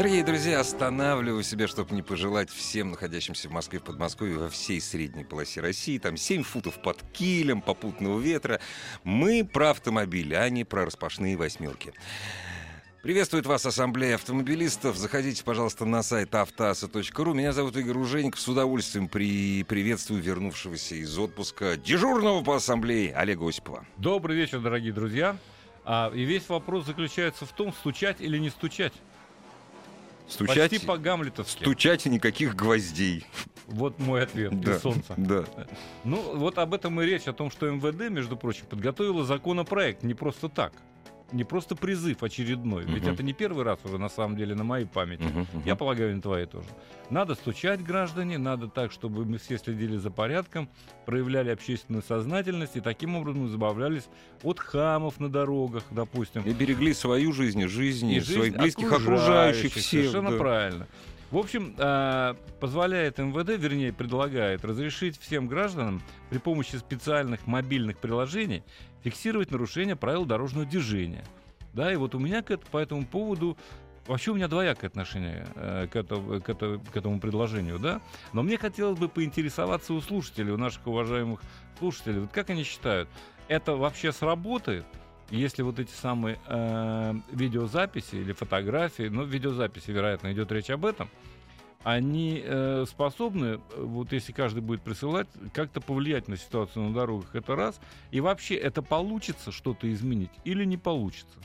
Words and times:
Дорогие 0.00 0.24
друзья, 0.24 0.60
останавливаю 0.60 1.42
себя, 1.42 1.68
чтобы 1.68 1.94
не 1.94 2.00
пожелать 2.00 2.48
всем 2.48 2.92
находящимся 2.92 3.50
в 3.50 3.52
Москве, 3.52 3.80
в 3.80 3.82
Подмосковье, 3.82 4.38
во 4.38 4.48
всей 4.48 4.80
средней 4.80 5.24
полосе 5.24 5.60
России, 5.60 5.98
там 5.98 6.16
7 6.16 6.42
футов 6.42 6.80
под 6.80 7.02
килем, 7.12 7.60
попутного 7.60 8.18
ветра. 8.18 8.60
Мы 9.04 9.44
про 9.44 9.72
автомобили, 9.72 10.32
а 10.32 10.48
не 10.48 10.64
про 10.64 10.86
распашные 10.86 11.36
восьмерки. 11.36 11.92
Приветствует 13.02 13.44
вас 13.44 13.66
Ассамблея 13.66 14.14
автомобилистов. 14.14 14.96
Заходите, 14.96 15.44
пожалуйста, 15.44 15.84
на 15.84 16.02
сайт 16.02 16.34
автоаса.ру. 16.34 17.34
Меня 17.34 17.52
зовут 17.52 17.76
Игорь 17.76 17.98
Ужеников. 17.98 18.40
С 18.40 18.48
удовольствием 18.48 19.06
при... 19.06 19.64
приветствую 19.64 20.22
вернувшегося 20.22 20.94
из 20.94 21.18
отпуска 21.18 21.76
дежурного 21.76 22.42
по 22.42 22.56
Ассамблее 22.56 23.14
Олега 23.14 23.46
Осипова. 23.46 23.84
Добрый 23.98 24.34
вечер, 24.34 24.60
дорогие 24.60 24.94
друзья. 24.94 25.36
А, 25.84 26.10
и 26.14 26.24
весь 26.24 26.48
вопрос 26.48 26.86
заключается 26.86 27.44
в 27.44 27.52
том, 27.52 27.74
стучать 27.74 28.22
или 28.22 28.38
не 28.38 28.48
стучать. 28.48 28.94
Стучать, 30.30 30.70
Почти 30.70 30.86
по-гамлетовски. 30.86 31.62
стучать 31.64 32.06
и 32.06 32.10
никаких 32.10 32.54
гвоздей. 32.54 33.26
Вот 33.66 33.98
мой 33.98 34.22
ответ 34.22 34.58
Да, 34.60 34.78
солнца. 34.78 35.14
да. 35.16 35.44
Ну, 36.04 36.36
вот 36.36 36.58
об 36.58 36.72
этом 36.74 37.00
и 37.00 37.04
речь, 37.04 37.26
о 37.26 37.32
том, 37.32 37.50
что 37.50 37.70
МВД, 37.70 38.10
между 38.10 38.36
прочим, 38.36 38.66
подготовила 38.66 39.24
законопроект 39.24 40.02
не 40.02 40.14
просто 40.14 40.48
так. 40.48 40.72
Не 41.32 41.44
просто 41.44 41.76
призыв 41.76 42.22
очередной. 42.22 42.84
Ведь 42.84 43.04
Мгм. 43.04 43.12
это 43.12 43.22
не 43.22 43.32
первый 43.32 43.64
раз 43.64 43.78
уже, 43.84 43.98
на 43.98 44.08
самом 44.08 44.36
деле, 44.36 44.54
на 44.54 44.64
моей 44.64 44.86
памяти. 44.86 45.22
Мгм, 45.22 45.40
мгм. 45.40 45.62
Я 45.64 45.76
полагаю, 45.76 46.16
на 46.16 46.22
твоей 46.22 46.46
тоже. 46.46 46.66
Надо 47.08 47.34
стучать, 47.34 47.82
граждане, 47.82 48.38
надо 48.38 48.68
так, 48.68 48.90
чтобы 48.92 49.24
мы 49.24 49.38
все 49.38 49.58
следили 49.58 49.96
за 49.96 50.10
порядком, 50.10 50.68
проявляли 51.06 51.50
общественную 51.50 52.02
сознательность 52.02 52.76
и 52.76 52.80
таким 52.80 53.16
образом 53.16 53.46
избавлялись 53.46 54.08
от 54.42 54.58
хамов 54.58 55.20
на 55.20 55.28
дорогах, 55.28 55.84
допустим. 55.90 56.42
И 56.42 56.52
берегли 56.52 56.92
свою 56.94 57.32
жизнь, 57.32 57.66
жизни 57.66 58.16
и 58.16 58.20
жизнь 58.20 58.34
своих 58.34 58.56
близких, 58.56 58.92
окружающих, 58.92 59.72
всех. 59.72 59.84
Совершенно 59.84 60.30
да. 60.32 60.36
правильно. 60.38 60.86
В 61.30 61.38
общем, 61.38 61.76
а, 61.78 62.34
позволяет 62.58 63.18
МВД, 63.18 63.50
вернее, 63.50 63.92
предлагает 63.92 64.64
разрешить 64.64 65.18
всем 65.18 65.46
гражданам 65.46 66.02
при 66.28 66.38
помощи 66.38 66.76
специальных 66.76 67.46
мобильных 67.46 67.98
приложений 67.98 68.64
фиксировать 69.04 69.50
нарушение 69.52 69.94
правил 69.94 70.24
дорожного 70.24 70.66
движения. 70.66 71.24
Да, 71.72 71.92
и 71.92 71.96
вот 71.96 72.16
у 72.16 72.18
меня 72.18 72.42
к, 72.42 72.56
по 72.58 72.78
этому 72.78 73.06
поводу 73.06 73.56
Вообще 74.06 74.32
у 74.32 74.34
меня 74.34 74.48
двоякое 74.48 74.88
отношение 74.88 75.46
э, 75.54 75.86
к, 75.86 75.94
этому, 75.94 76.40
к, 76.40 76.48
это- 76.48 76.80
к 76.92 76.96
этому 76.96 77.20
предложению, 77.20 77.78
да. 77.78 78.00
Но 78.32 78.42
мне 78.42 78.56
хотелось 78.56 78.98
бы 78.98 79.08
поинтересоваться 79.08 79.92
у 79.92 80.00
слушателей, 80.00 80.52
у 80.52 80.56
наших 80.56 80.84
уважаемых 80.86 81.40
слушателей, 81.78 82.20
вот 82.20 82.32
как 82.32 82.50
они 82.50 82.64
считают, 82.64 83.08
это 83.46 83.76
вообще 83.76 84.10
сработает, 84.10 84.84
если 85.30 85.62
вот 85.62 85.78
эти 85.78 85.92
самые 85.92 86.38
э, 86.46 87.14
видеозаписи 87.32 88.16
или 88.16 88.32
фотографии, 88.32 89.04
ну, 89.04 89.24
видеозаписи, 89.24 89.90
вероятно, 89.90 90.32
идет 90.32 90.50
речь 90.52 90.70
об 90.70 90.84
этом, 90.84 91.08
они 91.82 92.42
э, 92.44 92.84
способны, 92.88 93.60
э, 93.72 93.82
вот 93.82 94.12
если 94.12 94.32
каждый 94.32 94.60
будет 94.60 94.82
присылать, 94.82 95.28
как-то 95.54 95.80
повлиять 95.80 96.28
на 96.28 96.36
ситуацию 96.36 96.88
на 96.88 96.94
дорогах, 96.94 97.34
это 97.34 97.56
раз. 97.56 97.80
И 98.10 98.20
вообще, 98.20 98.54
это 98.56 98.82
получится 98.82 99.50
что-то 99.52 99.90
изменить 99.90 100.30
или 100.44 100.64
не 100.64 100.76
получится 100.76 101.38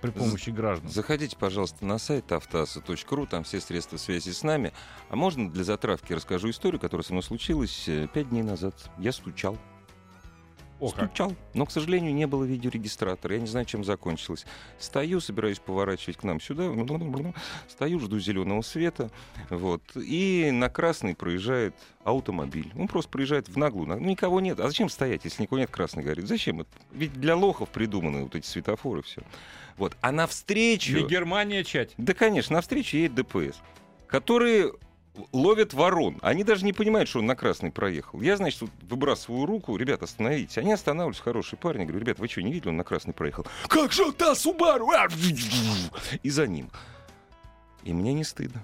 при 0.00 0.10
помощи 0.10 0.50
граждан? 0.50 0.90
Заходите, 0.90 1.36
пожалуйста, 1.36 1.86
на 1.86 1.98
сайт 1.98 2.30
автоаса.ру, 2.30 3.26
там 3.26 3.42
все 3.44 3.60
средства 3.60 3.96
связи 3.96 4.30
с 4.30 4.42
нами. 4.42 4.72
А 5.08 5.16
можно 5.16 5.50
для 5.50 5.64
затравки 5.64 6.12
расскажу 6.12 6.50
историю, 6.50 6.78
которая 6.78 7.04
со 7.04 7.12
мной 7.12 7.22
случилась 7.22 7.88
э, 7.88 8.06
пять 8.12 8.28
дней 8.28 8.42
назад. 8.42 8.74
Я 8.98 9.12
стучал. 9.12 9.56
О, 10.84 10.90
как. 10.90 11.06
стучал. 11.06 11.34
Но, 11.54 11.66
к 11.66 11.70
сожалению, 11.70 12.14
не 12.14 12.26
было 12.26 12.44
видеорегистратора. 12.44 13.34
Я 13.34 13.40
не 13.40 13.46
знаю, 13.46 13.66
чем 13.66 13.84
закончилось. 13.84 14.46
Стою, 14.78 15.20
собираюсь 15.20 15.58
поворачивать 15.58 16.16
к 16.16 16.22
нам 16.24 16.40
сюда. 16.40 16.70
Стою, 17.68 18.00
жду 18.00 18.18
зеленого 18.18 18.62
света. 18.62 19.10
Вот. 19.50 19.82
И 19.96 20.50
на 20.52 20.68
красный 20.68 21.14
проезжает 21.14 21.74
автомобиль. 22.04 22.72
Он 22.76 22.88
просто 22.88 23.10
проезжает 23.10 23.48
в 23.48 23.56
наглую. 23.56 23.88
Ну, 23.88 23.98
никого 23.98 24.40
нет. 24.40 24.60
А 24.60 24.68
зачем 24.68 24.88
стоять, 24.88 25.24
если 25.24 25.42
никого 25.42 25.58
нет, 25.58 25.70
красный 25.70 26.02
горит? 26.02 26.28
Зачем? 26.28 26.66
Ведь 26.92 27.12
для 27.14 27.36
лохов 27.36 27.70
придуманы 27.70 28.22
вот 28.22 28.34
эти 28.34 28.46
светофоры 28.46 29.02
все. 29.02 29.22
Вот. 29.76 29.96
А 30.00 30.12
навстречу... 30.12 30.96
Не 30.96 31.06
Германия 31.06 31.64
чать. 31.64 31.94
Да, 31.96 32.14
конечно, 32.14 32.54
навстречу 32.54 32.96
едет 32.96 33.14
ДПС, 33.14 33.56
которые 34.06 34.72
ловят 35.32 35.72
ворон. 35.74 36.18
Они 36.22 36.44
даже 36.44 36.64
не 36.64 36.72
понимают, 36.72 37.08
что 37.08 37.20
он 37.20 37.26
на 37.26 37.36
красный 37.36 37.70
проехал. 37.70 38.20
Я, 38.20 38.36
значит, 38.36 38.62
вот 38.62 38.70
выбрасываю 38.82 39.46
руку, 39.46 39.76
ребят, 39.76 40.02
остановитесь. 40.02 40.58
Они 40.58 40.72
останавливаются, 40.72 41.22
хорошие 41.22 41.58
парни. 41.58 41.84
Говорю, 41.84 42.00
ребят, 42.00 42.18
вы 42.18 42.28
что, 42.28 42.42
не 42.42 42.52
видели, 42.52 42.68
он 42.68 42.76
на 42.76 42.84
красный 42.84 43.14
проехал? 43.14 43.46
Как 43.68 43.92
же 43.92 44.12
та 44.12 44.34
Субару? 44.34 44.90
А! 44.90 45.08
И 46.22 46.30
за 46.30 46.46
ним. 46.46 46.70
И 47.84 47.92
мне 47.92 48.12
не 48.12 48.24
стыдно. 48.24 48.62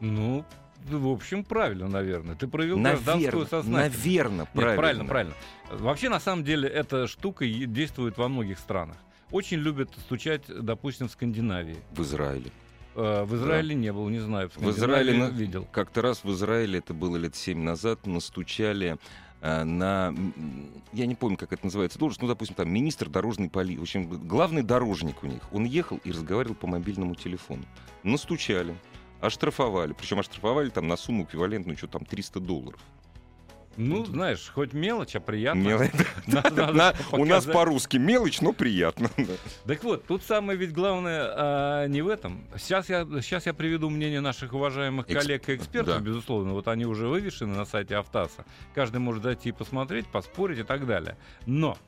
Ну, 0.00 0.44
в 0.88 1.08
общем, 1.08 1.44
правильно, 1.44 1.88
наверное. 1.88 2.34
Ты 2.34 2.46
проявил 2.48 2.78
гражданскую 2.78 3.46
сознательность. 3.46 4.04
наверное, 4.04 4.38
Нет, 4.40 4.48
правильно. 4.52 4.76
правильно, 4.76 5.04
правильно. 5.04 5.34
Вообще, 5.70 6.08
на 6.08 6.20
самом 6.20 6.44
деле, 6.44 6.68
эта 6.68 7.06
штука 7.06 7.46
действует 7.46 8.18
во 8.18 8.28
многих 8.28 8.58
странах. 8.58 8.96
Очень 9.30 9.58
любят 9.58 9.90
стучать, 9.98 10.42
допустим, 10.46 11.08
в 11.08 11.12
Скандинавии. 11.12 11.76
В 11.92 12.02
Израиле. 12.02 12.50
Э, 12.96 13.24
В 13.24 13.34
Израиле 13.36 13.74
не 13.74 13.92
был, 13.92 14.08
не 14.08 14.18
знаю. 14.18 14.48
В, 14.50 14.56
В 14.56 14.70
Израиле 14.70 15.10
Скандинавии 15.12 15.32
на- 15.32 15.36
видел. 15.38 15.68
Как-то 15.70 16.02
раз 16.02 16.24
в 16.24 16.30
Израиле, 16.32 16.78
это 16.78 16.94
было 16.94 17.16
лет 17.16 17.36
семь 17.36 17.60
назад, 17.62 18.06
настучали 18.06 18.96
э, 19.42 19.64
на, 19.64 20.14
я 20.92 21.06
не 21.06 21.14
помню, 21.14 21.36
как 21.36 21.52
это 21.52 21.64
называется, 21.66 21.98
должность, 21.98 22.22
ну, 22.22 22.28
допустим, 22.28 22.56
там, 22.56 22.70
министр 22.72 23.08
дорожной 23.08 23.50
полиции, 23.50 23.78
в 23.78 23.82
общем, 23.82 24.08
главный 24.26 24.62
дорожник 24.62 25.22
у 25.22 25.26
них, 25.26 25.42
он 25.52 25.64
ехал 25.64 25.98
и 26.04 26.10
разговаривал 26.10 26.54
по 26.56 26.66
мобильному 26.66 27.14
телефону. 27.14 27.64
Настучали, 28.02 28.74
оштрафовали, 29.20 29.92
причем 29.92 30.18
оштрафовали 30.20 30.70
там 30.70 30.88
на 30.88 30.96
сумму 30.96 31.24
эквивалентную, 31.24 31.76
что 31.76 31.86
там, 31.88 32.04
300 32.04 32.40
долларов. 32.40 32.80
Ну, 33.76 34.04
знаешь, 34.04 34.50
хоть 34.52 34.72
мелочь, 34.72 35.16
а 35.16 35.20
приятно. 35.20 35.60
Мелочь. 35.60 35.90
У 37.12 37.24
нас 37.24 37.44
по-русски 37.44 37.96
мелочь, 37.96 38.40
но 38.40 38.52
приятно. 38.52 39.10
Так 39.66 39.84
вот, 39.84 40.06
тут 40.06 40.22
самое 40.22 40.58
ведь 40.58 40.72
главное 40.72 41.32
а, 41.34 41.86
не 41.86 42.02
в 42.02 42.08
этом. 42.08 42.44
Сейчас 42.56 42.88
я, 42.88 43.04
сейчас 43.22 43.46
я 43.46 43.54
приведу 43.54 43.90
мнение 43.90 44.20
наших 44.20 44.52
уважаемых 44.52 45.06
коллег 45.06 45.48
и 45.48 45.56
экспертов, 45.56 46.02
безусловно. 46.02 46.52
Вот 46.52 46.68
они 46.68 46.86
уже 46.86 47.08
вывешены 47.08 47.54
на 47.54 47.64
сайте 47.64 47.96
Автаса. 47.96 48.44
Каждый 48.74 48.98
может 48.98 49.22
зайти 49.22 49.50
и 49.50 49.52
посмотреть, 49.52 50.06
поспорить 50.06 50.58
и 50.58 50.62
так 50.62 50.86
далее. 50.86 51.16
Но 51.46 51.78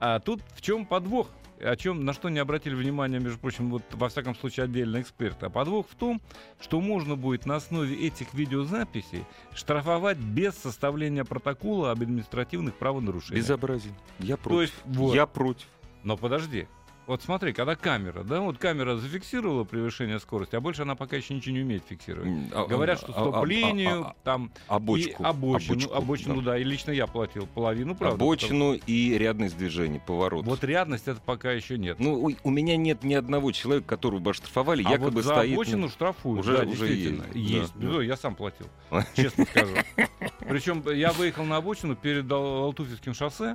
а 0.00 0.20
тут 0.20 0.42
в 0.54 0.60
чем 0.60 0.86
подвох? 0.86 1.28
О 1.60 1.76
чем, 1.76 2.04
на 2.04 2.12
что 2.12 2.28
не 2.28 2.38
обратили 2.38 2.74
внимание, 2.74 3.20
между 3.20 3.38
прочим, 3.38 3.70
вот 3.70 3.82
во 3.92 4.08
всяком 4.08 4.34
случае 4.34 4.64
отдельно 4.64 5.00
эксперты. 5.00 5.46
А 5.46 5.50
подвох 5.50 5.88
в 5.88 5.94
том, 5.94 6.20
что 6.60 6.80
можно 6.80 7.16
будет 7.16 7.46
на 7.46 7.56
основе 7.56 7.94
этих 8.06 8.34
видеозаписей 8.34 9.24
штрафовать 9.54 10.18
без 10.18 10.54
составления 10.54 11.24
протокола 11.24 11.92
об 11.92 12.02
административных 12.02 12.74
правонарушениях. 12.74 13.44
Безобразие. 13.44 13.94
Я 14.18 14.36
То 14.36 14.42
против. 14.42 14.60
есть, 14.60 14.74
вот. 14.84 15.14
Я 15.14 15.26
против. 15.26 15.66
Но 16.02 16.16
подожди. 16.16 16.66
Вот 17.06 17.22
смотри, 17.22 17.52
когда 17.52 17.76
камера, 17.76 18.22
да, 18.22 18.40
вот 18.40 18.56
камера 18.56 18.96
зафиксировала 18.96 19.64
превышение 19.64 20.18
скорости, 20.18 20.56
а 20.56 20.60
больше 20.60 20.82
она 20.82 20.94
пока 20.94 21.16
еще 21.16 21.34
ничего 21.34 21.54
не 21.54 21.60
умеет 21.62 21.82
фиксировать. 21.86 22.30
А- 22.52 22.64
Говорят, 22.64 22.98
а- 22.98 23.02
что 23.02 23.12
а- 23.12 23.16
а- 23.16 23.30
стоп 23.30 23.44
линию, 23.44 24.06
а- 24.06 24.08
а- 24.10 24.14
там 24.24 24.50
Обочку. 24.68 25.22
и 25.22 25.26
обочину, 25.26 25.74
Обочку, 25.74 25.94
обочину, 25.94 26.36
да. 26.40 26.52
да. 26.52 26.58
и 26.58 26.64
лично 26.64 26.92
я 26.92 27.06
платил 27.06 27.46
половину, 27.46 27.94
правда. 27.94 28.14
Обочину 28.16 28.72
и 28.72 29.18
рядность 29.18 29.58
движения, 29.58 30.00
поворот. 30.00 30.40
потому- 30.44 30.56
Вот 30.56 30.64
рядность 30.64 31.06
это 31.06 31.20
пока 31.20 31.52
еще 31.52 31.76
нет. 31.76 32.00
Ну, 32.00 32.22
ой, 32.24 32.38
у 32.42 32.48
меня 32.48 32.78
нет 32.78 33.04
ни 33.04 33.12
одного 33.12 33.52
человека, 33.52 33.86
которого 33.86 34.20
бы 34.20 34.30
оштрафовали, 34.30 34.82
а 34.86 34.90
якобы 34.90 35.10
вот 35.10 35.24
за 35.24 35.34
стоит... 35.34 35.52
обочину 35.52 35.88
штрафуют, 35.90 36.40
Уже- 36.40 36.56
да, 36.56 36.62
уже 36.64 36.88
действительно. 36.88 37.24
есть, 37.34 37.50
Есть. 37.50 37.72
да, 37.76 37.86
Ну, 37.86 37.96
да. 37.98 38.02
я 38.04 38.16
сам 38.16 38.34
платил, 38.34 38.66
честно 39.14 39.44
скажу. 39.44 39.74
Причем 40.48 40.82
я 40.90 41.12
выехал 41.12 41.44
на 41.44 41.56
обочину 41.58 41.96
перед 41.96 42.30
Ал- 42.32 42.64
Алтуфьевским 42.64 43.12
шоссе 43.12 43.54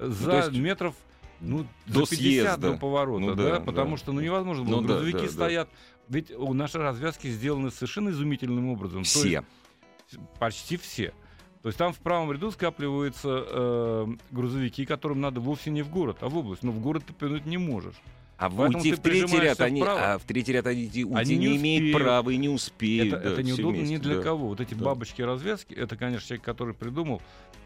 за 0.00 0.36
есть 0.38 0.52
метров 0.52 0.94
ну, 1.40 1.66
до 1.86 2.04
за 2.04 2.10
50 2.10 2.18
съезда. 2.18 2.56
до 2.72 2.78
поворота, 2.78 3.24
Ну 3.24 3.34
да, 3.34 3.50
да, 3.52 3.60
потому 3.60 3.92
да. 3.92 3.96
что 3.98 4.12
ну 4.12 4.20
невозможно 4.20 4.64
было. 4.64 4.80
Ну 4.80 4.80
да, 4.82 4.94
Грузовики 4.94 5.18
да, 5.18 5.24
да. 5.24 5.30
стоят. 5.32 5.68
Ведь 6.08 6.30
у 6.30 6.52
наши 6.54 6.78
развязки 6.78 7.28
сделаны 7.28 7.70
совершенно 7.70 8.10
изумительным 8.10 8.68
образом. 8.68 9.02
То 9.02 9.08
Все. 9.08 9.28
есть 10.10 10.20
почти 10.38 10.76
все. 10.76 11.12
То 11.62 11.68
есть 11.68 11.78
там 11.78 11.92
в 11.92 11.98
правом 11.98 12.30
ряду 12.30 12.52
скапливаются 12.52 13.44
э, 13.48 14.06
грузовики, 14.30 14.86
которым 14.86 15.20
надо 15.20 15.40
вовсе 15.40 15.70
не 15.70 15.82
в 15.82 15.90
город, 15.90 16.18
а 16.20 16.28
в 16.28 16.36
область. 16.36 16.62
Но 16.62 16.70
в 16.70 16.80
город 16.80 17.02
ты 17.06 17.12
повернуть 17.12 17.44
не 17.46 17.58
можешь. 17.58 17.96
А 18.38 18.50
Поэтому 18.50 18.78
уйти 18.78 18.92
в 18.92 19.00
третий 19.00 19.38
ряд 19.40 19.60
они, 19.62 19.80
вправо. 19.80 20.14
а 20.14 20.18
в 20.18 20.24
третий 20.24 20.52
ряд 20.52 20.66
они 20.66 20.82
уйти 20.84 21.04
Они 21.12 21.36
не, 21.36 21.48
не 21.48 21.56
имеют 21.56 21.96
права 21.96 22.30
и 22.30 22.36
не 22.36 22.48
успеют. 22.50 23.14
Это, 23.14 23.22
да, 23.24 23.30
это 23.32 23.42
неудобно 23.42 23.78
ни 23.78 23.84
вместе, 23.86 23.98
для 23.98 24.16
да. 24.16 24.22
кого. 24.22 24.48
Вот 24.48 24.60
эти 24.60 24.74
Да. 24.74 24.84
бабочки 24.84 25.22
развязки, 25.22 25.72
это, 25.74 25.96
конечно, 25.96 26.28
человек, 26.28 26.44
который 26.44 26.74
придумал, 26.74 27.20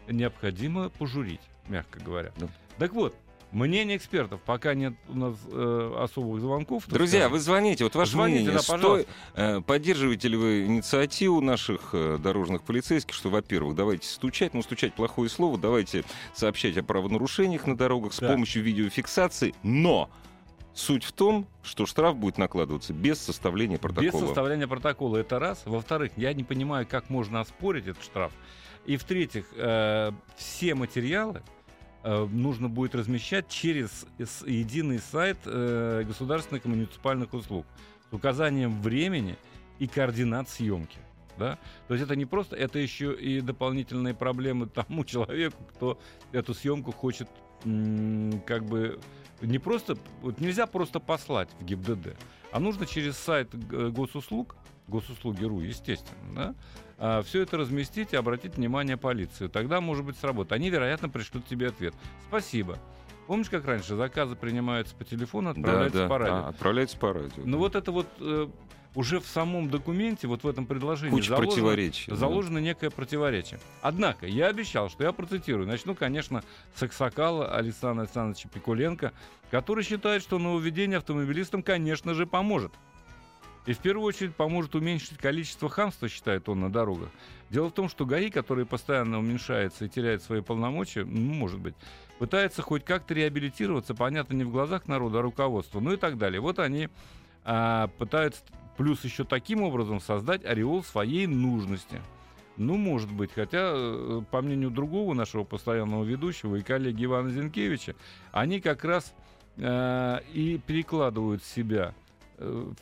необходимо 0.07 0.89
пожурить, 0.89 1.41
мягко 1.67 1.99
говоря. 1.99 2.31
Да. 2.37 2.47
Так 2.77 2.93
вот, 2.93 3.15
мнение 3.51 3.97
экспертов, 3.97 4.41
пока 4.45 4.73
нет 4.73 4.93
у 5.09 5.15
нас 5.17 5.35
э, 5.51 5.95
особых 5.99 6.41
звонков. 6.41 6.85
Друзья, 6.87 7.21
скажем. 7.21 7.33
вы 7.33 7.39
звоните. 7.39 7.83
Вот 7.83 7.95
ваше 7.95 8.11
Звоните, 8.11 8.41
мнение. 8.43 8.57
да, 8.59 8.63
пожалуйста. 8.73 9.07
э, 9.35 9.61
Поддерживаете 9.61 10.27
ли 10.27 10.37
вы 10.37 10.65
инициативу 10.65 11.41
наших 11.41 11.89
э, 11.93 12.17
дорожных 12.21 12.63
полицейских, 12.63 13.13
что, 13.13 13.29
во-первых, 13.29 13.75
давайте 13.75 14.07
стучать, 14.07 14.53
ну, 14.53 14.61
стучать 14.61 14.93
плохое 14.93 15.29
слово, 15.29 15.57
давайте 15.57 16.03
сообщать 16.33 16.77
о 16.77 16.83
правонарушениях 16.83 17.67
на 17.67 17.75
дорогах 17.77 18.13
с 18.13 18.19
Да. 18.19 18.29
помощью 18.31 18.63
видеофиксации, 18.63 19.53
но 19.63 20.09
суть 20.73 21.03
в 21.03 21.11
том, 21.11 21.47
что 21.63 21.85
штраф 21.85 22.15
будет 22.15 22.37
накладываться 22.37 22.93
без 22.93 23.19
составления 23.19 23.75
Без 23.75 23.81
протокола. 23.81 24.25
составления 24.25 24.67
протокола. 24.67 25.17
Это 25.17 25.37
раз. 25.39 25.61
Во-вторых, 25.65 26.13
я 26.15 26.33
не 26.33 26.43
понимаю, 26.45 26.87
как 26.89 27.09
можно 27.09 27.41
оспорить 27.41 27.87
этот 27.87 28.03
штраф. 28.03 28.31
И 28.85 28.97
в-третьих, 28.97 29.45
э, 29.57 30.11
все 30.37 30.73
материалы 30.73 31.43
нужно 32.03 32.69
будет 32.69 32.95
размещать 32.95 33.47
через 33.47 34.05
единый 34.45 34.99
сайт 34.99 35.37
э, 35.45 36.03
государственных 36.05 36.65
и 36.65 36.69
муниципальных 36.69 37.33
услуг 37.33 37.65
с 38.09 38.13
указанием 38.13 38.81
времени 38.81 39.37
и 39.79 39.87
координат 39.87 40.49
съемки. 40.49 40.99
Да? 41.37 41.57
То 41.87 41.93
есть 41.93 42.05
это 42.05 42.15
не 42.15 42.25
просто, 42.25 42.55
это 42.55 42.79
еще 42.79 43.13
и 43.13 43.41
дополнительные 43.41 44.13
проблемы 44.13 44.67
тому 44.67 45.05
человеку, 45.05 45.63
кто 45.73 45.99
эту 46.31 46.53
съемку 46.53 46.91
хочет 46.91 47.29
как 48.45 48.65
бы 48.65 48.99
не 49.41 49.59
просто, 49.59 49.97
вот 50.21 50.39
нельзя 50.39 50.65
просто 50.67 50.99
послать 50.99 51.49
в 51.59 51.65
ГИБДД, 51.65 52.15
а 52.51 52.59
нужно 52.59 52.85
через 52.85 53.17
сайт 53.17 53.49
э, 53.53 53.89
госуслуг, 53.89 54.55
госуслуги.ру, 54.87 55.61
естественно, 55.61 56.33
да, 56.35 56.55
все 57.25 57.41
это 57.41 57.57
разместить 57.57 58.13
и 58.13 58.15
обратить 58.15 58.55
внимание 58.57 58.97
полиции. 58.97 59.47
Тогда, 59.47 59.81
может 59.81 60.05
быть, 60.05 60.17
сработает. 60.17 60.51
Они, 60.53 60.69
вероятно, 60.69 61.09
пришлют 61.09 61.45
тебе 61.47 61.67
ответ. 61.69 61.93
Спасибо. 62.27 62.77
Помнишь, 63.27 63.49
как 63.49 63.65
раньше 63.65 63.95
заказы 63.95 64.35
принимаются 64.35 64.95
по 64.95 65.03
телефону, 65.03 65.53
Да, 65.53 65.59
отправляются 65.61 65.99
да, 65.99 66.07
по 66.07 66.17
радио? 66.17 66.33
а, 66.35 66.47
отправляется 66.49 66.97
по 66.97 67.13
радио. 67.13 67.43
Ну 67.45 67.57
вот 67.59 67.75
это 67.75 67.91
вот 67.91 68.07
э, 68.19 68.47
уже 68.93 69.19
в 69.21 69.27
самом 69.27 69.69
документе, 69.69 70.27
вот 70.27 70.43
в 70.43 70.47
этом 70.47 70.65
предложении 70.65 71.11
Куча 71.11 71.29
заложено, 71.29 71.49
противоречий. 71.51 72.11
да. 72.11 72.17
заложено 72.17 72.57
некое 72.57 72.89
противоречие. 72.89 73.59
Однако, 73.81 74.27
я 74.27 74.47
обещал, 74.47 74.89
что 74.89 75.03
я 75.03 75.11
процитирую. 75.13 75.65
Начну, 75.67 75.95
конечно, 75.95 76.43
с 76.75 76.83
Аксакала 76.83 77.55
Александра 77.55 78.03
Александровича 78.03 78.49
Пикуленко, 78.53 79.13
который 79.49 79.83
считает, 79.83 80.21
что 80.23 80.37
нововведение 80.37 80.97
автомобилистам, 80.97 81.63
конечно 81.63 82.13
же, 82.13 82.25
поможет. 82.27 82.73
И 83.65 83.73
в 83.73 83.79
первую 83.79 84.05
очередь 84.05 84.35
поможет 84.35 84.73
уменьшить 84.73 85.17
количество 85.17 85.69
хамства, 85.69 86.09
считает 86.09 86.49
он, 86.49 86.61
на 86.61 86.71
дорогах. 86.71 87.09
Дело 87.49 87.69
в 87.69 87.73
том, 87.73 87.89
что 87.89 88.05
ГАИ, 88.05 88.29
который 88.29 88.65
постоянно 88.65 89.19
уменьшается 89.19 89.85
и 89.85 89.89
теряет 89.89 90.23
свои 90.23 90.41
полномочия, 90.41 91.05
ну, 91.05 91.33
может 91.33 91.59
быть, 91.59 91.75
пытается 92.17 92.61
хоть 92.61 92.83
как-то 92.83 93.13
реабилитироваться, 93.13 93.93
понятно, 93.93 94.33
не 94.33 94.43
в 94.43 94.51
глазах 94.51 94.87
народа, 94.87 95.19
а 95.19 95.21
руководства, 95.21 95.79
ну 95.79 95.93
и 95.93 95.97
так 95.97 96.17
далее. 96.17 96.41
Вот 96.41 96.57
они 96.57 96.89
а, 97.43 97.87
пытаются 97.99 98.41
плюс 98.77 99.03
еще 99.03 99.25
таким 99.25 99.61
образом 99.61 99.99
создать 99.99 100.43
ореол 100.43 100.83
своей 100.83 101.27
нужности. 101.27 102.01
Ну, 102.57 102.77
может 102.77 103.11
быть, 103.11 103.31
хотя, 103.33 103.71
э, 103.73 104.21
по 104.29 104.41
мнению 104.41 104.71
другого 104.71 105.13
нашего 105.13 105.43
постоянного 105.43 106.03
ведущего 106.03 106.55
и 106.57 106.61
коллеги 106.61 107.05
Ивана 107.05 107.29
Зинкевича, 107.29 107.95
они 108.31 108.59
как 108.59 108.83
раз 108.83 109.13
э, 109.57 110.19
и 110.33 110.59
перекладывают 110.65 111.43
себя 111.43 111.93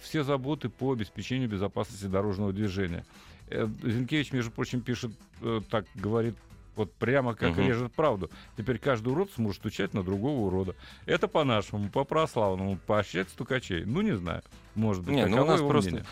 все 0.01 0.23
заботы 0.23 0.69
по 0.69 0.93
обеспечению 0.93 1.49
безопасности 1.49 2.05
дорожного 2.05 2.53
движения. 2.53 3.05
Э, 3.47 3.67
Зинкевич, 3.83 4.31
между 4.31 4.51
прочим, 4.51 4.81
пишет, 4.81 5.11
э, 5.41 5.61
так 5.69 5.85
говорит, 5.95 6.35
вот 6.75 6.93
прямо 6.93 7.33
как 7.35 7.57
Мгм. 7.57 7.67
режет 7.67 7.93
правду. 7.93 8.29
Теперь 8.57 8.79
каждый 8.79 9.09
урод 9.09 9.31
сможет 9.33 9.57
стучать 9.59 9.93
на 9.93 10.01
другого 10.03 10.47
урода. 10.47 10.75
Это 11.05 11.27
по-нашему, 11.27 11.89
по-православному, 11.89 12.77
поощрять 12.87 13.29
стукачей. 13.29 13.83
Ну, 13.85 14.01
не 14.01 14.15
знаю, 14.15 14.43
может 14.75 15.03
быть. 15.03 15.13
Не, 15.13 15.25
ну 15.25 15.41
у 15.41 15.45
нас 15.45 15.59
просто 15.61 15.91
мнение. 15.91 16.07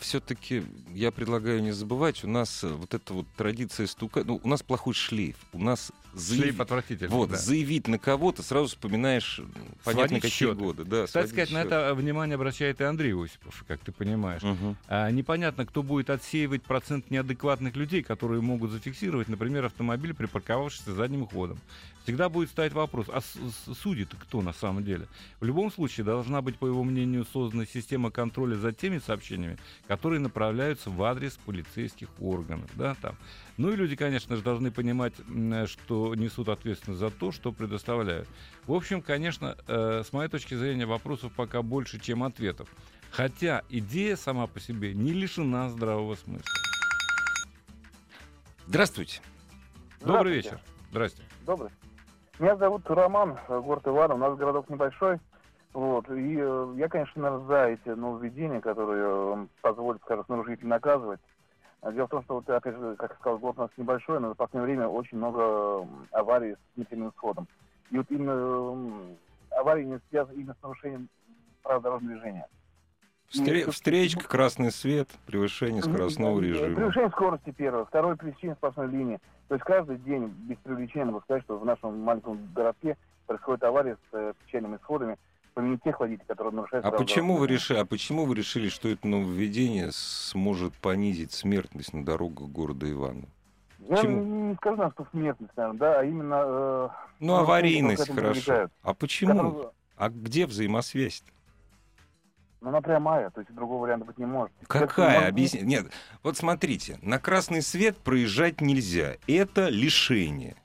Все-таки 0.00 0.62
я 0.92 1.10
предлагаю 1.10 1.62
не 1.62 1.72
забывать, 1.72 2.22
у 2.24 2.28
нас 2.28 2.62
э, 2.64 2.68
вот 2.68 2.92
эта 2.94 3.14
вот 3.14 3.26
традиция 3.36 3.86
стука, 3.86 4.22
ну 4.24 4.40
у 4.42 4.48
нас 4.48 4.62
плохой 4.62 4.94
шлейф, 4.94 5.36
у 5.52 5.58
нас 5.58 5.90
заяв- 6.14 6.42
Шлейф 6.42 6.60
отвратительный. 6.60 7.10
вот 7.10 7.30
да. 7.30 7.36
заявить 7.36 7.88
на 7.88 7.98
кого-то 7.98 8.42
сразу 8.42 8.68
вспоминаешь 8.68 9.40
понятно 9.84 10.08
Сводить 10.08 10.22
какие 10.22 10.30
счеты. 10.30 10.54
годы, 10.54 10.84
да. 10.84 11.06
Кстати 11.06 11.28
сказать, 11.28 11.50
на 11.50 11.62
счеты. 11.62 11.74
это 11.74 11.94
внимание 11.94 12.34
обращает 12.34 12.80
и 12.80 12.84
Андрей 12.84 13.14
Осипов, 13.14 13.64
как 13.66 13.80
ты 13.80 13.90
понимаешь. 13.92 14.42
Мгм. 14.42 14.76
А, 14.88 15.10
непонятно, 15.10 15.64
кто 15.66 15.82
будет 15.82 16.10
отсеивать 16.10 16.62
процент 16.62 17.10
неадекватных 17.10 17.74
людей, 17.74 18.02
которые 18.02 18.40
могут 18.42 18.70
зафиксировать, 18.70 19.28
например, 19.28 19.64
автомобиль, 19.64 20.14
припарковавшийся 20.14 20.94
задним 20.94 21.26
ходом. 21.26 21.58
Всегда 22.04 22.28
будет 22.28 22.50
стоять 22.50 22.74
вопрос, 22.74 23.06
а 23.10 23.22
с- 23.22 23.24
с- 23.32 23.74
судьи-то 23.80 24.16
кто 24.18 24.42
на 24.42 24.52
самом 24.52 24.84
деле? 24.84 25.08
В 25.40 25.44
любом 25.46 25.72
случае, 25.72 26.04
должна 26.04 26.42
быть, 26.42 26.58
по 26.58 26.66
его 26.66 26.84
мнению, 26.84 27.24
создана 27.32 27.64
система 27.64 28.10
контроля 28.10 28.56
за 28.56 28.72
теми 28.72 28.98
сообщениями, 29.04 29.53
которые 29.88 30.20
направляются 30.20 30.90
в 30.90 31.02
адрес 31.02 31.38
полицейских 31.44 32.08
органов. 32.20 32.70
Да, 32.74 32.94
там. 33.00 33.16
Ну 33.56 33.70
и 33.70 33.76
люди, 33.76 33.96
конечно 33.96 34.36
же, 34.36 34.42
должны 34.42 34.70
понимать, 34.70 35.14
м, 35.28 35.66
что 35.66 36.14
несут 36.14 36.48
ответственность 36.48 37.00
за 37.00 37.10
то, 37.10 37.32
что 37.32 37.52
предоставляют. 37.52 38.28
В 38.66 38.72
общем, 38.72 39.02
конечно, 39.02 39.56
э, 39.66 40.02
с 40.04 40.12
моей 40.12 40.28
точки 40.28 40.54
зрения, 40.54 40.86
вопросов 40.86 41.32
пока 41.34 41.62
больше, 41.62 42.00
чем 42.00 42.22
ответов. 42.24 42.68
Хотя 43.10 43.62
идея 43.68 44.16
сама 44.16 44.46
по 44.46 44.58
себе 44.58 44.92
не 44.92 45.12
лишена 45.12 45.68
здравого 45.70 46.16
смысла. 46.16 46.52
Здравствуйте. 48.66 49.20
Добрый 50.00 50.40
Здравствуйте. 50.40 50.48
вечер. 50.48 50.60
Здрасте. 50.90 51.22
Добрый. 51.46 51.70
Меня 52.38 52.56
зовут 52.56 52.82
Роман, 52.86 53.38
э, 53.48 53.60
город 53.60 53.86
Иваново, 53.86 54.16
у 54.16 54.20
нас 54.20 54.38
городок 54.38 54.68
небольшой. 54.68 55.18
Вот. 55.74 56.08
И 56.08 56.36
э, 56.38 56.74
я, 56.76 56.88
конечно, 56.88 57.20
наверное, 57.20 57.46
за 57.48 57.66
эти 57.66 57.88
нововведения, 57.88 58.60
которые 58.60 59.04
э, 59.06 59.46
позволят, 59.60 60.00
скажем, 60.02 60.24
нарушителей 60.28 60.68
наказывать. 60.68 61.20
А 61.82 61.92
Дело 61.92 62.06
в 62.06 62.10
том, 62.10 62.22
что, 62.22 62.34
вот, 62.36 62.48
опять 62.48 62.76
же, 62.76 62.94
как 62.96 63.10
я 63.10 63.16
сказал, 63.16 63.38
город 63.38 63.58
у 63.58 63.62
нас 63.62 63.70
небольшой, 63.76 64.20
но 64.20 64.28
за 64.28 64.34
последнее 64.36 64.66
время 64.66 64.88
очень 64.88 65.18
много 65.18 65.86
аварий 66.12 66.54
с 66.54 66.74
смертельным 66.74 67.10
исходом. 67.10 67.48
И 67.90 67.98
вот 67.98 68.06
именно 68.08 68.30
м, 68.30 69.16
аварии 69.50 69.84
не 69.84 70.00
связаны 70.08 70.36
именно 70.36 70.54
с 70.58 70.62
нарушением 70.62 71.08
прав 71.64 71.82
дорожного 71.82 72.14
движения. 72.14 72.46
Ну, 73.34 73.70
встречка, 73.72 74.28
красный 74.28 74.70
свет, 74.70 75.08
превышение 75.26 75.82
скоростного 75.82 76.38
Э, 76.38 76.44
режима. 76.44 76.76
Превышение 76.76 77.10
скорости 77.10 77.50
первое, 77.50 77.84
второе 77.84 78.14
пресечение 78.14 78.54
сплошной 78.54 78.86
линии. 78.88 79.18
То 79.48 79.56
есть 79.56 79.66
каждый 79.66 79.98
день, 79.98 80.28
без 80.48 80.56
привлечения, 80.58 81.06
могу 81.06 81.20
сказать, 81.22 81.42
что 81.42 81.58
в 81.58 81.64
нашем 81.64 81.98
маленьком 81.98 82.38
городке 82.54 82.96
происходит 83.26 83.64
авария 83.64 83.96
с 83.96 84.14
э, 84.14 84.32
печальными 84.46 84.76
исходами 84.76 85.18
помимо 85.54 85.78
тех 85.78 85.98
водителей, 86.00 86.26
которые 86.26 86.52
нарушают 86.52 86.84
А 86.84 86.90
почему 86.90 87.36
вы 87.36 87.46
решили, 87.46 87.78
а 87.78 87.84
почему 87.86 88.26
вы 88.26 88.34
решили, 88.34 88.68
что 88.68 88.88
это 88.88 89.06
нововведение 89.06 89.90
сможет 89.92 90.74
понизить 90.74 91.32
смертность 91.32 91.92
на 91.92 92.04
дорогах 92.04 92.48
города 92.48 92.90
Иваново? 92.90 93.28
движения? 93.78 93.88
Я 93.88 93.96
почему? 93.96 94.22
не 94.50 94.54
скажу, 94.56 94.90
что 94.92 95.06
смертность, 95.12 95.56
наверное, 95.56 95.78
да, 95.78 96.00
а 96.00 96.04
именно... 96.04 96.34
э, 96.46 96.88
Ну, 97.20 97.26
Ну, 97.26 97.34
аварийность, 97.36 98.08
хорошо. 98.08 98.32
привлекают. 98.34 98.72
А 98.82 98.94
почему? 98.94 99.32
которые- 99.34 99.70
А 99.96 100.08
где 100.08 100.46
взаимосвязь? 100.46 101.22
Ну, 102.60 102.70
она 102.70 102.80
прямая, 102.80 103.28
то 103.30 103.40
есть 103.40 103.54
другого 103.54 103.82
варианта 103.82 104.06
быть 104.06 104.16
не 104.18 104.24
может. 104.26 104.50
Какая? 104.66 105.18
Это- 105.18 105.28
Объясни. 105.28 105.60
Нет, 105.60 105.86
вот 106.22 106.36
смотрите, 106.36 106.98
на 107.02 107.18
красный 107.18 107.60
свет 107.62 107.96
проезжать 107.98 108.60
нельзя. 108.62 109.16
Это 109.26 109.68
лишение. 109.68 110.56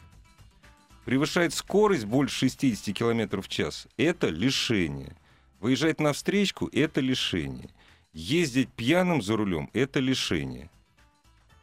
Превышает 1.13 1.55
скорость 1.55 2.05
больше 2.05 2.35
60 2.41 2.93
км 2.95 3.41
в 3.41 3.47
час. 3.47 3.87
Это 3.97 4.27
лишение. 4.27 5.15
Выезжать 5.59 5.99
на 5.99 6.13
встречку– 6.13 6.67
это 6.71 7.01
лишение. 7.01 7.71
Ездить 8.13 8.69
пьяным 8.69 9.23
за 9.23 9.35
рулем– 9.35 9.71
это 9.73 9.99
лишение. 9.99 10.69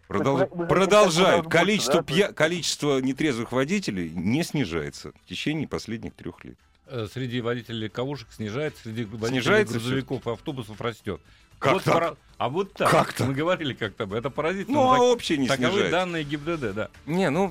Продол- 0.08 0.48
вы- 0.50 0.62
вы 0.62 0.66
Продолжают. 0.66 1.46
Количество, 1.48 2.02
да? 2.02 2.12
пья- 2.12 2.32
количество 2.32 2.98
нетрезвых 3.00 3.52
водителей 3.52 4.10
не 4.10 4.42
снижается 4.42 5.12
в 5.22 5.28
течение 5.28 5.68
последних 5.68 6.14
трех 6.14 6.44
лет. 6.44 6.58
Э, 6.86 7.06
Среди 7.12 7.40
водителей 7.40 7.88
лягушек 7.94 8.28
снижается, 8.32 8.82
среди 8.82 9.04
водителей 9.04 9.28
Снижается 9.42 9.74
грузовиков 9.74 10.26
и 10.26 10.30
автобусов 10.30 10.80
растет. 10.80 11.20
Как 11.58 11.72
Вот 11.74 11.84
так? 11.84 11.94
пора- 11.94 12.16
А 12.38 12.48
вот 12.48 12.72
так. 12.74 12.90
Как? 12.90 13.18
Мы 13.20 13.32
говорили 13.34 13.72
как-то 13.74 14.04
об 14.04 14.10
этом. 14.12 14.18
Это 14.18 14.30
поразительно. 14.30 14.76
Ну, 14.76 14.90
а 14.90 14.94
Так- 14.94 15.02
общее 15.02 15.38
не 15.38 15.48
Таковы 15.48 15.68
снижается. 15.70 15.90
данные 15.90 16.24
ГИБДД, 16.24 16.74
да. 16.74 16.90
Не, 17.06 17.30
ну, 17.30 17.50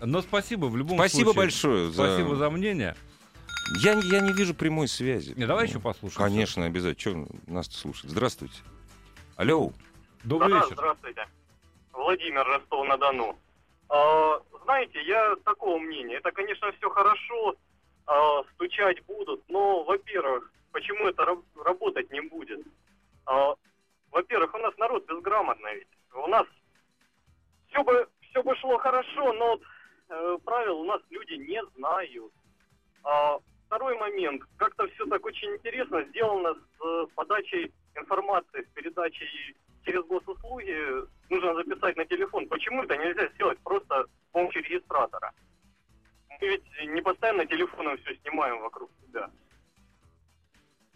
Но 0.00 0.22
спасибо 0.22 0.66
в 0.66 0.76
любом 0.76 0.96
спасибо 0.98 1.24
случае. 1.26 1.38
большое. 1.42 1.86
за- 1.90 1.94
Спасибо 1.94 2.36
за 2.36 2.50
мнение. 2.50 2.96
Я, 3.82 3.94
не- 3.94 4.08
я 4.10 4.20
не 4.20 4.32
вижу 4.32 4.54
прямой 4.54 4.88
связи. 4.88 5.34
Не, 5.36 5.46
давай 5.46 5.64
Ну, 5.64 5.70
еще 5.70 5.80
послушаем. 5.80 6.18
Конечно, 6.18 6.64
обязательно. 6.64 7.26
Что 7.26 7.52
нас 7.52 7.66
слушать? 7.68 8.10
Здравствуйте. 8.10 8.56
Алло. 9.36 9.72
Добрый 10.24 10.50
Да, 10.50 10.60
вечер. 10.60 10.74
здравствуйте. 10.74 11.26
Владимир 11.92 12.44
Ростов-на-Дону. 12.44 13.38
А, 13.90 14.40
знаете, 14.64 14.98
я 15.06 15.36
такого 15.44 15.78
мнения. 15.78 16.16
Это, 16.16 16.32
конечно, 16.32 16.72
все 16.78 16.88
хорошо, 16.90 17.54
а, 18.06 18.42
стучать 18.54 19.04
будут, 19.06 19.42
но, 19.48 19.82
во-первых, 19.84 20.52
почему 20.72 21.08
это 21.08 21.24
раб- 21.24 21.44
работать 21.56 22.10
не 22.10 22.20
будет? 22.20 22.60
А, 23.26 23.54
во-первых, 24.10 24.54
у 24.54 24.58
нас 24.58 24.76
народ 24.78 25.06
безграмотный 25.06 25.74
ведь. 25.76 25.88
У 26.14 26.26
нас 26.28 26.46
все 27.68 27.82
бы, 27.82 28.08
все 28.30 28.42
бы 28.42 28.54
шло 28.56 28.78
хорошо, 28.78 29.32
но 29.32 29.58
э, 30.08 30.38
правил 30.44 30.80
у 30.80 30.84
нас 30.84 31.00
люди 31.10 31.34
не 31.34 31.60
знают. 31.76 32.32
А, 33.02 33.38
второй 33.66 33.96
момент. 33.98 34.42
Как-то 34.56 34.86
все 34.88 35.06
так 35.06 35.24
очень 35.24 35.54
интересно 35.54 36.04
сделано 36.04 36.54
с 36.54 36.84
э, 36.84 37.06
подачей 37.14 37.72
информации, 37.96 38.62
с 38.62 38.74
передачей 38.74 39.56
через 39.84 40.04
госуслуги. 40.04 40.76
Нужно 41.30 41.54
записать 41.54 41.96
на 41.96 42.04
телефон. 42.04 42.46
Почему 42.48 42.82
это 42.82 42.96
нельзя 42.96 43.26
сделать 43.34 43.58
просто 43.64 44.04
с 44.04 44.32
помощью 44.32 44.62
регистратора? 44.62 45.32
Мы 46.40 46.48
ведь 46.48 46.62
не 46.94 47.02
постоянно 47.02 47.46
телефоном 47.46 47.96
все 47.98 48.16
снимаем 48.22 48.60
вокруг 48.60 48.90
себя. 49.06 49.30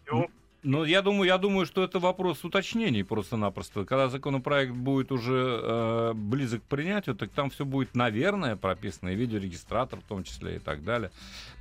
Всё. 0.03 0.27
Ну, 0.61 0.83
я 0.83 1.01
думаю, 1.01 1.23
я 1.23 1.37
думаю, 1.37 1.65
что 1.65 1.83
это 1.85 1.99
вопрос 1.99 2.43
уточнений 2.43 3.03
просто-напросто. 3.03 3.85
Когда 3.85 4.09
законопроект 4.09 4.73
будет 4.73 5.09
уже 5.11 5.61
э, 5.63 6.13
близок 6.13 6.61
к 6.63 6.65
принятию, 6.65 7.15
так 7.15 7.29
там 7.31 7.49
все 7.49 7.63
будет, 7.63 7.95
наверное, 7.95 8.57
прописано, 8.57 9.09
и 9.09 9.15
видеорегистратор 9.15 10.01
в 10.01 10.03
том 10.03 10.25
числе 10.25 10.57
и 10.57 10.59
так 10.59 10.83
далее. 10.83 11.11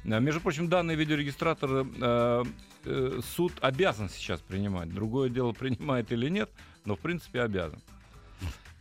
А, 0.05 0.19
между 0.19 0.41
прочим, 0.41 0.69
данный 0.69 0.97
видеорегистратор 0.97 1.87
э, 2.01 2.45
э, 2.87 3.21
суд 3.23 3.53
обязан 3.61 4.09
сейчас 4.09 4.41
принимать. 4.41 4.93
Другое 4.93 5.29
дело, 5.29 5.53
принимает 5.53 6.11
или 6.11 6.29
нет, 6.29 6.51
но 6.85 6.97
в 6.97 7.01
принципе 7.01 7.43
обязан. 7.43 7.81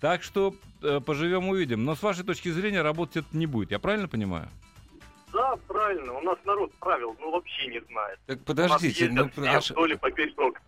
Так 0.02 0.24
что 0.24 0.56
э, 0.82 1.00
поживем 1.00 1.50
увидим. 1.50 1.86
Но 1.86 1.96
с 1.96 2.02
вашей 2.02 2.24
точки 2.24 2.50
зрения 2.50 2.82
работать 2.82 3.18
это 3.18 3.38
не 3.38 3.46
будет. 3.46 3.70
Я 3.70 3.78
правильно 3.78 4.08
понимаю? 4.08 4.50
Правильно. 5.68 6.14
У 6.14 6.22
нас 6.22 6.38
народ 6.46 6.74
правил 6.76 7.16
ну 7.20 7.32
вообще 7.32 7.68
не 7.68 7.82
знает. 7.90 8.20
Так 8.26 8.44
подождите, 8.44 9.10
ну, 9.10 9.30
а 9.38 9.62
ш- 9.62 9.74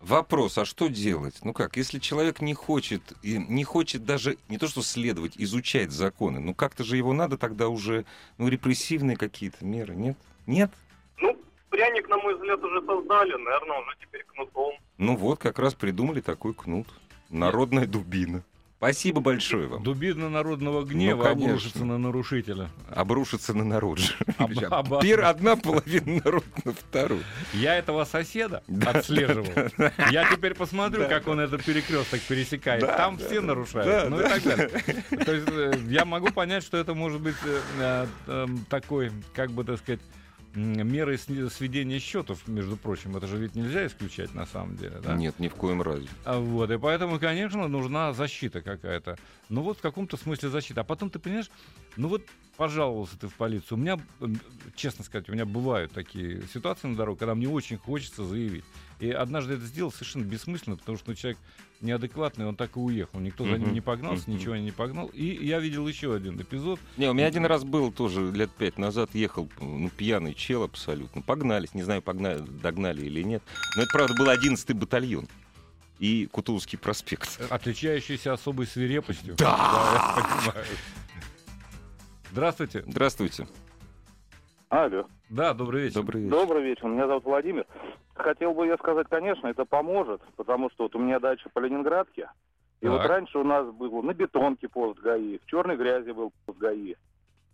вопрос, 0.00 0.58
а 0.58 0.64
что 0.64 0.88
делать? 0.88 1.38
Ну 1.42 1.52
как, 1.52 1.76
если 1.76 1.98
человек 1.98 2.40
не 2.40 2.54
хочет, 2.54 3.02
и 3.22 3.38
не 3.38 3.64
хочет 3.64 4.04
даже 4.04 4.36
не 4.48 4.58
то 4.58 4.68
что 4.68 4.82
следовать, 4.82 5.36
изучать 5.36 5.90
законы, 5.90 6.40
ну 6.40 6.54
как-то 6.54 6.84
же 6.84 6.96
его 6.96 7.12
надо 7.12 7.38
тогда 7.38 7.68
уже, 7.68 8.04
ну 8.38 8.48
репрессивные 8.48 9.16
какие-то 9.16 9.64
меры, 9.64 9.94
нет? 9.94 10.16
Нет? 10.46 10.70
Ну, 11.18 11.36
пряник, 11.68 12.08
на 12.08 12.16
мой 12.18 12.34
взгляд, 12.34 12.62
уже 12.64 12.84
создали. 12.84 13.32
Наверное, 13.32 13.80
уже 13.80 13.96
теперь 14.00 14.24
кнутом. 14.24 14.72
Ну 14.98 15.16
вот, 15.16 15.38
как 15.38 15.58
раз 15.58 15.74
придумали 15.74 16.20
такой 16.20 16.54
кнут. 16.54 16.88
Народная 17.28 17.86
дубина. 17.86 18.42
Спасибо 18.80 19.20
большое 19.20 19.66
вам. 19.68 19.82
Дубина 19.82 20.30
народного 20.30 20.82
гнева 20.84 21.22
конечно. 21.24 21.50
обрушится 21.50 21.84
на 21.84 21.98
нарушителя. 21.98 22.70
Обрушится 22.88 23.52
на 23.52 23.62
народ. 23.62 23.98
Об- 24.38 25.02
пер- 25.02 25.20
одна 25.20 25.56
половина 25.56 26.22
народа 26.24 26.46
на 26.64 26.72
вторую. 26.72 27.20
Я 27.52 27.76
этого 27.76 28.06
соседа 28.06 28.62
Да, 28.68 28.92
отслеживал. 28.92 29.44
Я 30.10 30.26
теперь 30.32 30.54
посмотрю, 30.54 31.00
Да, 31.02 31.08
как 31.08 31.28
он 31.28 31.40
этот 31.40 31.62
перекресток 31.62 32.22
пересекает. 32.22 32.80
Да, 32.80 32.96
Там 32.96 33.18
да, 33.18 33.26
все 33.26 33.42
да. 33.42 33.46
нарушают. 33.48 33.86
Да, 33.86 34.06
ну 34.08 34.16
да. 34.16 34.34
и 34.34 34.40
так 34.40 34.56
далее. 34.56 35.24
То 35.26 35.34
есть 35.34 35.48
э, 35.50 35.72
я 35.88 36.06
могу 36.06 36.32
понять, 36.32 36.64
что 36.64 36.78
это 36.78 36.94
может 36.94 37.20
быть 37.20 37.36
э, 37.44 38.06
э, 38.28 38.46
такой, 38.70 39.12
как 39.34 39.50
бы 39.50 39.62
так 39.62 39.76
сказать, 39.76 40.00
м, 40.54 40.86
мерой 40.88 41.18
сни- 41.18 41.48
сведения 41.48 41.98
счетов, 41.98 42.46
между 42.48 42.76
прочим. 42.76 43.16
Это 43.16 43.26
же 43.26 43.36
ведь 43.36 43.54
нельзя 43.54 43.86
исключать 43.86 44.34
на 44.34 44.46
самом 44.46 44.76
деле, 44.76 44.98
да? 45.02 45.14
Нет, 45.14 45.38
ни 45.38 45.48
в 45.48 45.54
коем 45.54 45.82
разе. 45.82 46.08
А 46.24 46.38
Вот, 46.38 46.70
и 46.70 46.78
поэтому, 46.78 47.18
конечно, 47.18 47.68
нужна 47.68 48.12
защита 48.12 48.60
какая-то. 48.60 49.16
Ну 49.48 49.62
вот 49.62 49.78
в 49.78 49.80
каком-то 49.80 50.16
смысле 50.16 50.48
защита. 50.48 50.80
А 50.80 50.84
потом 50.84 51.10
ты 51.10 51.18
понимаешь, 51.18 51.50
ну 51.96 52.08
вот 52.08 52.24
пожаловался 52.56 53.18
ты 53.18 53.28
в 53.28 53.34
полицию. 53.34 53.78
У 53.78 53.80
меня, 53.80 53.98
честно 54.76 55.04
сказать, 55.04 55.28
у 55.28 55.32
меня 55.32 55.46
бывают 55.46 55.92
такие 55.92 56.42
ситуации 56.52 56.88
на 56.88 56.96
дороге, 56.96 57.18
когда 57.18 57.34
мне 57.34 57.48
очень 57.48 57.78
хочется 57.78 58.24
заявить. 58.24 58.64
И 59.00 59.10
однажды 59.10 59.54
это 59.54 59.64
сделал 59.64 59.90
совершенно 59.90 60.24
бессмысленно, 60.24 60.76
потому 60.76 60.98
что 60.98 61.10
ну, 61.10 61.14
человек 61.14 61.38
неадекватный, 61.80 62.46
он 62.46 62.54
так 62.54 62.76
и 62.76 62.78
уехал. 62.78 63.18
Никто 63.18 63.44
за 63.44 63.56
ним 63.56 63.72
не 63.72 63.80
погнался, 63.80 64.30
ничего 64.30 64.56
не 64.56 64.72
погнал. 64.72 65.06
И 65.08 65.24
я 65.24 65.58
видел 65.58 65.88
еще 65.88 66.14
один 66.14 66.40
эпизод. 66.40 66.78
Не, 66.98 67.08
у 67.08 67.14
меня 67.14 67.26
один 67.26 67.46
раз 67.46 67.64
был 67.64 67.90
тоже 67.90 68.30
лет 68.30 68.50
пять 68.50 68.78
назад, 68.78 69.10
ехал 69.14 69.48
ну, 69.58 69.88
пьяный 69.88 70.34
чел 70.34 70.62
абсолютно. 70.62 71.22
Погнались, 71.22 71.72
не 71.74 71.82
знаю, 71.82 72.02
погнали, 72.02 72.40
догнали 72.40 73.02
или 73.06 73.22
нет. 73.22 73.42
Но 73.76 73.82
это, 73.82 73.90
правда, 73.90 74.14
был 74.14 74.26
11-й 74.26 74.74
батальон. 74.74 75.26
И 75.98 76.28
Кутузовский 76.30 76.78
проспект. 76.78 77.40
отличающийся 77.50 78.32
особой 78.32 78.66
свирепостью. 78.66 79.34
Да! 79.36 80.14
я 80.16 80.22
понимаю. 80.22 80.66
Здравствуйте. 82.32 82.84
Здравствуйте. 82.86 83.46
Алло. 84.70 85.04
Да, 85.28 85.52
добрый 85.52 85.82
вечер. 85.82 85.96
Добрый 85.96 86.22
вечер. 86.22 86.30
Добрый 86.36 86.62
вечер, 86.62 86.86
меня 86.86 87.06
зовут 87.08 87.24
Владимир. 87.24 87.66
Хотел 88.14 88.54
бы 88.54 88.66
я 88.66 88.76
сказать, 88.76 89.08
конечно, 89.10 89.48
это 89.48 89.64
поможет, 89.64 90.22
потому 90.36 90.70
что 90.70 90.84
вот 90.84 90.94
у 90.94 90.98
меня 91.00 91.18
дача 91.18 91.48
по 91.52 91.58
Ленинградке. 91.58 92.28
И 92.80 92.86
Так. 92.86 92.92
вот 92.92 93.06
раньше 93.06 93.38
у 93.38 93.44
нас 93.44 93.66
был 93.74 94.02
на 94.02 94.14
бетонке 94.14 94.68
пост 94.68 94.98
ГАИ, 95.00 95.38
в 95.38 95.46
черной 95.46 95.76
грязи 95.76 96.12
был 96.12 96.32
пост 96.46 96.58
ГАИ. 96.58 96.94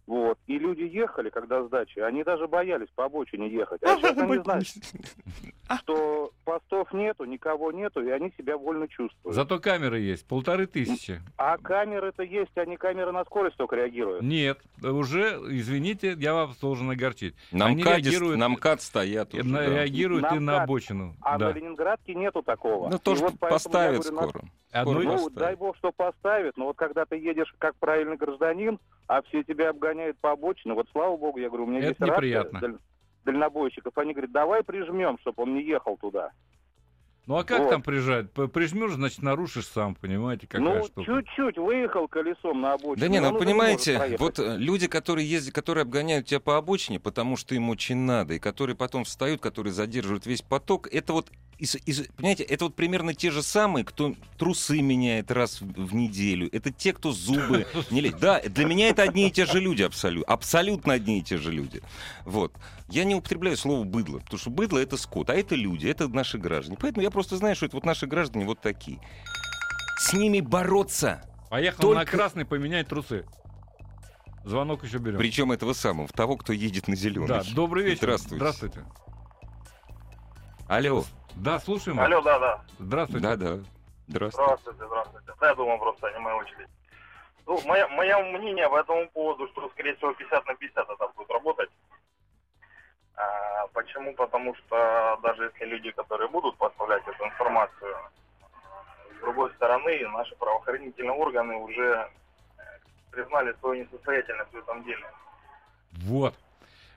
Вот. 0.07 0.39
И 0.47 0.59
люди 0.59 0.83
ехали, 0.83 1.31
когда 1.31 1.65
с 1.65 1.69
дачи, 1.71 1.99
они 2.01 2.23
даже 2.23 2.47
боялись 2.47 2.89
по 2.95 3.07
обочине 3.07 3.49
ехать. 3.49 3.83
А 3.83 3.97
сейчас 3.97 4.17
они 4.19 4.39
знают, 4.39 4.67
что 5.81 6.31
постов 6.45 6.93
нету, 6.93 7.25
никого 7.25 7.73
нету, 7.73 8.01
и 8.03 8.11
они 8.11 8.33
себя 8.39 8.57
вольно 8.57 8.89
чувствуют. 8.89 9.35
Зато 9.35 9.59
камеры 9.59 9.99
есть, 10.01 10.27
полторы 10.27 10.67
тысячи. 10.67 11.21
А 11.37 11.59
камеры-то 11.59 12.23
есть, 12.23 12.57
они 12.57 12.77
камеры 12.77 13.13
на 13.13 13.25
скорость 13.25 13.57
только 13.57 13.77
реагируют. 13.77 14.23
Нет, 14.23 14.59
уже, 14.83 15.39
извините, 15.49 16.15
я 16.19 16.35
вас 16.35 16.57
должен 16.59 16.91
огорчить. 16.91 17.35
На 17.53 17.67
Они 17.67 17.83
МКАДе, 17.83 18.11
реагируют- 18.11 18.39
на 18.39 18.49
МКАД 18.49 18.81
стоят 18.83 19.35
уже, 19.35 19.45
на- 19.45 19.59
да. 19.59 19.67
Реагируют 19.67 20.23
На 20.23 20.37
и 20.37 20.39
на 20.39 20.53
МКАД. 20.53 20.65
обочину. 20.65 21.15
А 21.21 21.39
да. 21.39 21.49
на 21.49 21.53
Ленинградке 21.53 22.15
нету 22.15 22.43
такого. 22.43 22.89
Ну, 22.89 22.97
И 22.97 22.99
тоже 22.99 23.25
вот 23.25 23.39
поставят 23.39 24.03
говорю, 24.03 24.17
на- 24.17 24.29
скоро. 24.29 24.45
Скоро 24.83 25.01
и- 25.01 25.05
Ну, 25.07 25.13
поставят. 25.13 25.35
дай 25.35 25.57
бог, 25.57 25.77
что 25.79 25.93
поставят, 25.93 26.57
но 26.57 26.67
вот 26.67 26.77
когда 26.77 27.05
ты 27.07 27.17
едешь 27.17 27.55
как 27.59 27.75
правильный 27.77 28.17
гражданин, 28.17 28.79
а 29.07 29.23
все 29.23 29.43
тебя 29.43 29.71
обгоняют 29.71 30.19
по 30.19 30.33
обочине, 30.33 30.75
вот 30.75 30.87
слава 30.93 31.17
богу, 31.17 31.39
я 31.39 31.49
говорю, 31.49 31.65
у 31.65 31.67
меня 31.69 31.79
Это 31.79 31.89
есть 31.89 32.01
рация 32.01 32.15
неприятно. 32.17 32.61
даль- 32.61 32.79
дальнобойщиков, 33.27 33.97
они 33.99 34.13
говорят, 34.13 34.33
давай 34.33 34.63
прижмем, 34.63 35.19
чтобы 35.21 35.43
он 35.43 35.55
не 35.55 35.63
ехал 35.63 35.99
туда. 35.99 36.31
Ну 37.27 37.37
а 37.37 37.45
как 37.45 37.59
Вот. 37.63 37.71
там 37.71 37.83
прижать? 37.83 38.31
Прижмешь, 38.31 38.93
значит, 38.93 39.21
нарушишь 39.21 39.67
сам, 39.67 39.97
понимаете, 39.97 40.47
какая 40.47 40.79
ну, 40.79 40.85
штука. 40.85 41.05
чуть-чуть 41.05 41.59
выехал 41.59 42.07
колесом 42.07 42.61
на 42.61 42.75
обочину. 42.75 42.97
Да 42.97 43.09
не, 43.09 43.21
ну 43.21 43.37
понимаете, 43.37 44.17
вот 44.21 44.39
э, 44.39 44.57
люди, 44.57 44.87
которые 44.87 45.29
ездят, 45.29 45.53
которые 45.53 45.83
обгоняют 45.83 46.27
тебя 46.27 46.39
по 46.39 46.57
обочине, 46.57 47.01
потому 47.01 47.37
что 47.37 47.57
им 47.57 47.69
очень 47.69 47.97
надо, 47.97 48.35
и 48.35 48.39
которые 48.39 48.77
потом 48.77 49.03
встают, 49.03 49.41
которые 49.41 49.73
задерживают 49.73 50.25
весь 50.25 50.43
поток, 50.43 50.87
это 50.87 51.13
вот, 51.13 51.33
из- 51.59 51.77
из- 51.87 52.07
понимаете, 52.17 52.43
это 52.45 52.65
вот 52.67 52.75
примерно 52.77 53.15
те 53.15 53.31
же 53.31 53.43
самые, 53.43 53.85
кто 53.85 54.15
трусы 54.39 54.81
меняет 54.83 55.31
раз 55.31 55.61
в, 55.61 55.67
в 55.67 55.95
неделю. 55.95 56.49
Это 56.53 56.71
те, 56.71 56.93
кто 56.93 57.13
зубы 57.13 57.67
не 57.91 58.01
лезет. 58.01 58.19
Да, 58.21 58.41
для 58.41 58.65
меня 58.67 58.89
это 58.89 59.03
одни 59.03 59.29
и 59.29 59.31
те 59.31 59.47
же 59.47 59.61
люди 59.61 59.83
абсолютно. 59.83 60.33
Абсолютно 60.33 60.93
одни 60.93 61.19
и 61.19 61.23
те 61.23 61.39
же 61.39 61.51
люди. 61.53 61.83
Вот. 62.25 62.53
Я 62.89 63.05
не 63.05 63.15
употребляю 63.15 63.57
слово 63.57 63.85
быдло, 63.85 64.19
потому 64.19 64.39
что 64.39 64.51
быдло 64.51 64.79
это 64.79 64.97
скот, 64.97 65.31
а 65.31 65.35
это 65.35 65.55
люди, 65.55 65.87
это 65.87 66.09
наши 66.09 66.39
граждане. 66.39 66.77
Поэтому 66.81 67.03
я 67.03 67.11
просто 67.11 67.37
знаю, 67.37 67.57
что 67.57 67.67
это 67.67 67.77
вот 67.77 67.85
наши 67.85 68.07
граждане 68.07 68.45
вот 68.45 68.61
такие. 68.61 69.01
С 70.01 70.13
ними 70.13 70.41
бороться. 70.41 71.23
Поехал 71.51 71.89
на 71.95 72.01
только- 72.01 72.17
красный 72.17 72.45
поменять 72.45 72.89
трусы. 72.89 73.25
Звонок 74.45 74.85
еще 74.85 74.99
берем. 74.99 75.19
Причем 75.19 75.51
этого 75.51 75.73
самого, 75.73 76.07
того, 76.09 76.37
кто 76.37 76.53
едет 76.53 76.87
на 76.87 76.95
зеленый. 76.95 77.27
Да, 77.27 77.43
добрый 77.55 77.85
вечер. 77.85 77.99
Здравствуйте. 78.03 78.37
Здравствуйте. 78.37 78.85
Алло. 80.69 81.05
Да, 81.37 81.59
слушаем. 81.61 81.97
вас. 81.99 82.07
Алло, 82.07 82.21
да, 82.23 82.39
да. 82.39 82.65
Здравствуйте. 82.79 83.27
Да, 83.27 83.37
да. 83.37 83.59
Здравствуйте. 84.09 84.45
Здравствуйте, 84.47 84.87
здравствуйте. 84.87 85.33
Да, 85.41 85.49
я 85.49 85.55
думаю, 85.55 85.79
просто 85.79 86.11
не 86.13 86.19
моя 86.19 86.37
очередь. 86.37 86.69
Ну, 87.47 87.61
мое, 87.67 87.87
мое 87.89 88.19
мнение 88.39 88.69
по 88.69 88.79
этому 88.79 89.09
поводу, 89.11 89.47
что, 89.49 89.69
скорее 89.71 89.95
всего, 89.97 90.13
50 90.15 90.47
на 90.47 90.55
50 90.55 90.89
это 90.91 91.09
будет 91.17 91.31
работать. 91.31 91.71
А, 93.15 93.67
почему? 93.73 94.15
Потому 94.15 94.55
что 94.57 95.19
даже 95.23 95.45
если 95.45 95.65
люди, 95.67 95.91
которые 95.93 96.29
будут 96.29 96.57
поставлять 96.57 97.07
эту 97.07 97.25
информацию, 97.25 97.97
с 99.17 99.21
другой 99.21 99.53
стороны, 99.55 100.09
наши 100.09 100.35
правоохранительные 100.37 101.13
органы 101.13 101.55
уже 101.57 102.11
э, 102.59 102.63
признали 103.11 103.55
свою 103.61 103.85
несостоятельность 103.85 104.53
в 104.53 104.57
этом 104.57 104.83
деле. 104.85 105.07
Вот. 105.93 106.35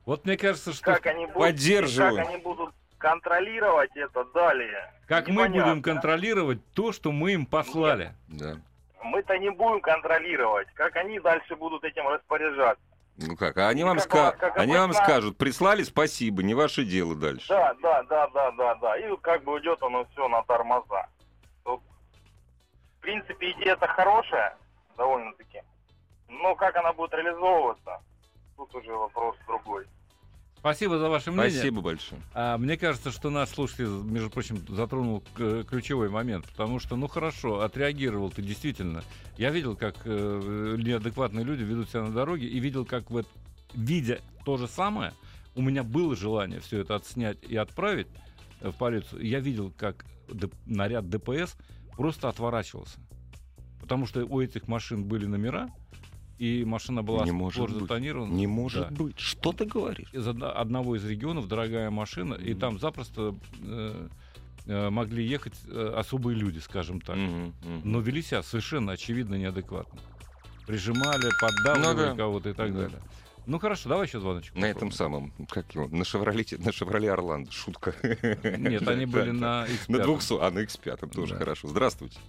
Вот 0.05 0.25
мне 0.25 0.37
кажется, 0.37 0.73
что 0.73 0.83
Как 0.83 1.05
они 1.05 1.25
будут, 1.27 1.41
Поддерживаю. 1.41 2.15
как 2.17 2.27
они 2.27 2.37
будут 2.37 2.73
контролировать 2.99 3.95
это 3.95 4.23
далее? 4.25 4.93
как 5.07 5.27
мы 5.27 5.33
непонятно. 5.47 5.71
будем 5.71 5.81
контролировать 5.81 6.59
то, 6.73 6.91
что 6.91 7.11
мы 7.11 7.31
им 7.33 7.45
послали. 7.47 8.13
Да. 8.27 8.57
Мы-то 9.01 9.39
не 9.39 9.49
будем 9.49 9.81
контролировать, 9.81 10.67
как 10.75 10.95
они 10.97 11.19
дальше 11.19 11.55
будут 11.55 11.83
этим 11.83 12.07
распоряжаться. 12.07 12.83
Ну 13.17 13.35
как, 13.35 13.57
а 13.57 13.67
они 13.67 13.83
вам, 13.83 13.97
Как 13.97 14.07
ска- 14.07 14.37
как 14.37 14.57
они 14.57 14.75
вам 14.75 14.93
скажут, 14.93 15.37
прислали, 15.37 15.83
спасибо, 15.83 16.43
не 16.43 16.53
ваше 16.53 16.85
дело 16.85 17.15
дальше. 17.15 17.47
Да, 17.49 17.73
да, 17.81 18.03
да, 18.03 18.27
да, 18.27 18.51
да, 18.51 18.75
да. 18.75 18.97
И 18.97 19.17
как 19.17 19.43
бы 19.43 19.59
идет 19.59 19.81
оно 19.81 20.05
все 20.13 20.27
на 20.29 20.41
тормоза. 20.43 21.07
Вот, 21.65 21.81
в 22.97 23.01
принципе, 23.01 23.51
идея-то 23.51 23.87
хорошая, 23.87 24.55
довольно-таки. 24.95 25.63
Но 26.29 26.55
как 26.55 26.75
она 26.77 26.93
будет 26.93 27.13
реализовываться, 27.13 27.99
тут 28.55 28.73
уже 28.75 28.93
вопрос 28.93 29.35
другой. 29.47 29.85
Спасибо 30.59 30.97
за 30.97 31.09
ваше 31.09 31.31
мнение. 31.31 31.51
Спасибо 31.51 31.81
большое. 31.81 32.21
А, 32.33 32.57
мне 32.57 32.77
кажется, 32.77 33.11
что 33.11 33.29
наш 33.29 33.49
слушатель, 33.49 33.87
между 33.87 34.29
прочим, 34.29 34.57
затронул 34.67 35.23
ключевой 35.35 36.09
момент, 36.09 36.45
потому 36.47 36.79
что, 36.79 36.97
ну 36.97 37.07
хорошо, 37.07 37.61
отреагировал 37.61 38.29
ты 38.29 38.41
действительно. 38.41 39.03
Я 39.37 39.51
видел, 39.51 39.77
как 39.77 39.95
э, 40.03 40.75
неадекватные 40.77 41.45
люди 41.45 41.63
ведут 41.63 41.89
себя 41.89 42.03
на 42.03 42.11
дороге, 42.11 42.47
и 42.47 42.59
видел, 42.59 42.85
как 42.85 43.09
вот, 43.09 43.25
видя 43.73 44.19
то 44.43 44.57
же 44.57 44.67
самое, 44.67 45.13
у 45.55 45.61
меня 45.61 45.83
было 45.83 46.15
желание 46.15 46.59
все 46.59 46.79
это 46.79 46.95
отснять 46.95 47.37
и 47.43 47.55
отправить 47.55 48.07
э, 48.59 48.69
в 48.71 48.75
полицию. 48.75 49.25
Я 49.25 49.39
видел, 49.39 49.71
как 49.77 50.05
д- 50.27 50.49
наряд 50.65 51.09
ДПС 51.09 51.55
просто 51.95 52.27
отворачивался. 52.27 52.99
Потому 53.79 54.05
что 54.05 54.25
у 54.25 54.41
этих 54.41 54.67
машин 54.67 55.05
были 55.05 55.25
номера, 55.25 55.69
и 56.39 56.63
машина 56.65 57.03
была 57.03 57.25
Не 57.25 57.31
может 57.31 57.69
затонирована. 57.69 58.31
Не 58.33 58.47
может 58.47 58.89
Да 58.89 58.95
быть. 58.95 59.19
Что 59.19 59.51
ты 59.51 59.65
говоришь? 59.65 60.07
из 60.13 60.25
одно- 60.27 60.55
одного 60.57 60.95
из 60.95 61.05
регионов 61.05 61.47
дорогая 61.47 61.91
машина, 61.91 62.33
и 62.35 62.51
Мгм. 62.51 62.59
там 62.59 62.79
запросто 62.79 63.35
э, 63.61 64.07
э, 64.65 64.89
могли 64.89 65.25
ехать 65.27 65.53
э, 65.67 65.93
особые 65.97 66.37
люди, 66.37 66.59
скажем 66.59 67.01
так. 67.01 67.17
Мгм, 67.17 67.53
мгм. 67.61 67.81
Но 67.83 67.99
вели 67.99 68.21
себя 68.21 68.41
совершенно 68.41 68.93
очевидно 68.93 69.35
неадекватно. 69.35 69.99
Прижимали, 70.65 71.29
поддавливали 71.41 71.95
Ну 72.09 72.11
да. 72.11 72.15
кого-то 72.15 72.49
и 72.49 72.53
так 72.53 72.73
Да. 72.73 72.81
далее. 72.83 72.99
Ну 73.45 73.57
хорошо, 73.59 73.89
давай 73.89 74.05
еще 74.07 74.19
звоночек. 74.19 74.55
На 74.55 74.65
этом 74.65 74.91
самом, 74.91 75.33
как 75.49 75.73
его, 75.73 75.87
на 75.87 76.05
Шевроле, 76.05 76.45
на 76.59 76.71
Шевроле 76.71 77.11
Орландо, 77.11 77.51
шутка. 77.51 77.95
Нет, 78.43 78.87
они 78.87 79.05
были 79.07 79.31
на 79.31 79.65
На 79.87 79.95
X5. 79.97 80.03
200, 80.03 80.33
а 80.39 80.51
на 80.51 80.59
X5 80.59 81.09
тоже 81.13 81.35
хорошо. 81.35 81.67
Здравствуйте. 81.67 82.19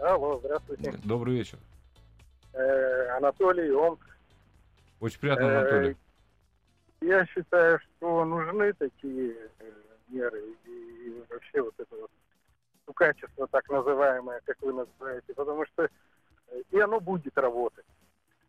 Алло, 0.00 0.38
здравствуйте. 0.42 0.98
Добрый 1.04 1.36
вечер. 1.36 1.58
Э, 2.58 3.16
Анатолий, 3.16 3.70
он... 3.70 3.98
Очень 4.98 5.20
приятно, 5.20 5.44
э, 5.44 5.58
Анатолий. 5.58 5.96
Я 7.00 7.24
считаю, 7.26 7.78
что 7.78 8.24
нужны 8.24 8.72
такие 8.72 9.36
э, 9.60 9.70
меры 10.08 10.42
и 10.64 11.22
вообще 11.30 11.62
вот 11.62 11.74
это 11.78 11.94
вот 11.94 12.10
качество 12.96 13.46
так 13.46 13.68
называемое, 13.70 14.40
как 14.44 14.56
вы 14.60 14.72
называете, 14.72 15.32
потому 15.34 15.64
что 15.66 15.88
и 16.70 16.80
оно 16.80 16.98
будет 16.98 17.36
работать. 17.36 17.84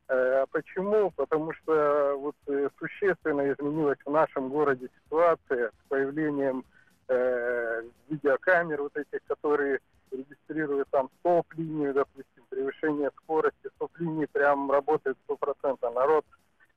А 0.08 0.46
почему? 0.50 1.12
Потому 1.12 1.54
что 1.54 2.16
вот 2.18 2.36
существенно 2.80 3.52
изменилась 3.52 4.00
в 4.04 4.10
нашем 4.10 4.50
городе 4.50 4.90
ситуация 5.04 5.70
с 5.70 5.90
появлением 5.90 6.64
э, 7.10 7.84
видеокамер 8.08 8.82
вот 8.82 8.96
этих, 8.96 9.20
которые 9.28 9.82
регистрируют 10.10 10.88
там 10.90 11.12
стоп-линию, 11.20 11.94
допустим, 11.94 12.39
превышение 12.50 13.10
скорости, 13.24 13.70
стоп-линии 13.76 14.26
прям 14.26 14.72
работает 14.72 15.18
стопроцентно. 15.24 15.90
Народ 15.92 16.26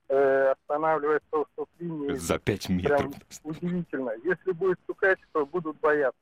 э, 0.09 0.51
останавливается 0.51 1.37
у 1.37 1.45
стоп-линии. 1.53 2.13
За 2.13 2.39
5 2.39 2.69
метров. 2.69 2.99
Прям 2.99 3.13
удивительно. 3.43 4.11
Если 4.23 4.51
будет 4.51 4.79
стукачество, 4.83 5.45
будут 5.45 5.79
бояться. 5.79 6.19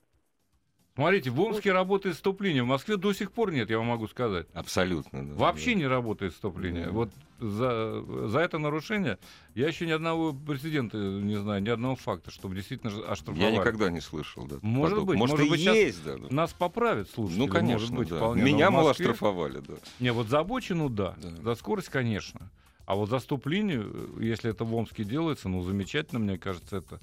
Смотрите, 0.95 1.29
в 1.29 1.39
Омске 1.39 1.71
работает 1.71 2.17
стоп-линия, 2.17 2.63
в 2.63 2.67
Москве 2.67 2.97
до 2.97 3.13
сих 3.13 3.31
пор 3.31 3.51
нет, 3.53 3.69
я 3.69 3.77
вам 3.77 3.87
могу 3.87 4.07
сказать. 4.07 4.47
Абсолютно. 4.53 5.25
да, 5.25 5.33
Вообще 5.35 5.71
да. 5.71 5.77
не 5.79 5.87
работает 5.87 6.33
стоп-линия. 6.33 6.87
Да. 6.87 6.91
Вот 6.91 7.09
за, 7.39 8.03
за 8.27 8.39
это 8.39 8.57
нарушение 8.57 9.17
я 9.55 9.67
еще 9.69 9.87
ни 9.87 9.91
одного 9.91 10.33
прецедента 10.33 10.97
не 10.97 11.37
знаю, 11.39 11.63
ни 11.63 11.69
одного 11.69 11.95
факта, 11.95 12.29
чтобы 12.29 12.55
действительно 12.55 12.91
оштрафовали. 13.09 13.51
Я 13.51 13.57
никогда 13.57 13.89
не 13.89 14.01
слышал. 14.01 14.45
Да, 14.45 14.57
Может 14.61 14.99
подоб- 14.99 15.05
быть, 15.05 15.17
Может, 15.17 15.39
может 15.39 15.47
и 15.47 15.49
быть, 15.49 15.61
есть, 15.61 16.03
да. 16.03 16.17
Нас 16.29 16.51
поправят, 16.51 17.09
слушайте. 17.09 17.39
Ну, 17.39 17.47
конечно, 17.47 17.73
может 17.73 17.95
быть, 17.95 18.09
да. 18.09 18.17
вполне. 18.17 18.43
Меня, 18.43 18.69
Москве- 18.69 18.91
оштрафовали, 18.91 19.59
да. 19.65 19.75
Не, 20.01 20.11
вот 20.11 20.27
за 20.27 20.39
обочину, 20.39 20.89
да. 20.89 21.15
Да. 21.21 21.29
За 21.41 21.55
скорость, 21.55 21.87
конечно. 21.89 22.51
А 22.85 22.95
вот 22.95 23.09
за 23.09 23.19
стоп-линию, 23.19 24.17
если 24.19 24.51
это 24.51 24.65
в 24.65 24.75
Омске 24.75 25.05
делается, 25.05 25.47
ну, 25.47 25.63
замечательно, 25.63 26.19
мне 26.19 26.37
кажется, 26.37 26.77
это. 26.77 26.99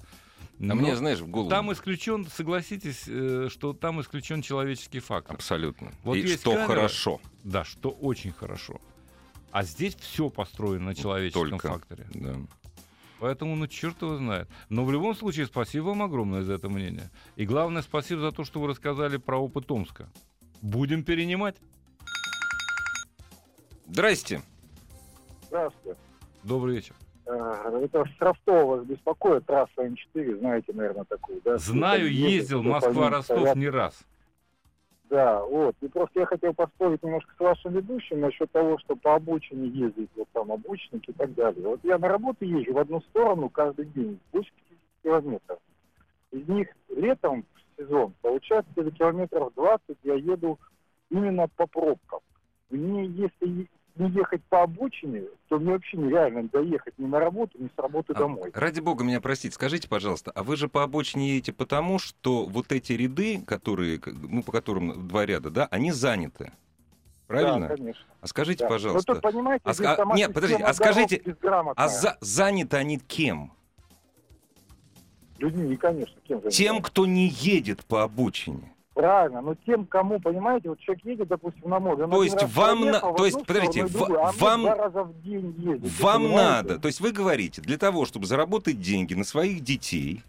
А 0.59 0.75
мне, 0.75 0.95
знаешь, 0.95 1.19
в 1.19 1.27
голову... 1.27 1.49
там 1.49 1.71
исключен, 1.71 2.27
согласитесь, 2.27 3.05
э, 3.07 3.47
что 3.49 3.73
там 3.73 4.01
исключен 4.01 4.41
человеческий 4.41 4.99
фактор. 4.99 5.35
Абсолютно. 5.35 5.93
Вот 6.03 6.17
И 6.17 6.21
есть 6.21 6.41
что 6.41 6.51
камера, 6.51 6.67
хорошо. 6.67 7.21
Да, 7.43 7.63
что 7.63 7.89
очень 7.89 8.33
хорошо. 8.33 8.81
А 9.51 9.63
здесь 9.63 9.95
все 9.95 10.29
построено 10.29 10.87
на 10.87 10.95
человеческом 10.95 11.49
Только. 11.51 11.69
факторе. 11.69 12.07
Да. 12.13 12.35
Поэтому, 13.19 13.55
ну, 13.55 13.67
черт 13.67 14.01
его 14.01 14.17
знает. 14.17 14.49
Но 14.67 14.85
в 14.85 14.91
любом 14.91 15.15
случае, 15.15 15.45
спасибо 15.45 15.85
вам 15.85 16.03
огромное 16.03 16.41
за 16.41 16.53
это 16.53 16.69
мнение. 16.69 17.09
И 17.35 17.45
главное, 17.45 17.81
спасибо 17.81 18.21
за 18.21 18.31
то, 18.31 18.43
что 18.43 18.59
вы 18.59 18.67
рассказали 18.67 19.17
про 19.17 19.37
опыт 19.37 19.71
Омска. 19.71 20.09
Будем 20.61 21.03
перенимать. 21.03 21.55
Здрасте. 23.87 24.41
Здравствуйте. 25.47 25.99
Добрый 26.43 26.75
вечер. 26.75 26.95
Э, 27.29 27.79
Это 27.83 28.05
с 28.05 28.21
Ростова 28.21 28.65
вас 28.65 28.85
беспокоит, 28.85 29.45
трасса 29.45 29.71
М4, 29.77 30.39
знаете, 30.39 30.73
наверное, 30.73 31.03
такую, 31.03 31.39
да? 31.43 31.57
Знаю, 31.57 32.11
ездил 32.11 32.63
Москва-Ростов 32.63 33.55
не 33.55 33.69
раз. 33.69 34.03
Да, 35.09 35.43
вот. 35.43 35.75
И 35.81 35.87
просто 35.87 36.21
я 36.21 36.25
хотел 36.25 36.53
поспорить 36.53 37.03
немножко 37.03 37.31
с 37.35 37.39
вашим 37.39 37.73
ведущим 37.73 38.19
насчет 38.19 38.51
того, 38.51 38.77
что 38.79 38.95
по 38.95 39.15
обочине 39.15 39.67
ездить, 39.67 40.09
вот 40.15 40.27
там 40.33 40.51
обочинники 40.51 41.09
и 41.09 41.13
так 41.13 41.33
далее. 41.33 41.67
Вот 41.67 41.79
я 41.83 41.97
на 41.97 42.07
работу 42.07 42.45
езжу 42.45 42.73
в 42.73 42.77
одну 42.77 43.01
сторону 43.01 43.49
каждый 43.49 43.85
день, 43.85 44.19
больше 44.31 44.51
50 44.69 44.79
километров. 45.03 45.59
Из 46.31 46.47
них 46.47 46.67
летом 46.95 47.43
в 47.53 47.81
сезон, 47.81 48.13
получается, 48.21 48.71
километров 48.73 49.51
20 49.55 49.97
я 50.03 50.13
еду 50.15 50.59
именно 51.09 51.47
по 51.55 51.65
пробкам. 51.65 52.19
Мне, 52.69 53.05
если 53.05 53.67
не 53.99 54.09
ехать 54.11 54.41
по 54.45 54.63
обочине, 54.63 55.23
то 55.49 55.59
мне 55.59 55.71
вообще 55.71 55.97
нереально 55.97 56.43
доехать 56.43 56.97
ни 56.97 57.05
на 57.05 57.19
работу, 57.19 57.57
ни 57.61 57.67
с 57.67 57.77
работы 57.77 58.13
А, 58.13 58.19
домой. 58.19 58.49
Ради 58.53 58.79
бога 58.79 59.03
меня 59.03 59.19
простите, 59.21 59.53
скажите, 59.53 59.87
пожалуйста, 59.89 60.31
а 60.33 60.43
вы 60.43 60.55
же 60.55 60.69
по 60.69 60.83
обочине 60.83 61.29
едете 61.31 61.51
потому, 61.51 61.99
что 61.99 62.45
вот 62.45 62.71
эти 62.71 62.93
ряды, 62.93 63.41
которые, 63.45 63.99
ну, 64.05 64.41
по 64.41 64.51
которым 64.51 65.07
два 65.07 65.25
ряда, 65.25 65.49
да, 65.51 65.67
они 65.69 65.91
заняты. 65.91 66.53
Правильно? 67.27 67.67
Да, 67.67 67.75
конечно. 67.75 68.03
а 68.21 68.27
скажите, 68.27 68.63
Да. 68.63 68.69
пожалуйста, 68.69 69.11
Но 69.11 69.19
тут, 69.19 69.21
понимаете, 69.31 69.63
а 69.65 69.73
сама 69.73 70.15
нет, 70.15 70.33
подождите, 70.33 70.63
а 70.63 70.73
скажите, 70.73 71.21
а 71.75 71.87
за- 71.87 72.17
заняты 72.21 72.77
они 72.77 72.97
кем? 72.97 73.51
Людьми, 75.37 75.75
конечно, 75.75 76.15
кем 76.27 76.41
же? 76.41 76.49
Тем, 76.49 76.81
кто 76.81 77.05
не 77.05 77.27
едет 77.27 77.85
по 77.85 78.03
обочине. 78.03 78.73
Правильно, 78.99 79.41
но 79.41 79.55
тем, 79.65 79.85
кому, 79.85 80.19
понимаете, 80.19 80.67
вот 80.69 80.79
человек 80.79 81.05
едет, 81.05 81.29
допустим, 81.29 81.69
на 81.69 81.79
море. 81.79 82.05
То 82.05 82.21
есть 82.21 82.43
вам 82.53 82.81
на- 82.81 82.99
то 82.99 83.25
есть, 83.25 83.45
подождите, 83.45 83.87
другую, 83.87 84.19
а 84.25 84.33
вам- 84.33 84.65
ездить, 85.23 85.99
Вам 86.01 86.23
понимаете? 86.23 86.35
надо, 86.67 86.79
то 86.79 86.87
есть 86.89 86.99
вы 86.99 87.11
говорите, 87.13 87.61
для 87.61 87.77
того, 87.77 88.05
чтобы 88.05 88.25
заработать 88.25 88.81
деньги 88.81 89.13
на 89.13 89.23
своих 89.23 89.63
детей, 89.63 90.21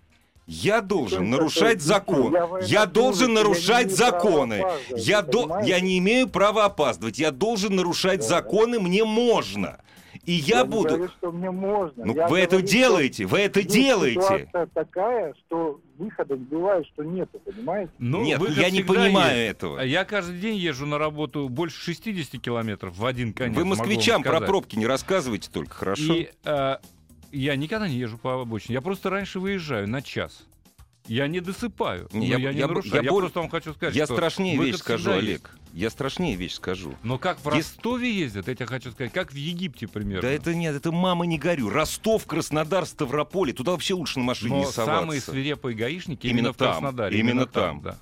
я 0.46 0.82
должен 0.82 1.26
Что 1.26 1.36
нарушать 1.36 1.82
закон. 1.82 2.32
Я 2.32 2.48
Я 2.62 2.86
должен 2.86 3.28
я 3.30 3.34
нарушать 3.34 3.96
права 3.96 4.12
законы. 4.12 4.64
Я, 4.96 5.22
до- 5.22 5.60
я 5.64 5.80
не 5.80 5.98
имею 5.98 6.28
права 6.28 6.66
опаздывать. 6.66 7.18
Я 7.18 7.32
должен 7.32 7.74
нарушать 7.74 8.20
Да. 8.20 8.26
законы, 8.26 8.78
мне 8.78 9.04
можно. 9.04 9.80
И 10.26 10.32
я, 10.32 10.62
не 10.62 10.68
буду... 10.68 10.88
говорю, 10.88 11.08
что 11.18 11.32
мне 11.32 11.50
можно. 11.50 12.04
Ну, 12.04 12.14
Я 12.14 12.28
вы 12.28 12.40
это 12.40 12.56
говорю, 12.56 12.66
что 12.66 12.76
делаете, 12.76 13.26
вы 13.26 13.38
это 13.38 13.62
делаете. 13.62 14.20
Ситуация 14.20 14.66
такая, 14.66 15.34
что 15.46 15.80
выхода 15.96 16.36
бывает, 16.36 16.86
что 16.92 17.02
нету, 17.02 17.40
понимаете? 17.40 17.92
Ну, 17.98 18.22
Нет, 18.22 18.40
я 18.50 18.70
не 18.70 18.82
понимаю 18.82 19.38
есть. 19.38 19.56
этого. 19.56 19.80
А 19.80 19.84
Я 19.84 20.04
каждый 20.04 20.38
день 20.38 20.56
езжу 20.56 20.86
на 20.86 20.98
работу 20.98 21.48
больше 21.48 21.80
60 21.80 22.40
километров 22.40 22.96
в 22.96 23.06
один 23.06 23.32
конец. 23.32 23.56
Вы 23.56 23.64
москвичам 23.64 24.22
про 24.22 24.40
пробки 24.40 24.76
не 24.76 24.86
рассказывайте 24.86 25.50
только, 25.50 25.74
хорошо? 25.74 26.14
И 26.14 26.30
э, 26.44 26.76
я 27.32 27.56
никогда 27.56 27.88
не 27.88 27.96
езжу 27.96 28.18
по 28.18 28.40
обочине. 28.40 28.74
Я 28.74 28.82
просто 28.82 29.10
раньше 29.10 29.40
выезжаю 29.40 29.88
на 29.88 30.02
час. 30.02 30.46
Я 31.10 31.26
не 31.26 31.40
досыпаю. 31.40 32.08
Не, 32.12 32.20
но 32.20 32.24
я- 32.24 32.38
я, 32.38 32.52
не 32.52 32.58
я 32.60 32.68
нарушаю. 32.68 32.94
я 32.94 33.00
Я, 33.02 33.10
боль- 33.10 33.22
просто 33.22 33.40
вам 33.40 33.48
хочу 33.48 33.74
сказать, 33.74 33.96
Я 33.96 34.04
что 34.04 34.14
страшнее 34.14 34.56
вещь 34.56 34.76
скажу, 34.76 35.10
Олег. 35.10 35.50
есть. 35.50 35.74
Я 35.74 35.90
страшнее 35.90 36.36
вещь 36.36 36.54
скажу. 36.54 36.94
Но 37.02 37.18
как 37.18 37.38
в 37.40 37.46
Если- 37.52 37.56
Ростове 37.74 38.12
ездят, 38.16 38.46
я 38.46 38.54
тебе 38.54 38.66
хочу 38.66 38.92
сказать, 38.92 39.12
как 39.12 39.32
в 39.32 39.34
Египте 39.34 39.88
примерно. 39.88 40.22
Да 40.22 40.30
это 40.30 40.54
нет, 40.54 40.72
это 40.76 40.92
мама 40.92 41.26
не 41.26 41.36
горю. 41.36 41.68
Ростов, 41.68 42.26
Краснодар, 42.26 42.86
Ставрополь. 42.86 43.52
Туда 43.52 43.72
вообще 43.72 43.94
лучше 43.94 44.20
на 44.20 44.24
машине 44.26 44.50
Но 44.50 44.58
не 44.60 44.66
соваться. 44.66 45.00
самые 45.00 45.20
свирепые 45.20 45.76
гаишники 45.76 46.28
Именно 46.28 46.38
именно, 46.38 46.52
в 46.52 46.56
там, 46.56 46.72
Краснодаре. 46.74 47.18
именно 47.18 47.46
там. 47.46 47.80
да. 47.82 47.98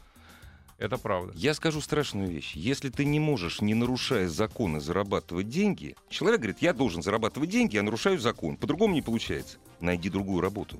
Это 0.76 0.98
правда. 0.98 1.32
Я 1.34 1.54
скажу 1.54 1.80
страшную 1.80 2.28
вещь. 2.30 2.52
Если 2.56 2.90
ты 2.90 3.06
не 3.06 3.18
можешь, 3.20 3.62
не 3.62 3.72
нарушая 3.72 4.28
законы, 4.28 4.80
зарабатывать 4.80 5.48
деньги, 5.48 5.96
человек 6.10 6.40
говорит, 6.40 6.58
я 6.60 6.74
должен 6.74 7.02
зарабатывать 7.02 7.48
деньги, 7.48 7.76
я 7.76 7.82
нарушаю 7.82 8.18
закон. 8.18 8.58
По-другому 8.58 8.92
не 8.94 9.00
получается. 9.02 9.56
Найди 9.80 10.10
другую 10.10 10.42
работу. 10.42 10.78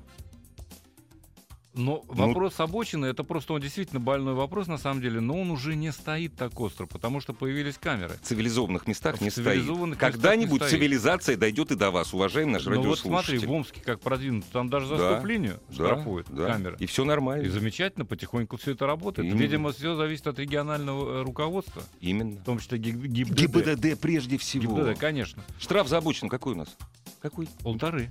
Но 1.79 2.03
Ну- 2.09 2.13
вопрос 2.15 2.59
обочины, 2.59 3.05
это 3.05 3.23
просто 3.23 3.53
он 3.53 3.61
действительно 3.61 3.99
больной 4.01 4.33
вопрос 4.33 4.67
на 4.67 4.77
самом 4.77 5.01
деле, 5.01 5.21
но 5.21 5.39
он 5.39 5.49
уже 5.51 5.75
не 5.75 5.91
стоит 5.91 6.35
так 6.35 6.59
остро, 6.59 6.85
потому 6.87 7.21
что 7.21 7.33
появились 7.33 7.77
камеры. 7.77 8.15
В 8.21 8.27
цивилизованных 8.27 8.85
местах 8.85 9.17
В 9.17 9.21
не 9.21 9.29
цивилизованных 9.29 9.97
стоит. 9.97 10.13
Когда-нибудь 10.13 10.61
цивилизация 10.63 11.37
дойдет 11.37 11.71
и 11.71 11.75
до 11.75 11.91
вас, 11.91 12.13
уважаемый 12.13 12.53
наш 12.53 12.65
Но 12.65 12.75
Ну 12.75 12.83
вот 12.83 12.99
смотри, 12.99 13.37
в 13.37 13.49
Омске 13.51 13.81
как 13.81 14.01
продвинуто, 14.01 14.47
там 14.51 14.69
даже 14.69 14.87
за 14.87 14.97
Да, 14.97 15.11
стоп-линию 15.15 15.59
Да, 15.69 15.73
штрафуют 15.73 16.27
да. 16.29 16.47
камеры. 16.53 16.75
И 16.79 16.85
все 16.85 17.03
И 17.03 17.05
нормально. 17.07 17.49
замечательно, 17.49 18.05
потихоньку 18.05 18.57
все 18.57 18.71
это 18.71 18.85
работает. 18.85 19.27
Именно. 19.29 19.41
Видимо, 19.41 19.71
все 19.71 19.95
зависит 19.95 20.27
от 20.27 20.37
регионального 20.39 21.19
э, 21.19 21.23
руководства, 21.23 21.81
Именно. 22.01 22.41
в 22.41 22.43
том 22.43 22.59
числе 22.59 22.77
ГИБ- 22.77 23.07
ГИБДД. 23.07 23.39
ГИБДД 23.39 23.99
прежде 24.01 24.37
всего. 24.37 24.75
ГИБДД, 24.75 24.99
конечно. 24.99 25.43
Штраф 25.59 25.87
за 25.87 25.97
обочину 25.99 26.29
какой 26.29 26.53
у 26.53 26.57
нас? 26.57 26.75
Какой? 27.21 27.47
Полторы. 27.63 28.09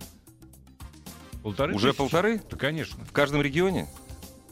Полторы 1.42 1.74
Уже 1.74 1.88
тысячи? 1.88 1.98
полторы? 1.98 2.40
Да, 2.50 2.56
конечно. 2.56 3.04
В 3.04 3.12
каждом 3.12 3.42
регионе? 3.42 3.88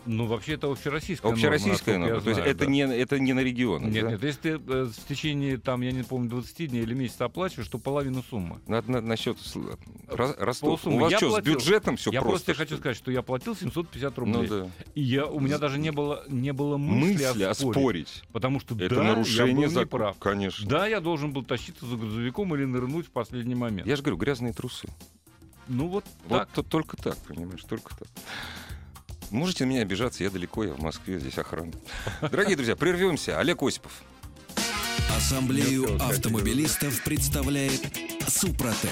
Ну, 0.08 0.26
вообще, 0.26 0.52
это 0.52 0.70
общероссийская 0.70 1.32
Общероссийская 1.32 1.98
норма, 1.98 2.14
норма. 2.14 2.22
То 2.22 2.30
я 2.30 2.36
есть 2.36 2.40
знаю, 2.40 2.50
это, 2.52 2.64
да. 2.64 2.70
не, 2.70 2.80
это 3.02 3.18
не 3.18 3.32
на 3.32 3.40
регионы. 3.40 3.86
Нет, 3.88 4.04
да? 4.04 4.10
нет, 4.12 4.22
если 4.22 4.40
ты 4.40 4.48
э, 4.50 4.84
в 4.84 5.08
течение, 5.08 5.58
там, 5.58 5.80
я 5.80 5.90
не 5.90 6.04
помню, 6.04 6.30
20 6.30 6.70
дней 6.70 6.82
или 6.84 6.94
месяца 6.94 7.24
оплачиваешь, 7.24 7.66
то 7.68 7.78
половину 7.78 8.22
суммы. 8.22 8.60
Надо, 8.68 8.88
надо 8.92 9.06
насчет 9.08 9.36
с- 9.40 9.56
Ро- 9.56 10.36
Ростов. 10.38 10.80
Полсуммы. 10.80 10.98
У 10.98 11.00
вас 11.00 11.10
Я 11.10 11.18
что, 11.18 11.30
с 11.30 11.32
платил- 11.32 11.54
бюджетом 11.54 11.96
все 11.96 12.12
я 12.12 12.20
просто? 12.22 12.44
просто 12.44 12.54
хочу 12.54 12.76
сказать, 12.78 12.96
что 12.96 13.10
я 13.10 13.22
платил 13.22 13.56
750 13.56 14.18
рублей. 14.18 14.36
Ну 14.36 14.46
да. 14.46 14.70
И 14.94 15.02
я, 15.02 15.26
у 15.26 15.40
меня 15.40 15.58
даже 15.58 15.80
не 15.80 15.90
было, 15.90 16.22
не 16.28 16.52
было 16.52 16.76
мысли, 16.76 17.24
Мысли 17.24 17.42
оспорить. 17.42 17.76
оспорить. 17.76 18.22
Потому 18.32 18.60
что 18.60 18.76
Это 18.76 18.94
да, 18.94 19.02
нарушение 19.02 19.62
я 19.62 19.68
был 19.70 19.80
неправ. 19.80 20.18
Конечно. 20.20 20.68
Да, 20.68 20.86
я 20.86 21.00
должен 21.00 21.32
был 21.32 21.42
тащиться 21.42 21.84
за 21.84 21.96
грузовиком 21.96 22.54
или 22.54 22.64
нырнуть 22.64 23.06
в 23.08 23.10
последний 23.10 23.56
момент. 23.56 23.88
Я 23.88 23.96
же 23.96 24.02
говорю, 24.02 24.18
грязные 24.18 24.52
трусы. 24.52 24.86
Ну 25.68 25.88
вот 25.88 26.04
Вот 26.28 26.38
так. 26.40 26.48
то- 26.50 26.62
только 26.62 26.96
так, 26.96 27.16
понимаешь, 27.18 27.62
только 27.68 27.94
так. 27.96 28.08
Можете 29.30 29.64
на 29.64 29.70
меня 29.70 29.82
обижаться, 29.82 30.22
я 30.22 30.30
далеко, 30.30 30.62
я 30.64 30.72
в 30.74 30.80
Москве, 30.80 31.18
здесь 31.18 31.36
охрана. 31.38 31.72
Дорогие 32.20 32.54
друзья, 32.56 32.76
прервемся. 32.76 33.38
Олег 33.40 33.62
Осипов. 33.62 33.92
Ассамблею 35.16 35.96
автомобилистов 36.02 37.02
представляет 37.02 37.80
Супротек. 38.28 38.90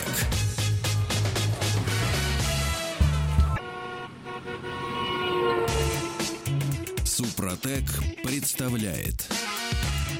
Супротек 7.04 7.84
представляет 8.22 9.30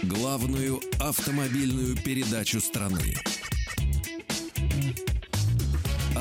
главную 0.02 0.80
автомобильную 1.00 1.96
передачу 1.96 2.60
страны. 2.60 3.14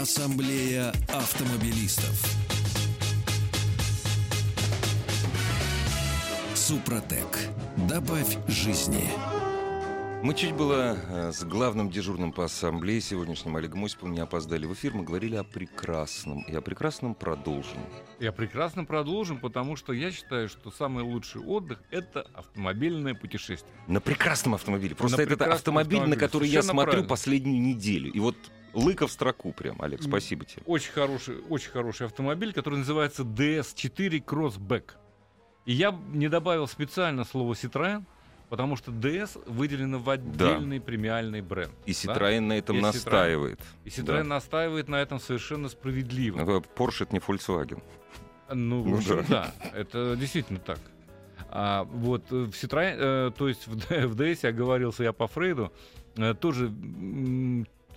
Ассамблея 0.07 0.89
автомобилистов. 1.13 2.21
Супротек. 6.53 7.39
Добавь 7.87 8.37
жизни. 8.49 9.07
Мы 10.21 10.33
чуть 10.33 10.51
было 10.55 10.97
э, 11.07 11.31
с 11.31 11.45
главным 11.45 11.89
дежурным 11.89 12.33
по 12.33 12.43
ассамблее 12.43 12.99
сегодняшним 12.99 13.55
Олегом 13.55 13.85
Осиповым 13.85 14.13
не 14.13 14.19
опоздали 14.19 14.65
в 14.65 14.73
эфир. 14.73 14.93
Мы 14.93 15.05
говорили 15.05 15.37
о 15.37 15.45
прекрасном. 15.45 16.41
И 16.41 16.53
о 16.53 16.59
прекрасном 16.59 17.15
продолжим. 17.15 17.79
Я 18.19 18.33
прекрасно 18.33 18.83
продолжим, 18.83 19.39
потому 19.39 19.77
что 19.77 19.93
я 19.93 20.11
считаю, 20.11 20.49
что 20.49 20.69
самый 20.69 21.05
лучший 21.05 21.39
отдых— 21.39 21.79
это 21.91 22.27
автомобильное 22.33 23.13
путешествие. 23.13 23.73
На 23.87 24.01
прекрасном 24.01 24.55
автомобиле. 24.55 24.95
Просто 24.95 25.15
На 25.15 25.21
это 25.21 25.29
прекрасном 25.29 25.77
автомобиль, 25.77 26.09
на 26.09 26.17
который 26.17 26.49
я 26.49 26.61
Совершенно 26.61 26.73
смотрю 26.73 26.91
правильно. 26.91 27.09
последнюю 27.09 27.61
неделю. 27.61 28.11
И 28.11 28.19
вот 28.19 28.35
лыка 28.73 29.07
в 29.07 29.11
строку 29.11 29.51
прям, 29.53 29.81
Олег, 29.81 30.01
спасибо 30.03 30.45
тебе. 30.45 30.61
Очень 30.65 30.91
хороший, 30.91 31.37
очень 31.49 31.71
хороший 31.71 32.07
автомобиль, 32.07 32.53
который 32.53 32.79
называется 32.79 33.23
DS4 33.23 34.23
Crossback. 34.23 34.91
И 35.65 35.73
я 35.73 35.97
не 36.11 36.27
добавил 36.29 36.67
специально 36.67 37.23
слово 37.23 37.53
Citroën, 37.53 38.03
потому 38.49 38.75
что 38.75 38.91
DS 38.91 39.41
выделено 39.49 39.97
в 39.99 40.09
отдельный 40.09 40.81
премиальный 40.81 41.41
бренд. 41.41 41.71
И 41.85 41.91
Citroën 41.91 42.41
на 42.41 42.53
этом 42.53 42.75
И 42.77 42.79
Citroën. 42.79 42.83
настаивает. 42.83 43.59
И 43.85 43.89
Citroën 43.89 44.17
Да. 44.17 44.23
настаивает 44.23 44.89
на 44.89 44.97
этом 44.97 45.19
совершенно 45.19 45.69
справедливо. 45.69 46.39
Porsche 46.75 47.03
это 47.03 47.13
не 47.13 47.19
Volkswagen. 47.19 47.81
Ну, 48.53 48.83
Ну 48.83 48.97
общем, 48.97 49.25
да, 49.29 49.53
это 49.73 50.15
действительно 50.17 50.59
так. 50.59 50.79
А, 51.55 51.83
вот 51.85 52.23
э, 52.31 52.35
в 52.45 52.49
Citroën, 52.49 52.95
э, 52.97 53.31
то 53.37 53.47
есть 53.47 53.67
в, 53.67 53.75
DS, 53.77 54.45
оговорился 54.47 55.03
я 55.03 55.13
по 55.13 55.27
Фрейду, 55.27 55.71
э, 56.17 56.33
тоже 56.33 56.71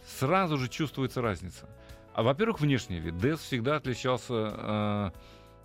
сразу 0.06 0.58
же 0.58 0.68
чувствуется 0.68 1.20
разница. 1.20 1.68
А, 2.14 2.22
во-первых, 2.22 2.60
внешний 2.60 2.98
вид. 2.98 3.14
DS 3.14 3.36
всегда 3.38 3.76
отличался 3.76 4.32
э, 4.56 5.10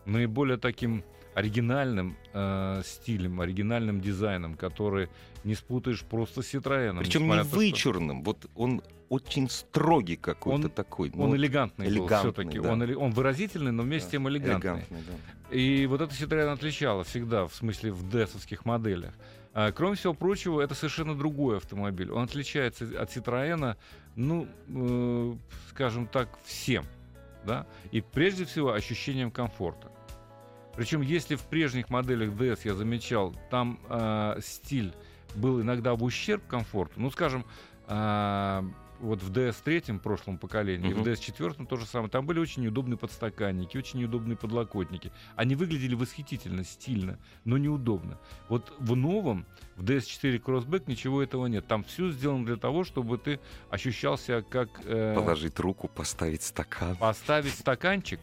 наиболее 0.06 0.58
таким 0.58 1.04
оригинальным 1.34 2.18
э, 2.34 2.82
стилем, 2.86 3.40
оригинальным 3.40 4.02
дизайном, 4.02 4.56
который 4.56 5.08
не 5.44 5.56
спутаешь 5.56 6.04
просто 6.04 6.42
с 6.42 6.54
Citroën. 6.54 7.00
Причем 7.00 7.24
не 7.28 7.38
то, 7.38 7.44
что 7.46 7.56
вычурным. 7.56 8.24
Вот 8.24 8.46
он 8.56 8.82
очень 9.08 9.50
строгий 9.50 10.18
какой-то 10.18 10.68
Он- 10.68 10.70
такой. 10.70 11.12
Он 11.12 11.30
ну, 11.30 11.36
элегантный, 11.36 11.88
был 11.88 11.94
элегантный, 11.94 12.32
все-таки. 12.32 12.60
да. 12.60 12.72
Он, 12.72 12.82
он 12.98 13.12
выразительный, 13.12 13.72
но 13.72 13.84
вместе 13.84 14.08
с 14.08 14.12
да, 14.12 14.12
тем 14.12 14.30
элегантный. 14.30 14.72
элегантный, 14.72 15.00
да. 15.08 15.56
И 15.56 15.86
вот 15.86 16.02
это 16.02 16.14
Citroёn 16.14 16.52
отличало 16.52 17.04
всегда, 17.04 17.48
в 17.48 17.54
смысле 17.54 17.92
в 17.92 18.10
десовских 18.10 18.66
моделях. 18.66 19.14
А, 19.54 19.72
кроме 19.72 19.96
всего 19.96 20.14
прочего, 20.14 20.62
это 20.62 20.76
совершенно 20.76 21.16
другой 21.16 21.58
автомобиль. 21.58 22.12
Он 22.12 22.24
отличается 22.24 22.86
от 23.00 23.10
Citroёна, 23.16 23.78
ну, 24.16 24.48
э, 24.68 25.36
скажем 25.70 26.08
так, 26.08 26.30
всем. 26.44 26.86
Да? 27.46 27.68
И 27.92 28.02
прежде 28.02 28.46
всего 28.46 28.72
ощущением 28.72 29.32
комфорта. 29.32 29.92
Причем, 30.76 31.02
если 31.02 31.36
в 31.36 31.42
прежних 31.42 31.90
моделях 31.90 32.30
DS 32.30 32.60
я 32.64 32.76
замечал, 32.76 33.36
там 33.50 33.80
э, 33.90 34.40
стиль 34.42 34.94
был 35.36 35.62
иногда 35.62 35.96
в 35.96 36.04
ущерб 36.04 36.46
комфорту, 36.48 36.94
ну, 36.98 37.12
скажем, 37.12 37.46
а, 37.88 38.64
вот 39.02 39.22
в 39.22 39.32
DS3 39.32 40.00
прошлом 40.00 40.38
поколении, 40.38 40.92
и 40.92 40.94
в 40.94 41.00
Мгм. 41.00 41.08
DS4 41.10 41.66
то 41.66 41.76
же 41.78 41.86
самое. 41.86 42.10
Там 42.10 42.26
были 42.26 42.40
очень 42.40 42.64
неудобные 42.64 42.98
подстаканники, 42.98 43.78
очень 43.78 44.00
неудобные 44.00 44.38
подлокотники. 44.38 45.12
Они 45.36 45.56
выглядели 45.56 45.96
восхитительно, 45.96 46.64
стильно, 46.64 47.20
но 47.46 47.58
неудобно. 47.58 48.18
Вот 48.50 48.74
в 48.80 48.96
новом, 48.96 49.46
в 49.76 49.84
DS4 49.84 50.42
Crossback 50.42 50.84
ничего 50.88 51.22
этого 51.22 51.48
нет. 51.48 51.68
Там 51.68 51.84
все 51.84 52.12
сделано 52.12 52.46
для 52.46 52.58
того, 52.58 52.84
чтобы 52.84 53.18
ты 53.18 53.40
ощущал 53.70 54.18
себя 54.18 54.42
как 54.42 54.70
э, 54.86 55.16
Положить 55.16 55.60
руку, 55.60 55.88
поставить 55.88 56.44
стакан. 56.44 56.96
поставить 56.98 57.54
стаканчик 57.54 58.20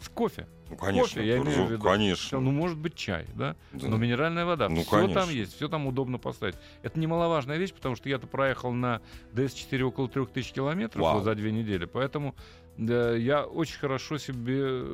с 0.00 0.08
кофе. 0.08 0.46
Ну, 0.68 0.76
конечно, 0.76 1.20
кофе, 1.20 1.26
я 1.26 1.36
имею 1.38 1.58
ржу- 1.58 1.66
в 1.66 1.70
виду. 1.72 1.82
конечно. 1.82 2.40
Ну, 2.40 2.50
может 2.52 2.78
быть, 2.78 2.94
чай, 2.94 3.26
да? 3.34 3.56
Да. 3.72 3.88
Но 3.88 3.96
минеральная 3.96 4.44
вода. 4.44 4.68
Ну, 4.68 4.82
все 4.82 5.08
там 5.08 5.28
есть, 5.30 5.54
все 5.56 5.68
там 5.68 5.86
удобно 5.86 6.18
поставить. 6.18 6.56
Это 6.82 6.98
немаловажная 6.98 7.56
вещь, 7.58 7.72
потому 7.72 7.96
что 7.96 8.08
я-то 8.08 8.26
проехал 8.26 8.72
на 8.72 9.02
DS4 9.32 9.82
около 9.82 10.08
3000 10.08 10.52
километров 10.52 11.02
Вау. 11.02 11.22
за 11.22 11.34
две 11.34 11.52
недели. 11.52 11.84
Поэтому 11.84 12.34
да, 12.76 13.14
я 13.14 13.44
очень 13.44 13.78
хорошо 13.78 14.16
себе 14.16 14.84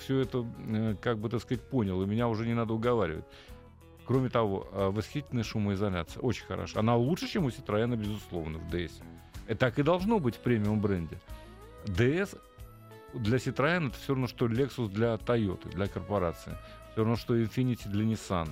все 0.00 0.18
это, 0.20 0.44
э, 0.68 0.94
как 1.00 1.18
бы 1.18 1.28
так 1.30 1.40
сказать, 1.40 1.62
понял. 1.62 2.02
И 2.02 2.06
меня 2.06 2.28
уже 2.28 2.46
не 2.46 2.54
надо 2.54 2.74
уговаривать. 2.74 3.24
Кроме 4.04 4.28
того, 4.28 4.68
э, 4.72 4.90
восхитительная 4.90 5.44
шумоизоляция. 5.44 6.20
Очень 6.20 6.44
хорошо. 6.44 6.80
Она 6.80 6.96
лучше, 6.96 7.28
чем 7.28 7.44
у 7.44 7.48
Citroёn, 7.48 7.96
безусловно, 7.96 8.58
в 8.58 8.68
DS. 8.74 8.92
И 9.48 9.54
так 9.54 9.78
и 9.78 9.82
должно 9.82 10.18
быть 10.18 10.34
в 10.34 10.40
премиум 10.40 10.80
бренде. 10.80 11.18
DS 11.86 12.36
для 13.14 13.38
Citroёn 13.38 13.88
это 13.88 13.96
все 13.98 14.12
равно, 14.14 14.26
что 14.26 14.46
Lexus 14.46 14.88
для 14.88 15.14
Toyota, 15.14 15.70
для 15.74 15.86
корпорации. 15.86 16.56
Все 16.92 17.00
равно, 17.02 17.16
что 17.16 17.36
Infiniti 17.36 17.88
для 17.88 18.04
Nissan. 18.04 18.48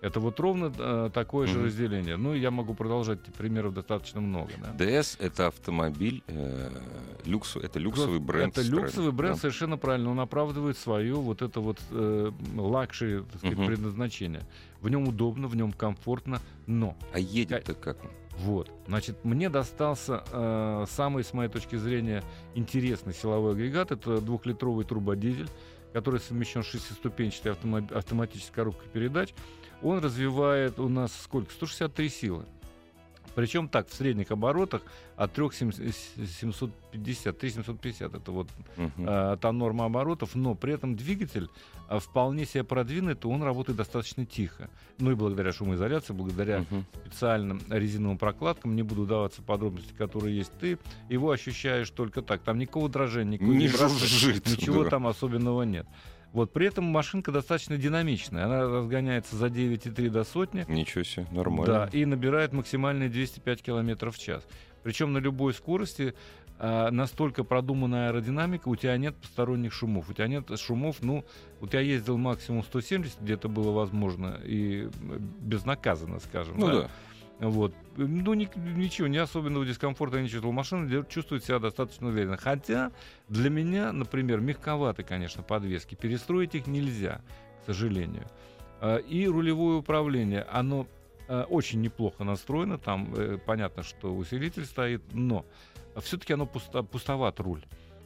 Это 0.00 0.20
вот 0.20 0.38
ровно 0.38 0.72
э, 0.78 1.10
такое 1.12 1.48
же 1.48 1.56
Мгм. 1.58 1.64
разделение. 1.66 2.16
Ну, 2.16 2.32
и 2.32 2.38
я 2.38 2.52
могу 2.52 2.72
продолжать, 2.74 3.20
примеров 3.36 3.74
достаточно 3.74 4.20
много. 4.20 4.52
Да. 4.62 4.84
DS 4.84 5.16
это 5.18 5.48
автомобиль, 5.48 6.22
э, 6.28 6.70
люкс, 7.24 7.56
это 7.56 7.80
люксовый 7.80 8.20
бренд. 8.20 8.56
Это 8.56 8.64
страны. 8.64 8.82
люксовый 8.82 9.10
бренд, 9.10 9.34
Да. 9.34 9.40
совершенно 9.40 9.76
правильно. 9.76 10.12
Он 10.12 10.20
оправдывает 10.20 10.78
свое 10.78 11.14
вот 11.16 11.42
это 11.42 11.58
вот 11.60 11.80
э, 11.90 12.30
luxury, 12.56 13.22
так 13.32 13.38
сказать, 13.38 13.58
Мгм. 13.58 13.66
предназначение. 13.66 14.42
В 14.80 14.88
нем 14.88 15.08
удобно, 15.08 15.48
в 15.48 15.56
нем 15.56 15.72
комфортно, 15.72 16.40
но 16.68 16.96
А 17.12 17.18
едет-то 17.18 17.74
как? 17.74 17.96
он? 18.04 18.10
Вот. 18.38 18.70
Значит, 18.86 19.24
мне 19.24 19.48
достался 19.48 20.22
э, 20.30 20.84
самый, 20.88 21.24
с 21.24 21.32
моей 21.32 21.50
точки 21.50 21.76
зрения, 21.76 22.22
интересный 22.54 23.12
силовой 23.12 23.52
агрегат. 23.52 23.90
Это 23.90 24.20
двухлитровый 24.20 24.84
турбодизель, 24.84 25.48
который 25.92 26.20
совмещен 26.20 26.62
с 26.62 26.66
шестиступенчатой 26.66 27.52
автоматической 27.52 28.54
коробкой 28.54 28.88
передач. 28.90 29.34
Он 29.82 29.98
развивает 29.98 30.78
у 30.78 30.88
нас 30.88 31.12
сколько? 31.20 31.52
163 31.52 32.08
силы. 32.08 32.46
Причем 33.38 33.68
так, 33.68 33.88
в 33.88 33.94
средних 33.94 34.32
оборотах 34.32 34.82
от 35.14 35.32
3750, 35.32 37.38
3750 37.38 38.14
это 38.16 38.32
вот 38.32 38.48
Мгм. 38.76 39.08
э, 39.08 39.36
та 39.40 39.52
норма 39.52 39.84
оборотов, 39.84 40.34
но 40.34 40.56
при 40.56 40.74
этом 40.74 40.96
двигатель 40.96 41.48
э, 41.88 42.00
вполне 42.00 42.46
себе 42.46 42.64
продвинут, 42.64 43.24
он 43.24 43.44
работает 43.44 43.78
достаточно 43.78 44.26
тихо. 44.26 44.68
Ну 44.98 45.12
и 45.12 45.14
благодаря 45.14 45.52
шумоизоляции, 45.52 46.14
благодаря 46.14 46.64
Мгм. 46.68 46.84
специальным 47.06 47.62
резиновым 47.70 48.18
прокладкам, 48.18 48.74
не 48.74 48.82
буду 48.82 49.06
даваться 49.06 49.40
подробности, 49.40 49.92
которые 49.96 50.36
есть 50.36 50.50
ты, 50.58 50.76
его 51.08 51.30
ощущаешь 51.30 51.90
только 51.90 52.22
так. 52.22 52.42
Там 52.42 52.58
никакого 52.58 52.88
дрожания, 52.88 53.34
никакой 53.34 53.56
Не 53.56 53.68
жужжит, 53.68 54.48
ничего 54.48 54.82
да. 54.82 54.90
там 54.90 55.06
особенного 55.06 55.62
нет. 55.62 55.86
Вот 56.32 56.52
при 56.52 56.66
этом 56.66 56.84
машинка 56.84 57.32
достаточно 57.32 57.76
динамичная. 57.76 58.44
Она 58.44 58.62
разгоняется 58.62 59.36
за 59.36 59.46
9,3 59.46 60.10
до 60.10 60.24
сотни. 60.24 60.64
Ничего 60.68 61.04
себе, 61.04 61.26
нормально. 61.30 61.66
Да, 61.66 61.88
и 61.92 62.04
набирает 62.04 62.52
максимальные 62.52 63.08
205 63.08 63.62
км 63.62 64.10
в 64.10 64.18
час. 64.18 64.42
Причем 64.82 65.12
на 65.12 65.18
любой 65.18 65.54
скорости 65.54 66.14
а, 66.60 66.90
настолько 66.90 67.44
продуманная 67.44 68.08
аэродинамика, 68.08 68.68
у 68.68 68.76
тебя 68.76 68.96
нет 68.96 69.16
посторонних 69.16 69.72
шумов. 69.72 70.10
У 70.10 70.12
тебя 70.12 70.26
нет 70.26 70.46
шумов, 70.58 70.96
ну, 71.02 71.24
вот 71.60 71.72
я 71.72 71.80
ездил 71.80 72.18
максимум 72.18 72.64
170, 72.64 73.20
где 73.20 73.34
это 73.34 73.48
было 73.48 73.70
возможно, 73.70 74.40
и 74.44 74.88
безнаказанно, 75.40 76.18
скажем. 76.18 76.58
Ну 76.58 76.66
да. 76.66 76.90
Вот. 77.40 77.72
Ну, 77.96 78.34
ни- 78.34 78.48
ничего, 78.76 79.06
не 79.06 79.18
особенного 79.18 79.64
дискомфорта 79.64 80.16
я 80.16 80.22
не 80.22 80.28
чувствовал. 80.28 80.52
Машина 80.52 81.04
чувствует 81.08 81.44
себя 81.44 81.58
достаточно 81.60 82.08
уверенно. 82.08 82.36
Хотя 82.36 82.90
для 83.28 83.48
меня, 83.48 83.92
например, 83.92 84.40
мягковаты, 84.40 85.04
конечно, 85.04 85.42
подвески. 85.42 85.94
Перестроить 85.94 86.54
их 86.56 86.66
нельзя, 86.66 87.20
к 87.62 87.66
сожалению. 87.66 88.26
А, 88.80 88.96
И 88.96 89.26
рулевое 89.26 89.78
управление, 89.78 90.42
оно 90.50 90.86
э, 91.28 91.42
очень 91.42 91.80
неплохо 91.80 92.24
настроено. 92.24 92.76
Там 92.78 93.14
э, 93.16 93.38
понятно, 93.44 93.82
что 93.84 94.14
усилитель 94.16 94.64
стоит, 94.64 95.02
но 95.12 95.44
все-таки 96.00 96.32
оно 96.32 96.44
пусто- 96.44 96.82
пустоват 96.82 97.38
руль. 97.40 97.62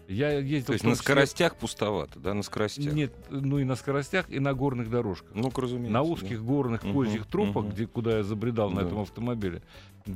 Я 0.08 0.38
ездил 0.38 0.66
То 0.66 0.72
есть 0.72 0.84
на 0.84 0.94
скоростях 0.94 1.56
пустовато, 1.56 2.18
да, 2.18 2.34
на 2.34 2.42
скоростях? 2.42 2.92
Нет, 2.92 3.12
ну 3.30 3.58
и 3.58 3.64
на 3.64 3.76
скоростях, 3.76 4.28
и 4.28 4.40
на 4.40 4.52
горных 4.52 4.90
дорожках. 4.90 5.30
Ну, 5.34 5.50
разумеется. 5.54 5.92
На 5.92 6.00
да. 6.00 6.02
узких 6.02 6.42
горных 6.42 6.82
Мгм, 6.84 6.92
козьих 6.92 7.26
тропах, 7.26 7.66
где, 7.66 7.86
куда 7.86 8.18
я 8.18 8.22
забредал 8.22 8.70
на 8.70 8.82
Да. 8.82 8.88
этом 8.88 9.00
автомобиле, 9.00 9.62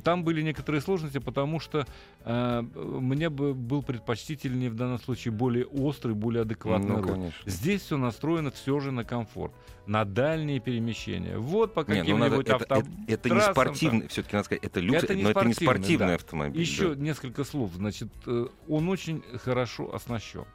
там 0.03 0.23
были 0.23 0.41
некоторые 0.41 0.81
сложности, 0.81 1.19
потому 1.19 1.59
что 1.59 1.85
э, 2.25 2.61
мне 2.61 3.29
бы 3.29 3.53
был 3.53 3.83
предпочтительнее 3.83 4.69
в 4.69 4.75
данном 4.75 4.99
случае 4.99 5.31
более 5.33 5.65
острый, 5.65 6.13
более 6.13 6.41
адекватный 6.41 6.89
Ну, 6.95 7.01
руль. 7.01 7.11
конечно. 7.11 7.49
Здесь 7.51 7.81
все 7.81 7.97
настроено 7.97 8.51
все 8.51 8.79
же 8.79 8.91
на 8.91 9.03
комфорт, 9.03 9.53
на 9.85 10.05
дальние 10.05 10.59
перемещения. 10.59 11.37
Вот 11.37 11.73
по 11.73 11.81
Не, 11.81 12.03
ну 12.03 12.19
каким-нибудь 12.19 12.45
это, 12.47 12.55
авто... 12.55 12.75
это, 12.75 12.87
это 13.07 13.29
не 13.29 13.35
трассам 13.35 13.53
там. 13.53 13.65
спортивный, 13.65 14.07
все-таки 14.07 14.35
надо 14.35 14.45
сказать, 14.45 14.63
это 14.63 14.79
люкс, 14.79 15.03
Это 15.03 15.15
не 15.15 15.23
но 15.23 15.29
это 15.31 15.45
не 15.45 15.53
спортивный, 15.53 15.73
спортивный 15.75 16.07
да. 16.07 16.15
автомобиль. 16.15 16.61
Еще 16.61 16.95
да. 16.95 17.01
несколько 17.01 17.43
слов. 17.43 17.71
Значит, 17.75 18.09
э, 18.25 18.47
он 18.67 18.89
очень 18.89 19.23
хорошо 19.43 19.93
оснащен. 19.93 20.45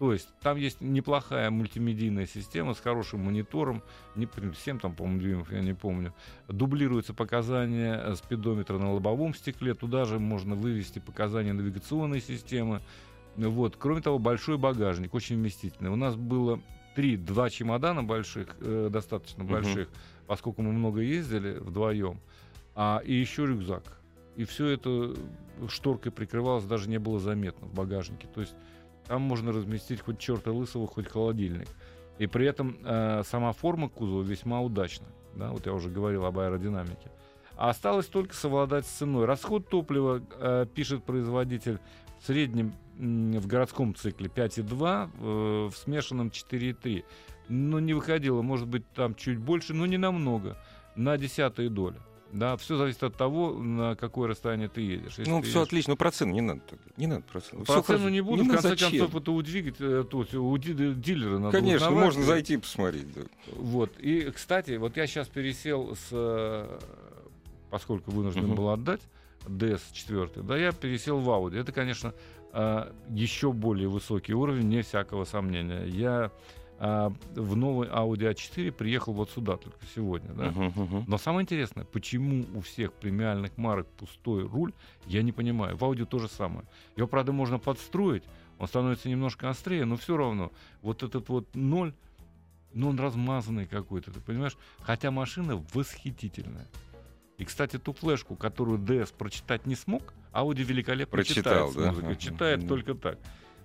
То 0.00 0.14
есть 0.14 0.30
там 0.40 0.56
есть 0.56 0.80
неплохая 0.80 1.50
мультимедийная 1.50 2.24
система 2.24 2.72
с 2.72 2.80
хорошим 2.80 3.20
монитором, 3.20 3.82
не, 4.16 4.26
7 4.64 4.78
там, 4.78 4.94
по-моему, 4.94 5.20
дюймов, 5.20 5.52
я 5.52 5.60
не 5.60 5.74
помню. 5.74 6.14
Дублируются 6.48 7.12
показания 7.12 8.00
э, 8.02 8.14
спидометра 8.14 8.78
на 8.78 8.94
лобовом 8.94 9.34
стекле, 9.34 9.74
туда 9.74 10.06
же 10.06 10.18
можно 10.18 10.54
вывести 10.54 11.00
показания 11.00 11.52
навигационной 11.52 12.22
системы. 12.22 12.80
Вот. 13.36 13.76
Кроме 13.78 14.00
того, 14.00 14.18
большой 14.18 14.56
багажник, 14.56 15.12
очень 15.12 15.36
вместительный. 15.36 15.90
У 15.90 15.96
нас 15.96 16.16
было 16.16 16.60
три, 16.96 17.18
два 17.18 17.50
чемодана 17.50 18.02
больших, 18.02 18.56
э, 18.60 18.88
достаточно 18.90 19.44
Мгм. 19.44 19.52
больших, 19.52 19.88
поскольку 20.26 20.62
мы 20.62 20.72
много 20.72 21.02
ездили 21.02 21.58
вдвоем, 21.58 22.20
а, 22.74 23.02
и 23.04 23.12
еще 23.12 23.44
рюкзак. 23.44 23.82
И 24.36 24.44
все 24.44 24.68
это 24.68 25.14
шторкой 25.68 26.10
прикрывалось, 26.10 26.64
даже 26.64 26.88
не 26.88 26.98
было 26.98 27.18
заметно 27.18 27.66
в 27.66 27.74
багажнике. 27.74 28.28
То 28.34 28.40
есть 28.40 28.54
там 29.10 29.22
можно 29.22 29.50
разместить 29.50 30.02
хоть 30.02 30.20
черта 30.20 30.52
лысого, 30.52 30.86
хоть 30.86 31.08
холодильник. 31.08 31.66
И 32.18 32.28
при 32.28 32.46
этом 32.46 32.78
э, 32.84 33.22
сама 33.24 33.52
форма 33.52 33.88
кузова 33.88 34.22
весьма 34.22 34.60
удачна. 34.60 35.08
Да, 35.34 35.50
вот 35.50 35.66
я 35.66 35.72
уже 35.72 35.90
говорил 35.90 36.26
об 36.26 36.38
аэродинамике. 36.38 37.10
А 37.56 37.70
осталось 37.70 38.06
только 38.06 38.36
совладать 38.36 38.86
с 38.86 38.90
ценой. 38.90 39.24
Расход 39.24 39.68
топлива, 39.68 40.22
э, 40.38 40.64
пишет 40.72 41.02
производитель, 41.02 41.80
в 42.20 42.26
среднем 42.26 42.72
м, 43.00 43.32
в 43.32 43.48
городском 43.48 43.96
цикле 43.96 44.28
5,2, 44.28 45.10
э, 45.18 45.68
в 45.68 45.76
смешанном 45.76 46.30
4,3. 46.30 47.04
Но 47.48 47.80
не 47.80 47.94
выходило, 47.94 48.42
может 48.42 48.68
быть, 48.68 48.88
там 48.92 49.16
чуть 49.16 49.38
больше, 49.38 49.74
но 49.74 49.86
не 49.86 49.98
намного, 49.98 50.56
на 50.94 51.18
десятые 51.18 51.68
доли. 51.68 51.96
Да, 52.32 52.56
все 52.56 52.76
зависит 52.76 53.02
от 53.02 53.16
того, 53.16 53.54
на 53.54 53.96
какое 53.96 54.28
расстояние 54.28 54.68
ты 54.68 54.80
едешь. 54.82 55.18
Если 55.18 55.28
Ну, 55.30 55.40
ты 55.40 55.48
все 55.48 55.58
едешь 55.60 55.68
отлично, 55.68 55.92
но 55.92 55.96
про 55.96 56.10
цену 56.12 56.32
не 56.32 56.40
надо. 56.40 56.60
Не 56.96 57.06
надо 57.08 57.22
про 57.22 57.40
цену. 57.40 57.64
Всё 57.64 57.82
цену 57.82 58.08
не 58.08 58.20
буду, 58.20 58.44
в 58.44 58.46
надо, 58.46 58.62
конце 58.62 58.68
зачем? 58.70 58.90
концов, 58.90 59.20
это 59.22 59.30
у 59.32 59.42
двигателя, 59.42 60.02
то 60.04 60.20
есть 60.20 60.34
у 60.34 60.56
ди- 60.58 60.94
дилера 60.94 61.38
надо 61.38 61.56
Конечно, 61.58 61.88
узнавать. 61.88 62.04
можно 62.04 62.22
зайти 62.22 62.54
и 62.54 62.56
посмотреть. 62.58 63.12
да. 63.14 63.22
Вот. 63.56 63.98
И, 63.98 64.30
кстати, 64.30 64.76
вот 64.76 64.96
я 64.96 65.06
сейчас 65.06 65.28
пересел 65.28 65.94
с... 65.96 66.08
э, 66.12 66.78
Поскольку 67.70 68.10
вынужден 68.10 68.46
Мгм. 68.46 68.54
был 68.56 68.70
отдать 68.70 69.00
DS4, 69.46 70.42
да, 70.42 70.56
я 70.56 70.72
пересел 70.72 71.18
в 71.18 71.28
Audi. 71.28 71.58
Это, 71.58 71.72
конечно, 71.72 72.14
э, 72.52 72.92
еще 73.10 73.52
более 73.52 73.88
высокий 73.88 74.34
уровень, 74.34 74.68
не 74.68 74.82
всякого 74.82 75.24
сомнения. 75.24 75.84
Я 75.86 76.30
э, 76.80 77.10
в 77.34 77.56
новый 77.56 77.88
Audi 77.88 78.32
A4 78.32 78.72
приехал 78.72 79.12
вот 79.12 79.30
сюда 79.30 79.56
только 79.56 79.78
сегодня, 79.94 80.32
да. 80.34 80.50
Мгм, 80.50 80.72
мгм. 80.74 81.04
Но 81.06 81.18
самое 81.18 81.44
интересное, 81.44 81.84
почему 81.84 82.44
у 82.54 82.60
всех 82.60 82.92
премиальных 82.92 83.56
марок 83.56 83.86
пустой 83.98 84.44
руль, 84.46 84.72
я 85.06 85.22
не 85.22 85.32
понимаю. 85.32 85.76
В 85.76 85.82
Audi 85.82 86.04
то 86.04 86.18
же 86.18 86.28
самое. 86.28 86.64
Его, 86.96 87.06
правда, 87.06 87.32
можно 87.32 87.58
подстроить, 87.58 88.24
он 88.58 88.66
становится 88.66 89.08
немножко 89.08 89.48
острее, 89.48 89.84
но 89.84 89.96
все 89.96 90.16
равно 90.16 90.50
вот 90.82 91.02
этот 91.02 91.28
вот 91.28 91.46
ноль, 91.54 91.94
ну 92.74 92.88
он 92.88 92.98
размазанный 92.98 93.66
какой-то, 93.66 94.10
ты 94.10 94.20
понимаешь? 94.20 94.56
Хотя 94.80 95.10
машина 95.10 95.62
восхитительная. 95.72 96.68
И, 97.38 97.44
кстати, 97.44 97.78
ту 97.78 97.94
флешку, 97.94 98.36
которую 98.36 98.78
DS 98.78 99.14
прочитать 99.16 99.64
не 99.64 99.74
смог, 99.74 100.12
Audi 100.32 100.62
великолепно 100.62 101.16
Прочитал, 101.16 101.42
читает 101.42 101.72
с 101.72 101.74
да? 101.74 101.86
музыкой. 101.88 102.16
Читает 102.16 102.60
да. 102.60 102.68
только 102.68 102.94
так. 102.94 103.18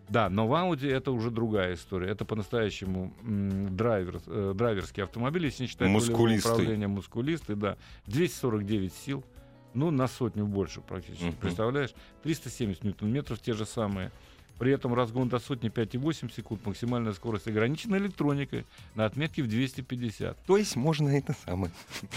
Да, 0.07 0.29
но 0.29 0.47
в 0.47 0.53
Audi 0.53 0.89
это 0.91 1.11
уже 1.11 1.31
другая 1.31 1.73
история. 1.73 2.09
Это 2.11 2.25
по-настоящему 2.25 3.13
драйвер, 3.23 4.21
э, 4.27 4.53
драйверский 4.55 5.03
автомобиль, 5.03 5.45
если 5.45 5.63
не 5.63 5.69
считать 5.69 5.89
Мускулистый. 5.89 6.51
управления, 6.51 6.87
мускулистый, 6.87 7.55
да. 7.55 7.77
249 8.05 8.93
сил, 8.93 9.23
ну, 9.73 9.89
на 9.91 10.07
сотню 10.07 10.45
больше 10.45 10.81
практически, 10.81 11.25
Мгм. 11.25 11.35
представляешь? 11.37 11.93
370 12.23 12.83
ньютон-метров 12.83 13.39
те 13.39 13.53
же 13.53 13.65
самые. 13.65 14.11
При 14.57 14.71
этом 14.71 14.93
разгон 14.93 15.27
до 15.27 15.39
сотни 15.39 15.69
5,8 15.69 16.31
секунд, 16.33 16.65
максимальная 16.65 17.11
скорость 17.13 17.45
ограничена 17.47 17.97
электроникой 17.97 18.65
на 18.95 19.05
отметке 19.05 19.43
в 19.43 19.47
250. 19.49 20.37
То 20.45 20.55
есть 20.57 20.75
можно 20.77 21.09
это 21.09 21.35
самое. 21.45 21.71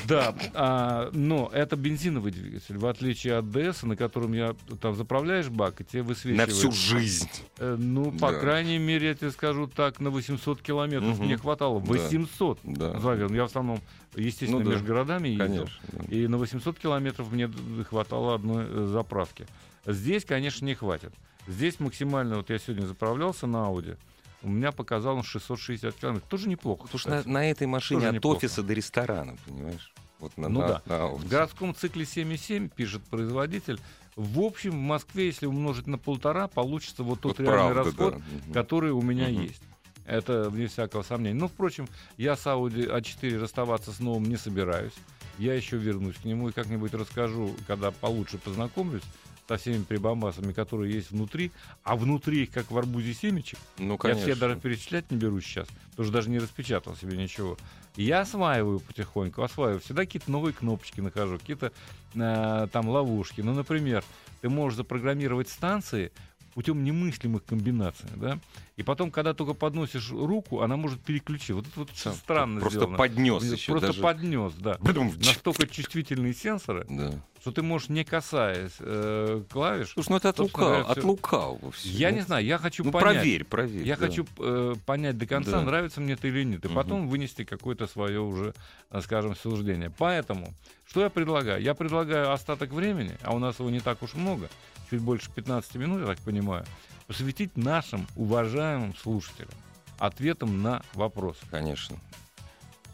Да, 0.07 0.35
а, 0.55 1.11
но 1.13 1.51
это 1.53 1.75
бензиновый 1.77 2.31
двигатель, 2.31 2.79
в 2.79 2.87
отличие 2.87 3.35
от 3.37 3.47
DS, 3.47 3.85
на 3.87 3.97
котором 3.97 4.33
я 4.35 4.55
там 4.81 4.95
заправляешь 4.95 5.49
бак, 5.49 5.81
и 5.81 5.85
тебе 5.85 6.03
На 6.03 6.09
высвечивает... 6.09 6.53
всю 6.53 6.71
жизнь. 6.73 7.29
Э, 7.59 7.75
ну, 7.79 8.13
по 8.13 8.31
Да. 8.31 8.39
крайней 8.39 8.79
мере, 8.79 9.09
я 9.09 9.15
тебе 9.15 9.33
скажу 9.33 9.67
так, 9.67 9.99
на 9.99 10.11
800 10.11 10.63
километров 10.63 11.17
Мгм. 11.19 11.25
мне 11.27 11.37
хватало. 11.37 11.81
Да. 11.81 11.87
800. 11.87 12.61
Да. 12.63 13.01
Завел. 13.01 13.31
Я 13.33 13.43
в 13.43 13.47
основном, 13.47 13.81
естественно, 14.15 14.61
Ну 14.61 14.65
да. 14.65 14.71
между 14.73 14.87
городами 14.87 15.29
ездил. 15.29 15.67
Конечно. 15.67 16.15
И 16.15 16.29
на 16.29 16.39
800 16.39 16.79
километров 16.79 17.33
мне 17.33 17.51
хватало 17.89 18.35
одной 18.37 18.65
э, 18.69 18.87
заправки. 18.93 19.47
Здесь, 19.87 20.25
конечно, 20.25 20.65
не 20.65 20.75
хватит. 20.75 21.13
Здесь 21.49 21.81
максимально, 21.81 22.37
вот 22.37 22.51
я 22.51 22.59
сегодня 22.59 22.87
заправлялся 22.87 23.47
на 23.47 23.57
Audi, 23.69 23.97
у 24.43 24.49
меня 24.49 24.71
показал 24.71 25.17
он 25.17 25.23
660 25.25 25.95
километров. 25.97 26.29
Тоже 26.29 26.49
неплохо. 26.49 26.83
Потому 26.83 26.99
что 26.99 27.11
на, 27.11 27.23
на 27.25 27.51
этой 27.51 27.67
машине 27.67 28.01
Тоже 28.01 28.09
от 28.11 28.15
неплохо. 28.17 28.37
офиса 28.37 28.63
до 28.63 28.73
ресторана, 28.75 29.37
понимаешь? 29.47 29.93
Вот 30.21 30.37
на, 30.37 30.49
Ну 30.49 30.61
на- 30.61 30.69
да. 30.69 30.83
на. 30.87 31.07
В 31.09 31.27
городском 31.27 31.75
цикле 31.75 32.05
7,7, 32.05 32.69
пишет 32.69 33.03
производитель, 33.05 33.81
в 34.15 34.41
общем, 34.41 34.73
в 34.73 34.75
Москве, 34.83 35.27
если 35.27 35.47
умножить 35.47 35.87
на 35.87 35.97
полтора, 35.99 36.49
получится 36.49 37.03
вот 37.03 37.21
тот 37.21 37.39
Вот 37.39 37.41
реальный 37.41 37.73
правда, 37.73 37.91
расход, 37.91 38.23
да. 38.47 38.53
Который 38.53 38.91
у 38.93 39.01
меня 39.03 39.29
Мгм. 39.29 39.43
есть. 39.43 39.63
Это 40.07 40.51
вне 40.51 40.67
всякого 40.69 41.03
сомнения. 41.03 41.39
Но, 41.39 41.49
впрочем, 41.49 41.89
я 42.17 42.37
с 42.37 42.47
Audi 42.47 42.89
A4 42.89 43.39
расставаться 43.39 43.93
с 43.93 44.01
новым 44.01 44.25
не 44.25 44.37
собираюсь. 44.37 44.95
Я 45.39 45.55
еще 45.55 45.77
вернусь 45.77 46.17
к 46.17 46.25
нему 46.25 46.49
и 46.49 46.53
как-нибудь 46.53 46.95
расскажу, 46.95 47.55
когда 47.67 47.91
получше 47.91 48.39
познакомлюсь 48.39 49.03
со 49.49 49.57
всеми 49.57 49.83
прибамбасами, 49.83 50.53
которые 50.53 50.93
есть 50.95 51.11
внутри. 51.11 51.51
А 51.83 51.97
внутри 51.97 52.43
их, 52.43 52.51
как 52.51 52.71
в 52.71 52.77
арбузе 52.77 53.15
семечек, 53.15 53.59
Ну, 53.79 53.93
я 53.93 53.99
конечно. 53.99 54.23
все 54.25 54.35
даже 54.37 54.57
перечислять 54.57 55.11
не 55.11 55.17
берусь 55.17 55.45
сейчас, 55.47 55.67
потому 55.91 56.05
что 56.05 56.13
даже 56.13 56.29
не 56.31 56.39
распечатал 56.39 56.95
себе 56.97 57.17
ничего. 57.17 57.57
Я 57.97 58.21
осваиваю 58.21 58.81
потихоньку, 58.81 59.43
осваиваю. 59.43 59.81
Всегда 59.81 60.03
какие-то 60.05 60.31
новые 60.31 60.53
кнопочки 60.53 61.01
нахожу, 61.01 61.39
какие-то 61.39 61.73
э, 62.15 62.69
там 62.71 62.89
ловушки. 62.91 63.41
Ну, 63.41 63.55
например, 63.55 64.05
ты 64.43 64.49
можешь 64.51 64.77
запрограммировать 64.77 65.49
станции 65.49 66.13
путем 66.55 66.83
немыслимых 66.85 67.45
комбинаций, 67.45 68.09
да? 68.17 68.39
И 68.77 68.83
потом, 68.83 69.11
когда 69.11 69.33
только 69.33 69.55
подносишь 69.55 70.11
руку, 70.11 70.61
она 70.61 70.77
может 70.77 71.01
переключить. 71.01 71.51
Вот 71.51 71.67
это 71.67 71.81
вот 71.81 71.91
Сам 71.95 72.15
странно 72.15 72.61
Просто 72.61 72.81
сделано. 72.81 72.97
поднес 72.99 73.43
еще 73.45 73.73
Просто 73.73 73.89
даже. 73.89 74.01
поднес, 74.03 74.53
да. 74.55 74.77
Бдум. 74.81 75.13
Настолько 75.19 75.67
чувствительные 75.67 76.35
сенсоры, 76.35 76.85
Да. 76.89 77.13
Что 77.49 77.55
ты 77.55 77.63
можешь, 77.63 77.89
не 77.89 78.05
касаясь 78.05 78.75
э, 78.79 79.43
клавиш... 79.51 79.93
Слушай, 79.95 80.11
ну 80.11 80.17
это 80.17 80.29
от 80.29 80.39
лукавого. 80.39 80.81
От 80.81 81.03
лукавого 81.03 81.71
всё. 81.73 81.89
Я 81.89 82.11
не 82.11 82.21
знаю, 82.21 82.45
я 82.45 82.59
хочу 82.59 82.85
Ну, 82.85 82.93
понять. 82.93 83.15
проверь, 83.15 83.45
проверь. 83.45 83.87
Я 83.87 83.97
да. 83.97 84.07
хочу 84.07 84.27
э, 84.39 84.75
понять 84.85 85.17
до 85.17 85.27
конца, 85.27 85.53
Да. 85.53 85.63
нравится 85.63 86.01
мне 86.03 86.13
это 86.13 86.29
или 86.29 86.45
нет, 86.45 86.65
и 86.65 86.69
Мгм. 86.69 86.75
потом 86.75 87.09
вынести 87.09 87.45
какое-то 87.45 87.87
свое 87.87 88.21
уже, 88.21 88.53
э, 88.91 89.01
скажем, 89.03 89.35
суждение. 89.35 89.91
Поэтому, 89.97 90.53
что 90.87 91.01
я 91.01 91.09
предлагаю? 91.09 91.63
Я 91.63 91.75
предлагаю 91.75 92.33
остаток 92.33 92.71
времени, 92.71 93.17
а 93.23 93.35
у 93.35 93.39
нас 93.39 93.59
его 93.59 93.71
не 93.71 93.81
так 93.81 94.03
уж 94.03 94.13
много, 94.15 94.51
чуть 94.91 95.01
больше 95.01 95.31
15 95.35 95.75
минут, 95.77 96.01
я 96.03 96.07
так 96.07 96.19
понимаю, 96.19 96.67
посвятить 97.07 97.57
нашим 97.57 98.07
уважаемым 98.17 98.95
слушателям 98.95 99.51
ответом 99.99 100.63
на 100.63 100.83
вопросы. 100.93 101.41
Конечно. 101.51 101.97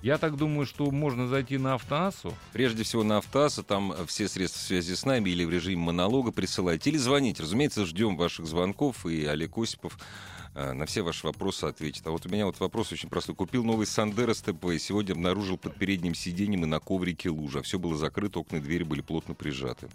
Я 0.05 0.19
так 0.19 0.37
думаю, 0.37 0.67
что 0.67 0.91
можно 0.91 1.27
зайти 1.29 1.57
на 1.57 1.77
Автоассу. 1.77 2.35
Прежде 2.53 2.83
всего 2.83 3.03
на 3.03 3.17
Автоаса, 3.17 3.63
там 3.63 3.91
э, 3.91 4.05
все 4.05 4.29
средства 4.29 4.61
связи 4.61 4.93
с 4.93 5.07
нами 5.07 5.31
или 5.31 5.47
в 5.47 5.51
режиме 5.51 5.81
монолога 5.81 6.31
присылайте, 6.31 6.91
или 6.91 6.99
звоните. 6.99 7.43
Разумеется, 7.43 7.87
ждем 7.87 8.15
ваших 8.19 8.45
звонков, 8.45 9.07
и 9.07 9.25
Олег 9.25 9.57
Осипов 9.57 9.99
э, 10.55 10.75
на 10.75 10.85
все 10.85 11.01
ваши 11.01 11.27
вопросы 11.27 11.65
ответит. 11.65 12.07
А 12.07 12.11
вот 12.11 12.27
у 12.27 12.29
меня 12.29 12.45
вот 12.45 12.61
вопрос 12.61 12.93
очень 12.93 13.09
простой. 13.09 13.35
Купил 13.35 13.65
новый 13.65 13.87
Сандеро 13.87 14.35
СТП, 14.35 14.67
сегодня 14.79 15.15
обнаружил 15.15 15.57
под 15.57 15.75
передним 15.77 16.15
сиденьем 16.15 16.65
и 16.65 16.67
на 16.67 16.81
коврике 16.81 17.31
лужа. 17.31 17.63
Все 17.63 17.79
было 17.79 17.97
закрыто, 17.97 18.41
окна 18.41 18.57
и 18.59 18.61
двери 18.61 18.83
были 18.83 19.01
плотно 19.01 19.33
прижаты. 19.33 19.89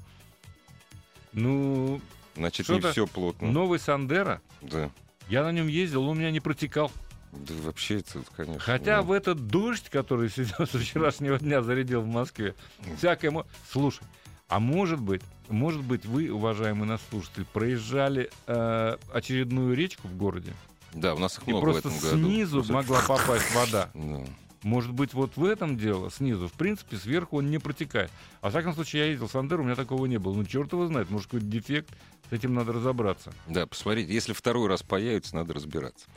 Ну, 1.34 2.02
Значит, 2.36 2.68
не 2.70 2.80
все 2.80 3.06
плотно. 3.06 3.52
новый 3.52 3.78
Сандера, 3.78 4.42
Да. 4.64 4.90
я 5.30 5.44
на 5.44 5.52
нем 5.52 5.68
ездил, 5.68 6.02
он 6.06 6.18
у 6.18 6.20
меня 6.20 6.32
не 6.32 6.40
протекал. 6.40 6.92
Да 7.32 7.54
вообще 7.64 7.98
это, 8.00 8.22
конечно... 8.36 8.60
Хотя 8.60 8.98
ну, 8.98 9.04
в 9.08 9.12
этот 9.12 9.48
дождь, 9.48 9.90
который 9.90 10.30
сегодня 10.30 10.66
с 10.66 10.70
вчерашнего 10.70 11.38
дня 11.40 11.62
зарядил 11.62 12.02
в 12.02 12.08
Москве, 12.08 12.56
всякое... 12.98 13.46
Слушай, 13.72 14.02
а 14.48 14.60
может 14.60 15.00
быть, 15.00 15.22
может 15.48 15.84
быть, 15.84 16.06
вы, 16.06 16.32
уважаемый 16.32 16.86
наш 16.88 17.02
слушатель, 17.10 17.46
проезжали 17.46 18.32
э, 18.48 18.98
очередную 19.14 19.76
речку 19.76 20.08
в 20.08 20.16
городе, 20.18 20.54
Да, 20.94 21.14
у 21.14 21.20
нас 21.20 21.38
их 21.38 21.48
и 21.48 21.52
много 21.52 21.62
в 21.62 21.64
просто 21.72 21.90
этом 21.90 22.00
году. 22.00 22.18
снизу 22.28 22.58
Просто- 22.64 22.74
могла 22.74 23.02
попасть 23.02 23.54
вода. 23.56 23.90
Да. 23.94 24.26
Может 24.64 24.92
быть, 24.92 25.14
вот 25.14 25.38
в 25.38 25.46
этом 25.46 25.78
дело, 25.78 26.12
снизу. 26.12 26.48
В 26.50 26.54
принципе, 26.54 26.98
сверху 26.98 27.38
он 27.38 27.50
не 27.50 27.60
протекает. 27.60 28.12
А 28.42 28.46
во 28.48 28.50
всяком 28.50 28.74
случае, 28.74 29.04
я 29.04 29.08
ездил 29.10 29.28
в 29.28 29.32
Сандер, 29.32 29.62
у 29.62 29.64
меня 29.64 29.76
такого 29.76 30.06
не 30.06 30.18
было. 30.18 30.34
Ну, 30.34 30.44
черт 30.44 30.74
его 30.74 30.86
знает, 30.88 31.10
может, 31.10 31.28
какой-то 31.28 31.46
дефект, 31.46 31.90
с 32.30 32.34
этим 32.34 32.54
надо 32.54 32.74
разобраться. 32.74 33.32
Да, 33.48 33.66
посмотрите, 33.68 34.14
если 34.14 34.34
второй 34.34 34.68
раз 34.68 34.84
появится, 34.84 35.36
надо 35.36 35.54
разбираться. 35.54 36.08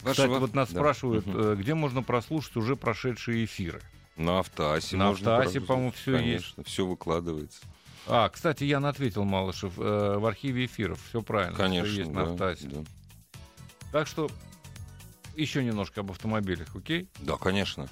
Ваш 0.00 0.12
Кстати, 0.12 0.30
во- 0.30 0.38
вот 0.38 0.54
нас 0.54 0.70
да. 0.70 0.80
спрашивают, 0.80 1.26
э, 1.26 1.56
где 1.58 1.74
можно 1.74 2.02
прослушать 2.02 2.56
уже 2.56 2.76
прошедшие 2.76 3.44
эфиры. 3.44 3.82
На 4.16 4.38
автоасе 4.40 4.96
На 4.96 5.10
Автоасе, 5.10 5.60
по-моему, 5.60 5.92
всё 5.92 6.16
Конечно, 6.16 6.64
все 6.64 6.86
выкладывается. 6.86 7.60
А, 8.06 8.28
кстати, 8.30 8.64
Ян 8.64 8.84
ответил, 8.86 9.24
Малышев, 9.24 9.78
э, 9.78 10.16
в 10.18 10.26
архиве 10.26 10.64
эфиров. 10.64 10.98
Все 11.08 11.22
правильно. 11.22 11.56
Конечно, 11.56 11.86
есть 11.92 12.12
да, 12.12 12.24
на 12.24 12.32
Автоасе. 12.32 12.68
да. 12.68 12.82
Так 13.92 14.06
что 14.06 14.28
еще 15.36 15.64
немножко 15.64 16.00
об 16.00 16.10
автомобилях, 16.10 16.68
окей? 16.74 17.08
Да, 17.20 17.36
конечно. 17.36 17.88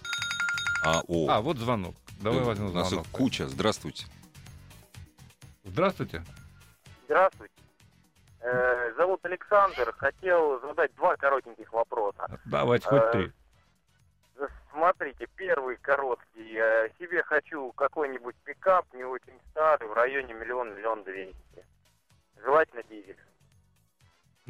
А, 0.85 1.03
о, 1.09 1.29
А, 1.29 1.41
вот 1.41 1.59
звонок. 1.59 1.95
Давай 2.21 2.41
да, 2.41 2.45
возьмем 2.47 2.67
у 2.71 2.73
нас 2.73 2.89
звонок. 2.89 3.07
их 3.07 3.13
куча. 3.13 3.49
Здравствуйте. 3.49 4.07
Здравствуйте. 5.65 6.23
Здравствуйте. 7.05 7.55
Э, 8.41 8.93
Зовут 8.97 9.25
Александр. 9.25 9.93
Хотел 9.97 10.61
задать 10.61 10.95
два 10.97 11.17
коротеньких 11.17 11.73
вопроса. 11.73 12.41
Давайте, 12.47 12.87
хоть 12.87 13.03
Э, 13.03 13.13
три. 13.13 13.33
Смотрите, 14.73 15.27
первый 15.37 15.77
короткий. 15.77 16.55
Э, 16.57 16.89
Себе 16.99 17.23
хочу 17.23 17.73
какой-нибудь 17.73 18.37
пикап, 18.45 18.87
не 18.95 19.05
очень 19.05 19.39
старый, 19.51 19.89
в 19.89 19.93
районе 19.93 20.33
миллион-миллион 20.33 21.05
двести. 21.05 21.67
Желательно 22.43 22.83
дизель. 22.85 23.19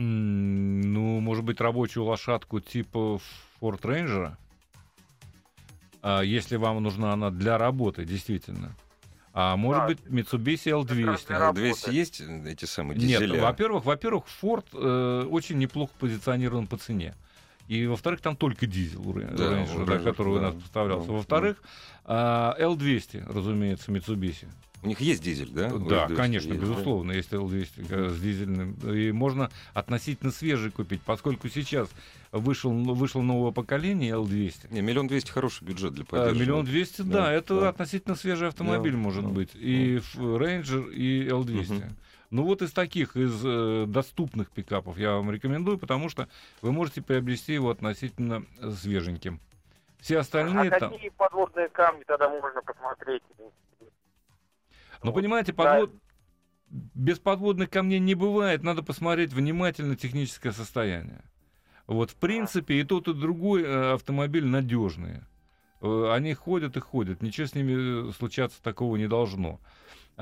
Ну, 0.03 1.21
может 1.21 1.45
быть, 1.45 1.61
рабочую 1.61 2.05
лошадку 2.07 2.59
типа 2.61 3.21
Ford 3.61 3.81
Ranger? 3.83 4.33
А, 6.01 6.23
если 6.23 6.57
вам 6.57 6.83
нужна 6.83 7.13
она 7.13 7.31
для 7.31 7.59
работы, 7.59 8.07
действительно. 8.07 8.75
А 9.35 9.57
может 9.59 9.83
Да. 9.83 9.87
быть, 9.89 9.99
Mitsubishi 10.07 10.71
L200. 10.73 11.27
для 11.27 11.37
А 11.37 11.41
работы. 11.41 11.61
200 11.61 11.91
есть 11.91 12.21
эти 12.23 12.65
самые 12.65 12.99
Нет, 12.99 13.21
дизеля? 13.21 13.43
во-первых, 13.43 13.85
во-первых, 13.85 14.25
Ford 14.43 14.65
э, 14.73 15.27
очень 15.31 15.59
неплохо 15.59 15.93
позиционирован 15.99 16.67
по 16.67 16.79
цене. 16.79 17.15
И, 17.71 17.87
во-вторых, 17.87 18.21
там 18.21 18.35
только 18.35 18.67
дизель 18.67 18.99
у 18.99 19.13
Да, 19.13 19.21
Ranger, 19.21 19.83
у 19.85 19.87
да, 19.87 19.99
который 20.01 20.33
у 20.33 20.35
да. 20.35 20.41
нас 20.51 20.55
поставлялся. 20.57 21.07
Да, 21.07 21.13
Во-вторых, 21.13 21.63
а, 22.05 22.57
L200, 22.59 23.33
разумеется, 23.33 23.93
Mitsubishi. 23.93 24.49
У 24.83 24.89
них 24.89 25.01
есть 25.01 25.23
дизель, 25.23 25.51
да? 25.53 25.73
У 25.73 25.79
Да, 25.79 26.07
L200 26.09 26.17
конечно, 26.17 26.49
есть, 26.49 26.61
да? 26.61 26.67
безусловно, 26.67 27.13
есть 27.13 27.31
L200 27.31 27.87
э, 27.89 28.11
с 28.11 28.19
дизельным. 28.21 28.73
И 28.93 29.13
можно 29.13 29.51
относительно 29.73 30.33
свежий 30.33 30.73
купить, 30.73 31.01
поскольку 31.03 31.49
сейчас 31.49 31.89
вышел, 32.33 32.73
вышло 32.73 33.23
новое 33.23 33.53
поколение 33.53 34.15
L200. 34.17 34.73
Не, 34.73 34.81
миллион 34.81 35.07
двести 35.07 35.31
хороший 35.31 35.63
бюджет 35.63 35.93
для 35.95 36.03
Э, 36.03 36.07
поддержки. 36.07 36.41
Миллион 36.41 36.65
двести, 36.65 37.03
да, 37.03 37.13
Да, 37.27 37.33
это 37.33 37.61
да. 37.61 37.69
относительно 37.69 38.17
свежий 38.17 38.49
автомобиль 38.49 38.93
Да, 38.95 38.99
может 38.99 39.23
да, 39.23 39.29
быть. 39.31 39.51
И 39.55 39.99
F- 39.99 40.17
Ranger, 40.17 40.93
и 40.93 41.29
L200. 41.29 41.73
Мгм. 41.75 41.97
Ну 42.31 42.45
вот 42.45 42.63
из 42.63 42.73
таких, 42.73 43.17
из 43.17 43.45
э, 43.45 43.87
доступных 43.89 44.53
пикапов 44.53 44.97
я 44.99 45.15
вам 45.15 45.33
рекомендую, 45.33 45.79
потому 45.79 46.09
что 46.09 46.29
вы 46.63 46.71
можете 46.71 47.03
приобрести 47.03 47.55
его 47.55 47.71
относительно 47.71 48.45
свеженьким. 48.77 49.41
Все 49.99 50.19
остальные 50.19 50.71
а 50.71 50.79
там... 50.79 50.93
какие 50.93 51.11
подводные 51.11 51.69
камни 51.69 52.05
тогда 52.05 52.29
можно 52.29 52.63
посмотреть? 52.63 53.23
Ну, 55.03 55.13
понимаете, 55.13 55.53
Да. 55.53 55.65
подвод... 55.65 55.93
без 56.69 57.19
подводных 57.19 57.69
камней 57.69 57.99
не 57.99 58.15
бывает. 58.15 58.63
Надо 58.63 58.85
посмотреть 58.85 59.33
внимательно 59.33 59.97
техническое 59.97 60.53
состояние. 60.53 61.23
Вот, 61.89 62.11
в 62.11 62.17
принципе, 62.17 62.75
и 62.75 62.85
тот, 62.85 63.09
и 63.09 63.13
другой 63.13 63.65
э, 63.65 63.95
автомобиль 63.95 64.47
надежные. 64.47 65.27
Э, 65.83 66.13
Они 66.13 66.35
ходят 66.35 66.77
и 66.77 66.81
ходят. 66.81 67.23
Ничего 67.23 67.47
с 67.47 67.55
ними 67.55 68.11
э, 68.11 68.13
случаться 68.13 68.63
такого 68.63 68.97
не 68.97 69.09
должно. 69.09 69.61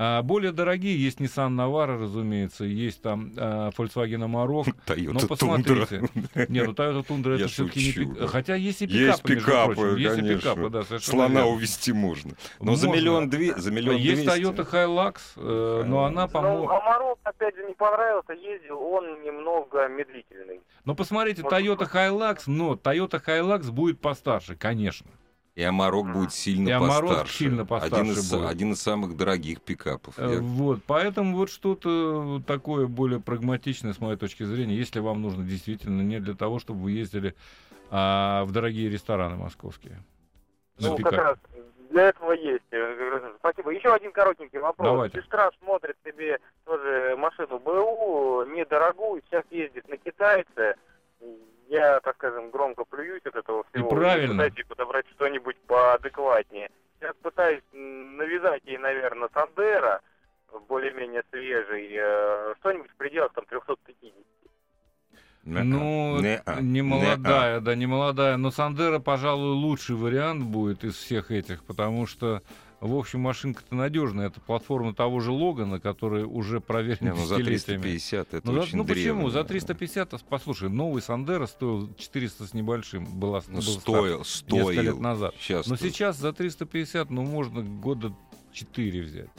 А 0.01 0.21
более 0.21 0.53
дорогие 0.53 0.97
есть 0.97 1.19
Nissan 1.19 1.49
Navara, 1.55 1.99
разумеется, 1.99 2.63
есть 2.63 3.01
там 3.01 3.33
э, 3.35 3.69
Volkswagen 3.77 4.23
Amarok. 4.23 4.67
Toyota 4.87 5.11
Ну, 5.11 5.19
Tundra. 5.19 5.27
посмотрите. 5.27 6.01
Нет, 6.47 6.67
ну 6.67 6.73
Toyota 6.73 7.05
Tundra 7.05 7.35
это 7.35 7.47
все-таки 7.49 7.79
не 7.87 7.91
шучу, 7.91 8.01
пик- 8.13 8.19
да. 8.19 8.27
Хотя 8.27 8.55
есть 8.55 8.81
и 8.81 8.85
Есть 8.85 9.21
пикапы, 9.23 9.33
между 9.33 9.45
пикапы, 9.45 9.73
прочим. 9.75 9.95
Есть 9.97 10.17
и 10.17 10.19
конечно. 10.21 10.39
пикапы, 10.55 10.69
да, 10.69 10.83
совершенно 10.83 11.11
Слона 11.17 11.33
верно. 11.41 11.47
увезти 11.47 11.91
можно. 11.91 12.31
Но 12.61 12.75
за 12.75 12.87
Можно. 12.87 12.99
миллион 13.01 13.29
две, 13.29 13.55
за 13.57 13.71
миллион 13.71 13.97
Есть 13.97 14.23
двести. 14.23 14.39
Toyota 14.41 14.71
Hilux, 14.71 15.15
э, 15.35 15.83
но 15.85 16.03
она, 16.05 16.27
Ну, 16.27 16.31
по-моему... 16.31 16.69
Амарок, 16.69 17.19
опять 17.23 17.55
же, 17.57 17.65
не 17.65 17.73
понравился, 17.73 18.31
ездил, 18.31 18.79
он 18.81 19.21
немного 19.21 19.85
медлительный. 19.89 20.61
Но 20.85 20.95
посмотрите, 20.95 21.41
Может, 21.43 21.59
Toyota 21.59 21.91
Hilux, 21.91 22.43
но 22.47 22.75
Toyota 22.75 23.21
Hilux 23.21 23.69
будет 23.69 23.99
постарше, 23.99 24.55
конечно. 24.55 25.07
И 25.59 25.63
Амарок 25.63 26.13
будет 26.13 26.31
сильно 26.33 26.69
И 26.69 26.79
постарше. 26.79 27.33
сильно 27.37 27.65
постарше 27.65 27.95
один, 27.95 28.11
из, 28.13 28.31
будет. 28.31 28.49
один 28.49 28.71
из 28.71 28.81
самых 28.81 29.17
дорогих 29.17 29.61
пикапов. 29.61 30.13
Э, 30.17 30.35
Я- 30.35 30.39
Вот, 30.39 30.79
поэтому 30.87 31.35
вот 31.35 31.49
что-то 31.49 32.41
такое 32.47 32.87
более 32.87 33.19
прагматичное, 33.19 33.91
с 33.91 33.99
моей 33.99 34.15
точки 34.15 34.43
зрения, 34.43 34.77
если 34.77 35.01
вам 35.01 35.21
нужно 35.21 35.43
действительно 35.43 36.01
не 36.01 36.21
для 36.21 36.33
того, 36.33 36.59
чтобы 36.59 36.79
вы 36.83 36.91
ездили 36.91 37.35
а, 37.91 38.45
в 38.45 38.53
дорогие 38.53 38.89
рестораны 38.89 39.35
московские. 39.35 40.01
Ну, 40.79 40.95
пикап. 40.95 41.11
как 41.11 41.19
раз 41.25 41.37
для 41.89 42.07
этого 42.09 42.31
есть. 42.31 42.63
Спасибо. 43.39 43.71
Еще 43.71 43.93
один 43.93 44.13
коротенький 44.13 44.59
вопрос. 44.59 44.87
Давайте. 44.87 45.21
Сестра 45.21 45.49
смотрит 45.61 45.97
себе 46.05 46.39
тоже 46.63 47.17
машину 47.17 47.59
БУ, 47.59 48.45
недорогую, 48.45 49.21
сейчас 49.29 49.43
ездит 49.51 49.89
на 49.89 49.97
китайце. 49.97 50.75
Я, 51.69 51.99
так 51.99 52.15
скажем, 52.15 52.49
громко 52.49 52.83
плююсь 52.83 53.21
от 53.25 53.35
этого 53.35 53.63
всего. 53.71 53.89
правильно. 53.89 54.43
Пытаюсь 54.43 54.67
подобрать 54.67 55.05
что-нибудь 55.15 55.55
поадекватнее. 55.67 56.69
Сейчас 56.99 57.15
пытаюсь 57.21 57.61
навязать 57.71 58.63
ей, 58.65 58.77
наверное, 58.77 59.29
Сандера, 59.33 60.01
более-менее 60.67 61.23
свежий, 61.29 61.89
э, 61.93 62.55
что-нибудь 62.59 62.89
в 62.89 62.95
пределах 62.95 63.33
там 63.33 63.45
350. 63.45 64.13
Не-а. 65.43 65.63
Ну, 65.63 66.19
не 66.61 66.81
молодая, 66.81 67.59
да, 67.59 67.75
не 67.75 67.85
молодая. 67.85 68.37
Но 68.37 68.51
Сандера, 68.51 68.99
пожалуй, 68.99 69.53
лучший 69.53 69.95
вариант 69.95 70.43
будет 70.43 70.83
из 70.83 70.95
всех 70.95 71.29
этих, 71.31 71.63
потому 71.63 72.07
что, 72.07 72.41
в 72.81 72.95
общем, 72.95 73.19
машинка-то 73.19 73.75
надежная. 73.75 74.27
Это 74.27 74.39
платформа 74.39 74.93
того 74.93 75.19
же 75.19 75.31
Логана, 75.31 75.79
который 75.79 76.23
уже 76.23 76.55
Не, 76.55 76.61
проверен 76.61 76.97
ну 77.01 77.25
за 77.25 77.37
десятилетиями. 77.37 77.81
350 77.81 78.33
это 78.33 78.51
Ну, 78.51 78.59
очень 78.61 78.77
ну 78.77 78.85
почему? 78.85 79.03
древнее. 79.03 79.31
За 79.31 79.43
350, 79.43 80.13
а, 80.13 80.17
послушай, 80.29 80.69
новый 80.69 81.01
Сандера 81.01 81.45
стоил 81.45 81.93
400 81.95 82.47
с 82.47 82.53
небольшим. 82.53 83.05
Была, 83.05 83.41
Ну, 83.47 83.55
был 83.55 83.61
стоил, 83.63 84.23
старт 84.25 84.51
несколько 84.53 84.71
лет 84.81 84.91
стоил. 84.91 84.99
назад. 85.01 85.35
Сейчас 85.39 85.67
Но 85.67 85.75
сейчас 85.75 86.17
за 86.17 86.31
350, 86.33 87.09
ну, 87.09 87.23
можно 87.23 87.61
года 87.63 88.13
4 88.53 89.01
взять, 89.01 89.29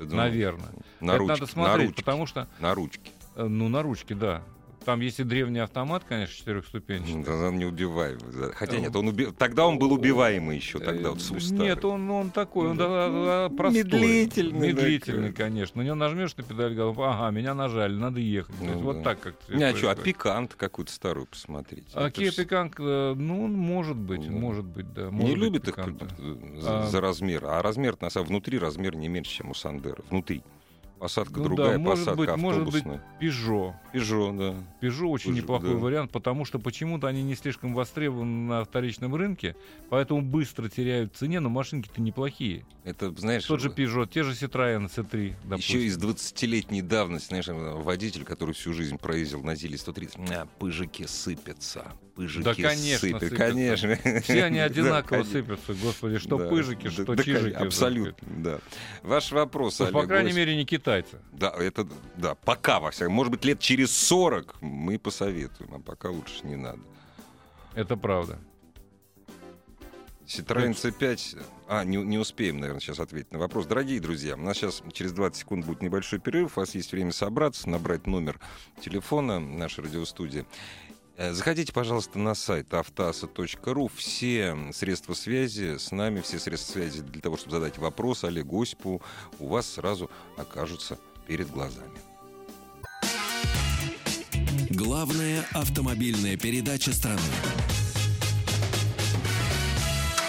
наверное. 0.00 0.70
на 1.00 1.10
Это 1.12 1.18
ручке, 1.18 1.32
надо 1.32 1.40
на 1.42 1.46
смотреть, 1.48 1.86
ручке, 1.88 2.02
потому 2.02 2.26
что, 2.26 2.48
на 2.60 2.74
ручке. 2.74 3.10
э, 3.36 3.44
ну, 3.46 3.68
на 3.68 3.82
ручке, 3.82 4.14
да. 4.14 4.42
Там 4.86 5.00
есть 5.00 5.18
и 5.18 5.24
древний 5.24 5.58
автомат, 5.58 6.04
конечно, 6.08 6.32
четырехступенчатый. 6.36 7.24
Да, 7.24 7.48
он 7.48 7.58
не 7.58 7.64
убиваемый. 7.64 8.52
Хотя 8.54 8.76
Э, 8.76 8.80
нет, 8.80 8.94
он 8.94 9.08
уби- 9.08 9.32
тогда 9.36 9.66
он 9.66 9.80
был 9.80 9.92
убиваемый 9.92 10.54
еще, 10.54 10.78
тогда 10.78 11.10
вот 11.10 11.18
Э, 11.18 11.40
с 11.40 11.50
Нет, 11.50 11.84
он, 11.84 12.08
он 12.08 12.30
такой, 12.30 12.68
он 12.68 12.76
да, 12.76 13.08
да, 13.48 13.48
простой. 13.56 13.82
Медлительный 13.82 14.68
Медлительный, 14.68 15.30
такой. 15.32 15.44
конечно. 15.46 15.82
На 15.82 15.86
него 15.86 15.96
нажмешь 15.96 16.36
на 16.36 16.44
педаль 16.44 16.74
газа, 16.76 16.94
ага, 16.98 17.30
меня 17.36 17.52
нажали, 17.54 17.96
надо 17.96 18.20
ехать. 18.20 18.56
То 18.58 18.64
Ну 18.64 18.70
есть 18.70 18.82
вот 18.82 18.96
да. 18.98 19.02
так 19.02 19.20
как-то 19.20 19.54
Не, 19.56 19.64
а 19.64 19.76
что, 19.76 19.90
а 19.90 19.96
пикант 19.96 20.54
какую-то 20.54 20.92
старую 20.92 21.26
посмотрите. 21.26 21.88
А 21.92 22.06
Это 22.06 22.20
Kia 22.22 22.30
ж 22.30 22.38
Picanto, 22.38 22.74
э, 22.78 23.14
ну, 23.16 23.48
может 23.48 23.96
быть, 23.96 24.24
Да. 24.24 24.30
может 24.32 24.64
быть, 24.66 24.92
да. 24.94 25.06
Не 25.06 25.10
может 25.10 25.30
быть, 25.36 25.42
любят 25.42 25.66
их 25.68 25.74
Picanto. 25.74 26.08
э, 26.56 26.60
за, 26.60 26.84
А. 26.84 26.86
за 26.86 27.00
размер. 27.00 27.44
А 27.44 27.60
размер, 27.60 27.96
на 28.00 28.08
самом 28.08 28.28
внутри 28.28 28.56
размер 28.60 28.94
не 28.94 29.08
меньше, 29.08 29.32
чем 29.38 29.50
у 29.50 29.54
Сандера. 29.54 29.98
Внутри. 30.10 30.44
Посадка 30.98 31.38
Ну 31.40 31.44
другая, 31.44 31.72
да, 31.72 31.78
может 31.78 32.04
посадка 32.06 32.32
быть, 32.32 32.36
может 32.36 32.64
быть, 32.64 32.76
автобусная. 32.76 33.04
Peugeot. 33.20 33.74
Пежо, 33.92 34.32
да. 34.32 34.54
Peugeot 34.80 35.08
очень 35.08 35.32
Peugeot, 35.32 35.34
неплохой 35.34 35.70
да. 35.74 35.76
вариант, 35.76 36.10
потому 36.10 36.44
что 36.46 36.58
почему-то 36.58 37.06
они 37.06 37.22
не 37.22 37.34
слишком 37.34 37.74
востребованы 37.74 38.48
на 38.48 38.64
вторичном 38.64 39.14
рынке, 39.14 39.56
поэтому 39.90 40.22
быстро 40.22 40.68
теряют 40.70 41.14
в 41.14 41.18
цене, 41.18 41.40
но 41.40 41.50
машинки-то 41.50 42.00
неплохие. 42.00 42.64
Это, 42.84 43.10
знаешь, 43.18 43.44
Тот 43.44 43.60
же 43.60 43.68
Peugeot, 43.68 44.08
те 44.08 44.22
же 44.22 44.32
Citroёn 44.32 44.86
C3, 44.88 45.34
допустим. 45.44 45.78
еще 45.78 45.86
из 45.86 45.98
20-летней 45.98 46.80
давности, 46.82 47.28
знаешь, 47.28 47.46
водитель, 47.48 48.24
который 48.24 48.54
всю 48.54 48.72
жизнь 48.72 48.96
проездил 48.96 49.42
на 49.42 49.54
Зиле 49.54 49.76
130, 49.76 50.18
а, 50.30 50.46
пыжики 50.58 51.04
сыпятся, 51.06 51.92
пыжики 52.16 52.42
Да, 52.42 52.54
конечно, 52.54 52.98
сыпят, 52.98 53.20
сыпятся. 53.20 53.36
конечно. 53.36 54.20
Все 54.22 54.44
они 54.44 54.58
Да, 54.58 54.64
одинаково 54.64 55.08
конечно. 55.22 55.32
сыпятся, 55.32 55.74
господи, 55.74 56.18
что 56.18 56.38
Да, 56.38 56.48
пыжики, 56.48 56.84
да, 56.84 56.90
что 56.90 57.04
да, 57.14 57.22
чижики. 57.22 57.54
Абсолютно, 57.54 58.28
да. 58.42 58.58
Ваш 59.02 59.30
вопрос, 59.32 59.78
Ну, 59.78 59.86
по 59.88 59.98
Олег 60.00 60.08
крайней 60.08 60.28
Гось. 60.30 60.36
мере, 60.36 60.56
не 60.56 60.64
китайцы. 60.64 61.20
Да, 61.32 61.50
это, 61.50 61.86
да, 62.16 62.34
пока, 62.34 62.80
во 62.80 62.90
всяком. 62.90 63.12
Может 63.14 63.30
быть, 63.32 63.44
лет 63.44 63.60
через 63.60 63.92
40 63.96 64.60
мы 64.62 64.98
посоветуем, 64.98 65.74
а 65.74 65.78
пока 65.78 66.10
лучше 66.10 66.40
не 66.44 66.56
надо. 66.56 66.80
Это 67.74 67.96
правда. 67.96 68.38
Citroёn 70.26 70.72
C5... 70.72 71.40
А, 71.68 71.84
не, 71.84 71.96
не 71.98 72.18
успеем, 72.18 72.58
наверное, 72.58 72.80
сейчас 72.80 72.98
ответить 72.98 73.30
на 73.32 73.38
вопрос. 73.38 73.66
Дорогие 73.66 74.00
друзья, 74.00 74.34
у 74.34 74.38
нас 74.40 74.56
сейчас 74.56 74.82
через 74.92 75.12
20 75.12 75.36
секунд 75.40 75.66
будет 75.66 75.82
небольшой 75.82 76.18
перерыв. 76.18 76.56
У 76.56 76.60
вас 76.60 76.74
есть 76.74 76.90
время 76.92 77.12
собраться, 77.12 77.68
набрать 77.68 78.06
номер 78.08 78.40
телефона 78.80 79.38
нашей 79.38 79.84
радиостудии. 79.84 80.46
Э, 81.16 81.32
Заходите, 81.32 81.72
пожалуйста, 81.72 82.18
на 82.18 82.34
сайт 82.34 82.72
автоаса.ру. 82.74 83.90
Все 83.94 84.56
средства 84.72 85.14
связи 85.14 85.78
с 85.78 85.90
нами, 85.90 86.20
все 86.20 86.38
средства 86.38 86.74
связи 86.74 87.00
для 87.00 87.20
того, 87.20 87.36
чтобы 87.36 87.52
задать 87.52 87.78
вопрос 87.78 88.24
Олегу 88.24 88.62
Осипову, 88.62 89.02
у 89.38 89.48
вас 89.48 89.66
сразу 89.66 90.10
окажутся 90.36 90.98
перед 91.26 91.50
глазами. 91.50 91.98
Главная 94.70 95.46
автомобильная 95.52 96.36
передача 96.36 96.92
страны. 96.92 97.20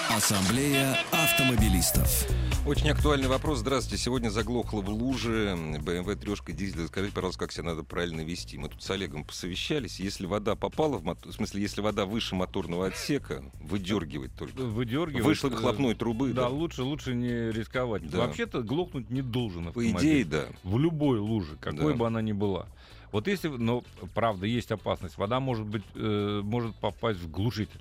Ассамблея 0.10 0.98
автомобилистов. 1.12 2.47
Очень 2.68 2.90
актуальный 2.90 3.30
вопрос. 3.30 3.60
Здравствуйте. 3.60 4.04
Сегодня 4.04 4.28
заглохло 4.28 4.82
в 4.82 4.90
луже 4.90 5.56
BMW 5.80 6.18
трешка 6.18 6.52
дизель. 6.52 6.88
Скажите, 6.88 7.16
пожалуйста, 7.16 7.40
как 7.40 7.54
себя 7.54 7.64
надо 7.64 7.84
правильно 7.84 8.20
вести? 8.20 8.58
Мы 8.58 8.68
тут 8.68 8.84
с 8.84 8.92
Олегом 8.92 9.24
посовещались. 9.24 10.02
Если 10.02 10.26
вода 10.26 10.56
попала 10.56 10.98
в 10.98 11.04
мотор, 11.06 11.32
в 11.32 11.36
смысле, 11.36 11.62
если 11.62 11.80
вода 11.80 12.06
выше 12.06 12.36
моторного 12.36 12.88
отсека, 12.88 13.42
выдергивать 13.62 14.36
только. 14.36 14.62
Выдергивать. 14.62 15.24
Вышла 15.24 15.48
э, 15.48 15.52
выхлопной 15.52 15.96
трубы, 15.96 16.34
Да, 16.34 16.42
да. 16.44 16.50
лучше, 16.50 16.84
лучше 16.84 17.16
не 17.16 17.52
рисковать. 17.54 18.10
Да. 18.10 18.18
Вообще-то 18.18 18.62
глохнуть 18.62 19.10
не 19.10 19.22
должен 19.22 19.64
По 19.64 19.70
автомобиль. 19.70 19.98
идее, 20.02 20.26
да. 20.26 20.46
В 20.64 20.78
любой 20.78 21.20
луже, 21.20 21.56
какой 21.62 21.94
Да. 21.94 21.98
бы 21.98 22.06
она 22.06 22.22
ни 22.22 22.34
была. 22.34 22.68
Вот 23.14 23.28
если, 23.28 23.48
но 23.48 23.86
правда, 24.14 24.46
есть 24.46 24.72
опасность. 24.74 25.18
Вода 25.18 25.40
может 25.40 25.66
быть, 25.66 25.84
э, 25.96 26.42
может 26.44 26.76
попасть 26.76 27.20
в 27.22 27.32
глушитель. 27.32 27.80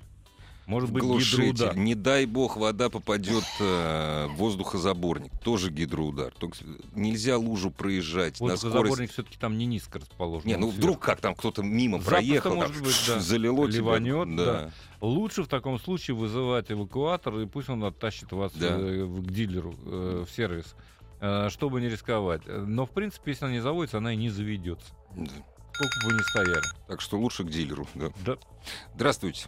Может 0.67 0.91
быть 0.91 1.01
Глушитель. 1.01 1.77
Не 1.77 1.95
дай 1.95 2.25
бог, 2.25 2.57
вода 2.57 2.89
попадет 2.89 3.45
э, 3.61 4.27
в 4.27 4.35
воздухозаборник. 4.35 5.31
Тоже 5.41 5.71
гидроудар. 5.71 6.33
Только 6.37 6.57
нельзя 6.93 7.37
лужу 7.37 7.71
проезжать 7.71 8.39
Воздухозаборник 8.41 8.93
скорость. 8.93 9.13
все-таки 9.13 9.37
там 9.37 9.57
не 9.57 9.65
низко 9.65 9.99
расположен. 9.99 10.45
Не, 10.45 10.57
ну 10.57 10.67
сверху. 10.67 10.77
вдруг 10.77 10.99
как 10.99 11.21
там 11.21 11.35
кто-то 11.35 11.63
мимо 11.63 11.99
Запросто 11.99 12.11
проехал, 12.11 12.49
там 12.49 12.59
может 12.59 12.83
быть, 12.83 13.03
да. 13.07 13.19
залило 13.21 13.67
тебя. 13.71 13.77
Ливанет, 13.77 14.35
да. 14.35 14.45
да. 14.45 14.71
Лучше 14.99 15.43
в 15.43 15.47
таком 15.47 15.79
случае 15.79 16.17
вызывать 16.17 16.69
эвакуатор, 16.69 17.39
и 17.39 17.45
пусть 17.45 17.69
он 17.69 17.83
оттащит 17.85 18.33
вас 18.33 18.51
Да. 18.53 18.75
э, 18.77 19.05
к 19.05 19.31
дилеру, 19.31 19.73
э, 19.85 20.25
в 20.27 20.35
сервис, 20.35 20.75
э, 21.21 21.47
чтобы 21.49 21.79
не 21.79 21.87
рисковать. 21.87 22.41
Но, 22.45 22.85
в 22.85 22.89
принципе, 22.89 23.31
если 23.31 23.45
она 23.45 23.53
не 23.53 23.61
заводится, 23.61 23.99
она 23.99 24.11
и 24.11 24.17
не 24.17 24.29
заведется. 24.29 24.93
Да. 25.15 25.31
Сколько 25.71 25.99
бы 26.03 26.11
вы 26.11 26.17
ни 26.17 26.29
стояли. 26.29 26.65
Так 26.89 26.99
что 26.99 27.17
лучше 27.17 27.45
к 27.45 27.49
дилеру. 27.49 27.87
Да. 27.95 28.09
Да. 28.25 28.37
Здравствуйте. 28.95 29.47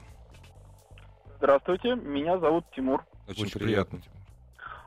Здравствуйте, 1.39 1.95
меня 1.95 2.37
зовут 2.37 2.65
Тимур. 2.75 3.05
Очень, 3.29 3.43
Очень 3.45 3.59
приятно. 3.61 3.99
приятно. 3.99 4.19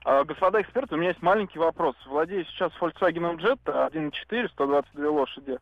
А, 0.05 0.25
Господа 0.25 0.61
эксперты, 0.61 0.95
у 0.95 0.99
меня 0.99 1.09
есть 1.09 1.23
маленький 1.23 1.59
вопрос. 1.59 1.97
Владею 2.07 2.45
сейчас 2.45 2.73
Volkswagen 2.79 3.39
Jetta 3.39 3.91
1.4, 3.91 4.49
122 4.51 5.11
лошади. 5.11 5.59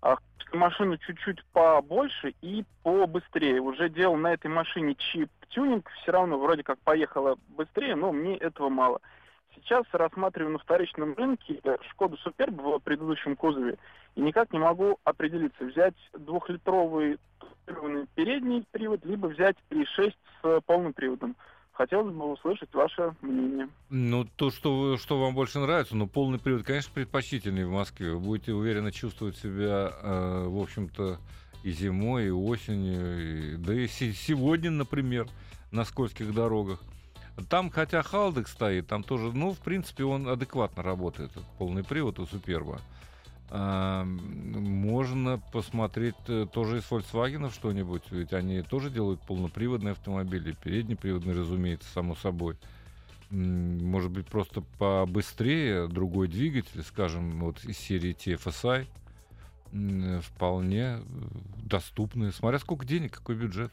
А, 0.00 0.16
хочу 0.38 0.56
машину 0.56 0.96
чуть-чуть 0.98 1.44
побольше 1.52 2.34
и 2.42 2.64
побыстрее. 2.82 3.60
Уже 3.60 3.88
делал 3.88 4.16
на 4.16 4.32
этой 4.32 4.48
машине 4.48 4.96
чип-тюнинг, 4.96 5.88
все 6.02 6.10
равно 6.10 6.38
вроде 6.40 6.64
как 6.64 6.80
поехала 6.80 7.36
быстрее, 7.50 7.94
но 7.94 8.10
мне 8.10 8.36
этого 8.36 8.68
мало. 8.68 9.00
Сейчас 9.54 9.84
рассматриваю 9.92 10.54
на 10.54 10.58
вторичном 10.58 11.14
рынке 11.14 11.60
э, 11.62 11.76
Шкоду 11.90 12.16
Суперб 12.16 12.60
в 12.60 12.80
предыдущем 12.80 13.36
кузове 13.36 13.78
и 14.14 14.20
никак 14.20 14.52
не 14.52 14.58
могу 14.58 14.98
определиться, 15.04 15.64
взять 15.64 15.94
двухлитровый 16.12 17.18
передний 18.14 18.64
привод, 18.70 19.04
либо 19.04 19.26
взять 19.28 19.56
3.6 19.70 20.14
с 20.42 20.60
полным 20.62 20.92
приводом. 20.92 21.36
Хотелось 21.72 22.14
бы 22.14 22.30
услышать 22.32 22.72
ваше 22.74 23.14
мнение. 23.22 23.68
Ну, 23.88 24.26
то, 24.36 24.50
что, 24.50 24.98
что 24.98 25.18
вам 25.18 25.34
больше 25.34 25.58
нравится, 25.58 25.96
но 25.96 26.06
полный 26.06 26.38
привод, 26.38 26.64
конечно, 26.64 26.92
предпочтительнее 26.92 27.66
в 27.66 27.70
Москве. 27.70 28.12
Вы 28.12 28.20
будете 28.20 28.52
уверенно 28.52 28.92
чувствовать 28.92 29.36
себя, 29.38 29.90
э, 30.02 30.44
в 30.48 30.60
общем-то, 30.60 31.18
и 31.64 31.70
зимой, 31.70 32.26
и 32.26 32.30
осенью, 32.30 33.54
и- 33.54 33.56
да 33.56 33.72
и 33.72 33.86
се- 33.86 34.12
сегодня, 34.12 34.70
например, 34.70 35.26
на 35.70 35.84
скользких 35.84 36.34
дорогах. 36.34 36.80
Там, 37.48 37.70
хотя 37.70 38.02
Халдек 38.02 38.48
стоит, 38.48 38.88
там 38.88 39.02
тоже, 39.02 39.32
ну, 39.32 39.52
в 39.52 39.58
принципе, 39.60 40.04
он 40.04 40.28
адекватно 40.28 40.82
работает, 40.82 41.30
полный 41.58 41.82
привод 41.84 42.18
у 42.18 42.26
Суперба. 42.26 42.80
А, 43.54 44.04
можно 44.06 45.38
посмотреть 45.52 46.14
э, 46.26 46.46
тоже 46.50 46.78
из 46.78 46.90
Volkswagen 46.90 47.52
что-нибудь, 47.52 48.04
ведь 48.10 48.32
они 48.32 48.62
тоже 48.62 48.88
делают 48.88 49.20
полноприводные 49.20 49.92
автомобили, 49.92 50.52
переднеприводные, 50.52 51.36
разумеется, 51.36 51.86
само 51.90 52.14
собой. 52.14 52.56
Может 53.28 54.10
быть, 54.10 54.26
просто 54.26 54.62
побыстрее 54.78 55.86
другой 55.86 56.28
двигатель, 56.28 56.82
скажем, 56.82 57.40
вот 57.40 57.62
из 57.64 57.76
серии 57.76 58.14
TFSI, 58.14 58.86
вполне 60.22 60.80
э, 60.80 61.00
доступные. 61.62 62.32
Смотря 62.32 62.58
сколько 62.58 62.86
денег, 62.86 63.18
какой 63.18 63.34
бюджет. 63.34 63.70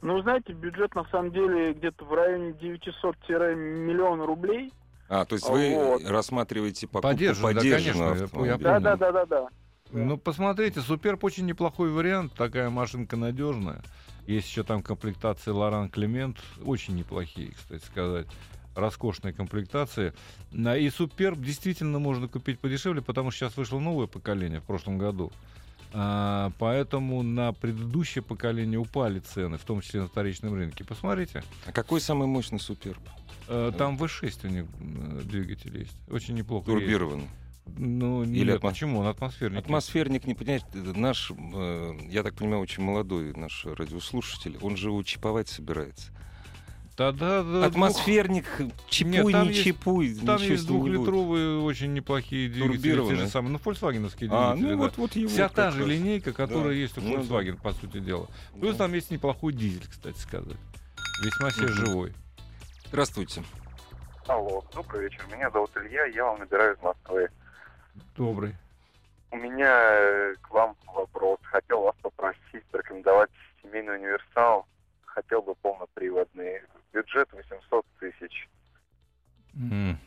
Ну, 0.00 0.22
знаете, 0.22 0.54
бюджет 0.54 0.94
на 0.94 1.04
самом 1.10 1.30
деле 1.30 1.74
где-то 1.74 2.06
в 2.06 2.14
районе 2.14 2.52
900-миллиона 2.52 4.24
рублей. 4.24 4.72
А, 5.14 5.26
то 5.26 5.34
есть 5.34 5.46
вы 5.46 5.74
Вот. 5.76 6.08
рассматриваете 6.08 6.86
покупку 6.86 7.08
Подержанный, 7.08 7.52
да, 7.52 7.60
конечно, 7.60 8.02
я- 8.02 8.14
я 8.14 8.14
Да, 8.20 8.26
понял. 8.28 8.58
да, 8.58 8.80
да, 8.80 8.96
да, 9.12 9.26
да. 9.26 9.48
Ну, 9.90 10.16
посмотрите, 10.16 10.80
Суперб 10.80 11.22
очень 11.22 11.44
неплохой 11.44 11.90
вариант. 11.90 12.32
Такая 12.32 12.70
машинка 12.70 13.18
надежная. 13.18 13.82
Есть 14.26 14.48
еще 14.48 14.62
там 14.62 14.82
комплектации 14.82 15.50
Лоран 15.50 15.90
Климент. 15.90 16.38
Очень 16.64 16.96
неплохие, 16.96 17.50
кстати 17.52 17.84
сказать. 17.84 18.26
Роскошные 18.74 19.34
комплектации. 19.34 20.14
На- 20.50 20.78
И 20.78 20.88
Суперб 20.88 21.38
действительно 21.38 21.98
можно 21.98 22.26
купить 22.26 22.58
подешевле, 22.58 23.02
потому 23.02 23.30
что 23.30 23.40
сейчас 23.44 23.58
вышло 23.58 23.78
новое 23.80 24.06
поколение 24.06 24.60
в 24.60 24.64
прошлом 24.64 24.96
году. 24.96 25.30
А, 25.92 26.52
поэтому 26.58 27.22
на 27.22 27.52
предыдущее 27.52 28.22
поколение 28.22 28.78
упали 28.78 29.18
цены, 29.18 29.58
в 29.58 29.64
том 29.64 29.82
числе 29.82 30.00
на 30.00 30.08
вторичном 30.08 30.54
рынке. 30.54 30.84
Посмотрите. 30.84 31.44
А 31.66 31.72
какой 31.72 32.00
самый 32.00 32.26
мощный 32.26 32.58
суперб? 32.58 33.02
Э, 33.48 33.72
Там 33.76 33.96
V6 33.96 34.46
у 34.46 34.48
них 34.48 34.64
э, 34.80 35.20
двигатель 35.24 35.78
есть. 35.78 35.96
Очень 36.10 36.34
неплохо. 36.34 36.66
Турбированный. 36.66 37.28
Ну, 37.76 38.24
Или 38.24 38.46
нет, 38.50 38.56
атмос- 38.56 38.70
почему? 38.70 38.98
Он 39.00 39.06
атмосферник. 39.06 39.58
Атмосферник, 39.58 40.26
не 40.26 40.34
понимаете, 40.34 40.66
это 40.74 40.98
наш, 40.98 41.30
э, 41.30 41.92
я 42.10 42.22
так 42.24 42.34
понимаю, 42.34 42.60
очень 42.60 42.82
молодой 42.82 43.32
наш 43.34 43.64
радиослушатель, 43.64 44.58
он 44.60 44.76
же 44.76 44.88
его 44.88 45.02
чиповать 45.04 45.48
собирается. 45.48 46.10
Да-да, 46.96 47.42
да. 47.42 47.64
Атмосферник, 47.64 48.44
чипуй, 48.88 49.12
Нет, 49.12 49.32
там 49.32 49.42
не 49.44 49.52
есть- 49.54 49.64
чипуй, 49.64 50.14
Там 50.14 50.36
есть 50.42 50.68
не 50.68 50.76
будет. 50.76 50.92
двухлитровые 50.92 51.58
очень 51.60 51.94
неплохие 51.94 52.50
двигатели, 52.50 53.08
те 53.08 53.16
же 53.16 53.28
самые, 53.28 53.52
ну, 53.52 53.58
фольксвагеновские 53.58 54.28
А, 54.30 54.52
двигатели, 54.54 54.62
ну 54.64 54.68
да. 54.70 54.76
вот, 54.88 54.96
вот 54.98 55.16
его 55.16 55.28
Вся 55.30 55.48
та 55.48 55.70
же 55.70 55.80
раз. 55.80 55.88
линейка, 55.88 56.32
которая 56.32 56.64
Да. 56.68 56.72
есть 56.74 56.98
у 56.98 57.00
Ну 57.00 57.16
да. 57.16 57.22
Volkswagen, 57.22 57.56
по 57.62 57.72
сути 57.72 57.98
дела. 58.00 58.28
Плюс 58.60 58.72
Да. 58.76 58.84
там 58.84 58.94
есть 58.94 59.10
неплохой 59.10 59.52
дизель, 59.54 59.86
кстати 59.88 60.18
сказать. 60.18 60.58
Весьма 61.24 61.50
себе 61.50 61.68
живой. 61.68 62.12
Здравствуйте. 62.92 63.42
Алло, 64.26 64.62
добрый 64.74 65.04
вечер. 65.04 65.24
Меня 65.32 65.50
зовут 65.50 65.70
Илья, 65.78 66.04
я 66.04 66.26
вам 66.26 66.40
набираю 66.40 66.74
из 66.74 66.82
Москвы. 66.82 67.30
Добрый. 68.14 68.54
У 69.30 69.36
меня 69.38 69.74
э, 69.74 70.34
к 70.42 70.50
вам 70.50 70.76
вопрос. 70.94 71.38
Хотел 71.42 71.84
вас 71.84 71.94
попросить 72.02 72.62
порекомендовать 72.70 73.30
семейный 73.62 73.96
универсал. 73.96 74.66
Хотел 75.06 75.40
бы 75.40 75.54
полноприводный. 75.54 76.60
Бюджет 76.92 77.32
800 77.32 77.86
тысяч. 77.98 78.46
М. 79.54 79.98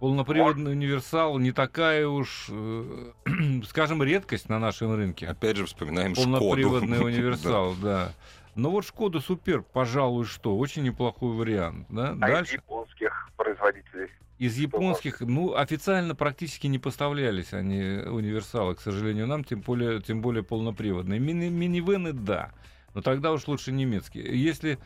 Полноприводный 0.00 0.72
универсал 0.72 1.38
не 1.38 1.52
такая 1.52 2.04
уж, 2.08 2.46
э, 2.50 3.12
скажем, 3.68 4.02
редкость 4.02 4.48
на 4.48 4.58
нашем 4.58 4.92
рынке. 4.96 5.28
Опять 5.28 5.56
же 5.58 5.66
вспоминаем 5.66 6.16
Полноприводный 6.16 6.96
Шкоду. 6.96 7.04
универсал, 7.14 7.74
да. 7.80 8.12
Но 8.54 8.70
вот 8.70 8.84
Шкода 8.84 9.20
Супер, 9.20 9.62
пожалуй, 9.62 10.24
что 10.24 10.56
очень 10.58 10.82
неплохой 10.82 11.32
вариант. 11.34 11.86
Да? 11.88 12.10
А 12.10 12.14
из 12.14 12.18
Дальше. 12.20 12.54
японских 12.56 13.30
производителей? 13.36 14.08
Из 14.38 14.56
японских, 14.56 15.20
ну, 15.20 15.54
официально 15.54 16.14
практически 16.14 16.66
не 16.66 16.78
поставлялись 16.78 17.52
они, 17.52 17.80
универсалы, 18.08 18.74
к 18.74 18.80
сожалению, 18.80 19.26
нам, 19.26 19.44
тем 19.44 19.60
более, 19.60 20.00
тем 20.00 20.22
более 20.22 20.42
полноприводные. 20.42 21.20
Мини 21.20 21.48
минивены, 21.50 22.12
да, 22.14 22.52
но 22.94 23.02
тогда 23.02 23.32
уж 23.32 23.46
лучше 23.46 23.70
немецкие. 23.70 24.24
Если 24.42 24.78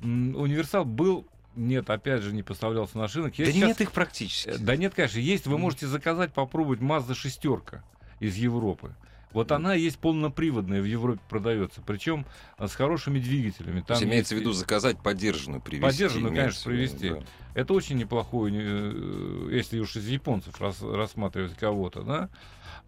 м, 0.00 0.36
универсал 0.36 0.84
был 0.84 1.26
нет, 1.56 1.90
опять 1.90 2.22
же, 2.22 2.32
не 2.32 2.44
поставлялся 2.44 2.96
на 2.98 3.08
шинах. 3.08 3.34
Я 3.34 3.46
да 3.46 3.52
сейчас- 3.52 3.68
нет 3.68 3.80
их 3.80 3.90
практически. 3.92 4.50
Э, 4.50 4.58
Да 4.58 4.76
нет, 4.76 4.94
конечно, 4.94 5.18
есть. 5.18 5.46
Вы 5.48 5.58
можете 5.58 5.88
заказать, 5.88 6.32
попробовать 6.32 6.78
Mazda 6.78 7.14
шестерка 7.14 7.82
из 8.20 8.36
Европы. 8.36 8.94
Вот 9.32 9.52
она 9.52 9.74
есть 9.74 9.98
полноприводная 9.98 10.82
в 10.82 10.84
Европе 10.84 11.20
продается, 11.28 11.82
причем 11.86 12.26
а, 12.56 12.66
с 12.66 12.74
хорошими 12.74 13.20
двигателями. 13.20 13.80
То 13.80 13.92
есть 13.92 14.02
Там 14.02 14.10
имеется 14.10 14.34
в 14.34 14.38
виду 14.38 14.52
заказать 14.52 15.00
поддержанную, 15.00 15.60
привезти. 15.60 15.86
Подержанную, 15.86 16.32
имеется 16.32 16.64
конечно, 16.64 16.98
привезти. 16.98 17.10
да. 17.10 17.26
Это 17.54 17.74
очень 17.74 17.96
неплохой, 17.96 18.52
э, 18.54 19.48
если 19.52 19.78
уж 19.78 19.96
из 19.96 20.06
японцев 20.08 20.60
рас- 20.60 20.82
рассматривать 20.82 21.56
кого-то, 21.56 22.02
да. 22.02 22.28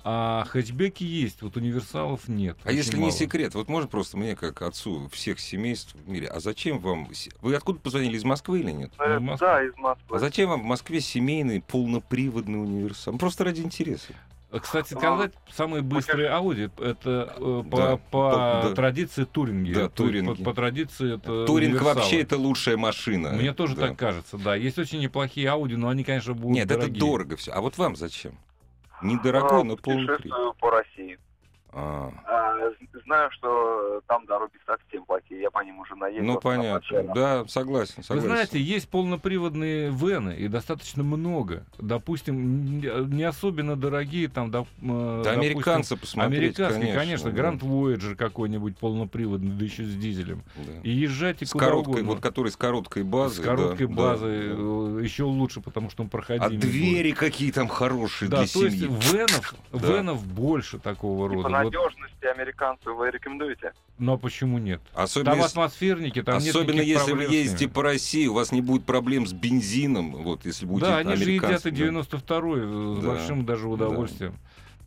А 0.05 0.45
хэтчбеки 0.49 1.05
есть, 1.05 1.43
вот 1.43 1.57
универсалов 1.57 2.27
нет. 2.27 2.59
А 2.65 2.73
если 2.73 2.97
не 2.97 3.03
мало. 3.03 3.13
секрет, 3.13 3.55
вот 3.55 3.69
можно 3.69 3.89
просто 3.89 4.17
мне, 4.17 4.35
как 4.35 4.63
отцу 4.63 5.09
всех 5.13 5.39
семейств 5.39 5.95
в 5.95 6.09
мире, 6.09 6.27
а 6.27 6.41
зачем 6.41 6.81
вам... 6.81 7.09
Вы 7.41 7.55
откуда 7.55 7.79
позвонили, 7.79 8.17
из 8.17 8.25
Москвы 8.25 8.61
или 8.61 8.73
нет? 8.73 8.93
Э, 8.99 9.21
Москва. 9.21 9.47
Да, 9.59 9.65
из 9.65 9.77
Москвы. 9.77 10.17
А 10.17 10.19
зачем 10.19 10.49
вам 10.51 10.63
в 10.63 10.65
Москве 10.65 11.01
семейный 11.01 11.61
полноприводный 11.61 12.61
универсал? 12.61 13.17
Просто 13.17 13.45
ради 13.45 13.61
интереса. 13.61 14.13
А, 14.53 14.61
Кстати 14.61 14.93
сказать, 14.93 15.33
самые 15.51 15.83
быстрые 15.83 16.29
Audi 16.31 16.71
это 16.79 17.35
э, 17.39 17.63
по, 17.71 17.77
Да, 17.77 17.97
по 18.11 18.61
да. 18.65 18.75
традиции 18.75 19.25
туринги. 19.25 19.73
Да, 19.73 19.89
туринги. 19.89 20.35
По, 20.43 20.51
по 20.51 20.55
традиции 20.55 21.15
это 21.17 21.47
Туринг 21.47 21.71
универсалы. 21.77 21.95
вообще 21.95 22.21
это 22.21 22.37
лучшая 22.37 22.77
машина. 22.77 23.31
Мне 23.31 23.55
тоже 23.55 23.75
Да. 23.77 23.89
так 23.89 23.97
кажется, 23.99 24.37
да. 24.37 24.55
Есть 24.55 24.79
очень 24.79 25.01
неплохие 25.01 25.47
Audi, 25.47 25.77
но 25.77 25.89
они, 25.89 26.05
конечно, 26.05 26.35
будут 26.35 26.51
Нет, 26.55 26.69
дорогие. 26.69 26.91
это 26.91 27.01
дорого 27.01 27.37
все. 27.37 27.53
А 27.53 27.63
вот 27.63 27.79
вам 27.79 27.97
зачем? 27.97 28.39
Недорогой, 29.03 29.63
А, 29.63 29.65
но 29.65 29.77
полноприводный. 29.77 30.17
Путешествую 30.19 30.55
по 30.61 30.71
России. 30.71 31.19
А, 31.75 32.11
А, 32.27 32.71
знаю, 33.07 33.31
что 33.33 34.01
там 34.07 34.27
дороги 34.27 34.53
совсем 34.67 35.05
плохие. 35.05 35.41
Я 35.41 35.51
по 35.51 35.63
ним 35.65 35.81
уже 35.81 35.95
наездил. 35.97 36.25
ну 36.25 36.39
понятно. 36.41 37.03
Да, 37.15 37.45
согласен, 37.49 37.95
Вы 37.99 38.03
согласен. 38.05 38.29
знаете, 38.29 38.61
есть 38.61 38.89
полноприводные 38.89 39.91
вены, 39.91 40.37
и 40.39 40.49
достаточно 40.49 41.03
много. 41.03 41.65
Допустим, 41.79 42.81
не 42.81 43.23
особенно 43.25 43.77
дорогие, 43.77 44.29
там, 44.29 44.51
доп- 44.51 44.67
э, 44.83 45.23
Да, 45.25 45.33
допустим, 45.33 45.41
американцы 45.41 45.97
посмотреть, 45.97 46.59
Американский, 46.61 46.93
конечно, 46.93 47.31
да. 47.31 47.43
Grand 47.43 47.61
Voyager 47.61 48.15
какой-нибудь 48.17 48.77
полноприводный, 48.77 49.53
да 49.53 49.65
еще 49.65 49.85
с 49.85 49.95
дизелем. 49.97 50.43
Да. 50.57 50.73
И 50.83 50.91
езжайте 50.91 51.47
С 51.47 51.53
куда 51.53 51.67
короткой, 51.67 51.93
угодно. 51.93 52.09
вот 52.11 52.21
который 52.21 52.51
с 52.53 52.57
короткой 52.57 53.03
базы. 53.05 53.41
с 53.41 53.45
короткой 53.45 53.87
да, 53.87 53.95
базой 53.95 54.49
да, 54.51 54.55
да. 54.55 55.01
еще 55.03 55.25
лучше, 55.25 55.61
потому 55.61 55.91
что 55.91 56.03
он 56.03 56.09
А 56.09 56.11
проходимый. 56.11 56.57
двери 56.59 57.13
какие 57.13 57.51
там 57.51 57.69
хорошие 57.69 58.29
Да, 58.31 58.39
для 58.43 58.47
то 58.47 58.65
есть 58.65 58.79
семьи. 58.79 58.97
венов, 59.13 59.55
Да. 59.73 59.79
венов 59.97 60.27
больше 60.27 60.79
такого 60.79 61.27
И 61.27 61.37
по 61.37 61.43
рода. 61.49 61.49
Вот, 61.65 61.73
надежности 61.73 62.25
американцев 62.27 62.95
вы 62.97 63.11
рекомендуете? 63.11 63.73
но 63.99 64.17
почему 64.19 64.59
нет? 64.59 64.81
Особенно, 64.95 65.31
Там 65.33 65.39
если- 65.41 65.51
атмосферники, 65.53 66.23
там 66.23 66.39
нет 66.41 66.49
особенно 66.55 66.75
никаких 66.77 66.95
если 66.99 67.13
вы 67.13 67.23
ездите 67.25 67.69
по 67.69 67.83
России, 67.83 68.27
у 68.27 68.35
вас 68.35 68.51
не 68.53 68.61
будет 68.61 68.85
проблем 68.85 69.27
с 69.27 69.33
бензином, 69.33 70.13
вот, 70.23 70.45
если 70.45 70.67
будете 70.67 70.87
Да, 70.91 70.97
они 70.99 71.15
же 71.17 71.31
едят 71.31 71.45
и 71.45 71.47
американцем, 71.47 71.71
да. 71.75 71.77
92-й 71.79 72.61
э, 72.61 73.01
с 73.01 73.03
Да. 73.05 73.09
большим 73.11 73.45
даже 73.47 73.69
удовольствием. 73.69 74.35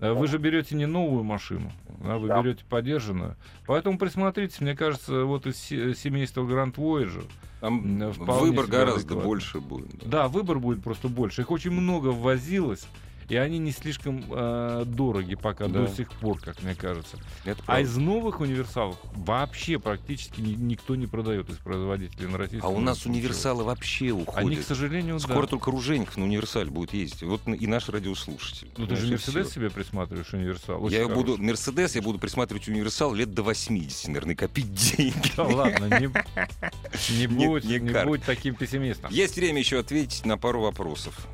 Э, 0.02 0.12
Вы 0.12 0.28
же 0.28 0.38
берете 0.38 0.76
не 0.76 0.86
новую 0.86 1.24
машину, 1.24 1.72
а 2.04 2.18
вы 2.18 2.28
Да. 2.28 2.42
берете 2.42 2.66
подержанную. 2.70 3.38
Поэтому 3.66 3.98
присмотритесь, 3.98 4.60
мне 4.60 4.76
кажется, 4.76 5.24
вот 5.24 5.48
из 5.48 5.56
се- 5.58 5.96
семейства 5.96 6.42
Grand 6.44 6.74
Voyager. 6.76 7.24
Там 7.62 7.98
выбор 8.20 8.68
гораздо 8.68 9.00
адекватно. 9.00 9.24
больше 9.24 9.60
будет. 9.62 9.90
да. 10.04 10.24
Да, 10.24 10.28
выбор 10.28 10.60
будет 10.60 10.84
просто 10.84 11.08
больше. 11.08 11.42
Их 11.42 11.52
очень 11.52 11.72
много 11.72 12.10
ввозилось, 12.10 12.86
и 13.30 13.36
они 13.36 13.58
не 13.60 13.72
слишком 13.72 14.24
э, 14.30 14.84
дороги 14.86 15.36
пока 15.36 15.68
Да. 15.68 15.86
до 15.86 15.88
сих 15.96 16.10
пор, 16.12 16.40
как 16.40 16.62
мне 16.64 16.76
кажется. 16.76 17.18
Это 17.44 17.62
А 17.64 17.66
правда. 17.66 17.82
из 17.84 17.98
новых 17.98 18.40
универсалов 18.40 18.98
вообще 19.16 19.80
практически 19.80 20.42
ни- 20.42 20.54
никто 20.56 20.96
не 20.96 21.08
продает 21.08 21.50
из 21.50 21.58
производителей 21.58 22.28
на 22.28 22.36
А 22.36 22.38
российском 22.40 22.74
у 22.74 22.80
нас 22.80 23.06
универсалы 23.06 23.64
вообще 23.64 24.06
Они, 24.14 24.24
к 24.26 24.30
уходят. 24.30 24.66
сожалению, 24.68 25.20
Скоро 25.20 25.42
да. 25.42 25.48
только 25.48 25.72
Ружеников 25.72 26.18
на 26.18 26.26
универсале 26.26 26.70
будет 26.70 26.94
ездить. 26.94 27.24
Вот 27.24 27.42
и 27.48 27.68
наш 27.68 27.90
радиослушатель. 27.90 28.70
Ну 28.78 28.88
ты 28.88 28.96
же 28.96 29.08
Мерседес 29.12 29.52
себе 29.52 29.70
присматриваешь, 29.70 30.34
универсал. 30.34 30.84
Очень 30.84 30.98
Я 30.98 31.04
хороший. 31.04 31.24
буду 31.24 31.38
Мерседес, 31.42 31.96
я 31.96 32.02
буду 32.02 32.20
присматривать 32.20 32.68
универсал 32.68 33.14
лет 33.14 33.34
до 33.34 33.44
80, 33.44 34.08
наверное, 34.08 34.36
копить 34.36 34.74
деньги. 34.74 35.32
Да 35.36 35.44
ладно, 35.44 36.00
не, 36.00 36.08
не, 36.08 37.28
Не- 37.28 37.48
будь, 37.48 37.64
не 37.64 37.80
не, 37.80 37.90
кар. 37.90 38.06
будь 38.06 38.24
таким 38.24 38.56
пессимистом. 38.56 39.12
Есть 39.12 39.36
время 39.36 39.60
еще 39.60 39.80
ответить 39.80 40.26
на 40.26 40.38
пару 40.38 40.62
вопросов. 40.62 41.28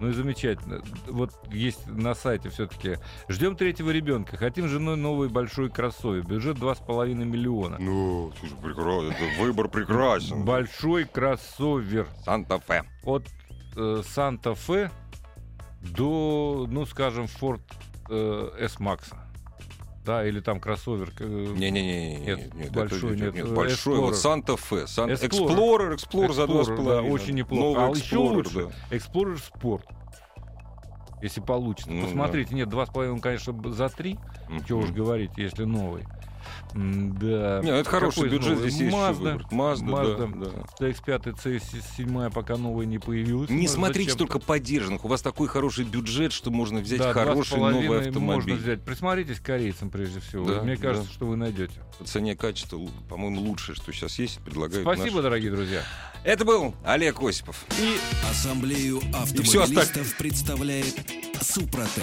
Ну 0.00 0.08
и 0.08 0.12
замечательно. 0.12 0.82
Вот 1.06 1.32
есть 1.50 1.86
на 1.86 2.14
сайте 2.14 2.50
все-таки. 2.50 2.96
Ждем 3.28 3.56
третьего 3.56 3.90
ребенка. 3.90 4.36
Хотим 4.36 4.68
женой 4.68 4.96
новый 4.96 5.28
большой 5.28 5.70
кроссовер. 5.70 6.24
Бюджет 6.26 6.58
2,5 6.58 7.14
миллиона. 7.14 7.76
Ну, 7.78 8.32
слушай, 8.38 8.56
прекрасно, 8.62 9.12
это 9.12 9.42
выбор 9.42 9.68
прекрасен. 9.68 10.44
Большой 10.44 11.04
кроссовер. 11.04 12.06
Santa 12.24 12.61
Fe. 12.61 12.84
От 13.04 13.26
э, 13.76 14.02
Santa 14.04 14.65
Fe 14.65 14.90
до, 15.80 16.66
ну 16.68 16.84
скажем, 16.86 17.26
Ford 17.26 17.62
э, 18.08 18.50
S-Max. 18.60 19.14
Да, 20.06 20.24
или 20.26 20.38
там 20.40 20.60
кроссовер. 20.60 21.12
э, 21.18 21.24
Не-не-не, 21.56 22.16
Нет, 22.20 22.54
нет, 22.54 22.72
большой 22.72 23.16
это- 23.16 23.24
нет, 23.24 23.36
э, 23.44 23.54
большой, 23.54 23.98
вот 23.98 24.12
Explorer. 24.14 24.16
Santa 24.16 24.60
Fe, 24.60 24.86
Сан- 24.86 25.10
Explorer. 25.10 25.26
Explorer, 25.26 25.94
Explorer 25.94 26.32
за 26.32 26.46
два 26.46 26.64
с 26.64 26.68
Explorer, 26.68 26.76
да, 26.76 26.82
половиной. 26.84 27.10
очень 27.10 27.34
неплохо. 27.34 27.80
Новый 27.80 27.84
А 27.92 27.96
еще 27.96 28.16
Explorer, 28.16 28.34
лучше 28.36 28.68
да. 28.90 28.96
Explorer 28.96 29.40
Sport. 29.52 29.82
Если 31.22 31.40
получится. 31.40 31.90
Ну, 31.90 32.02
Посмотрите, 32.04 32.54
нет, 32.54 32.68
2,5 32.68 33.10
он, 33.10 33.20
конечно, 33.20 33.52
б- 33.52 33.70
за 33.70 33.88
3. 33.88 34.18
Что 34.64 34.76
уж 34.78 34.90
говорить, 34.90 35.30
если 35.36 35.64
новый. 35.64 36.04
Да. 36.74 37.60
Не, 37.62 37.70
это 37.70 37.88
хороший 37.88 38.24
Какой 38.24 38.28
бюджет, 38.30 38.54
новый? 38.56 38.70
здесь 38.70 38.80
есть 38.82 38.94
Mazda. 38.94 39.12
выбрать. 39.14 39.46
Mazda, 39.52 39.84
Mazda. 39.84 40.44
да, 40.44 40.50
да. 40.78 40.86
CX-5, 40.86 41.42
CS7 41.42 42.30
пока 42.32 42.56
новая 42.56 42.84
не 42.86 42.98
появилась. 42.98 43.48
Не 43.48 43.62
Ну, 43.66 43.68
смотрите 43.72 44.10
зачем? 44.10 44.26
только 44.26 44.38
поддержанных. 44.38 45.04
У 45.04 45.08
вас 45.08 45.22
такой 45.22 45.48
хороший 45.48 45.84
бюджет, 45.84 46.32
что 46.32 46.50
можно 46.50 46.80
взять 46.80 46.98
Да, 46.98 47.12
хороший 47.12 47.58
2,5 47.58 47.70
новый 47.72 47.88
можно 47.88 48.08
автомобиль. 48.08 48.54
взять. 48.56 48.82
Присмотритесь 48.82 49.40
к 49.40 49.42
корейцам 49.42 49.90
прежде 49.90 50.20
всего. 50.20 50.46
Да, 50.46 50.62
Мне 50.62 50.76
кажется, 50.76 51.08
да. 51.08 51.14
что 51.14 51.26
вы 51.26 51.36
найдете. 51.36 51.74
По 51.98 52.04
цене 52.04 52.36
качества, 52.36 52.78
по-моему, 53.08 53.40
лучшее, 53.40 53.74
что 53.76 53.92
сейчас 53.92 54.18
есть, 54.18 54.38
предлагают 54.40 54.82
Спасибо, 54.84 55.04
наши- 55.16 55.22
дорогие 55.22 55.50
друзья. 55.50 55.82
Это 56.24 56.44
был 56.44 56.74
Олег 56.84 57.22
Осипов. 57.22 57.64
И 57.80 57.96
Ассамблею 58.30 58.98
автомобилистов 59.14 60.14
представляет 60.18 60.94
Супротек. 61.40 62.02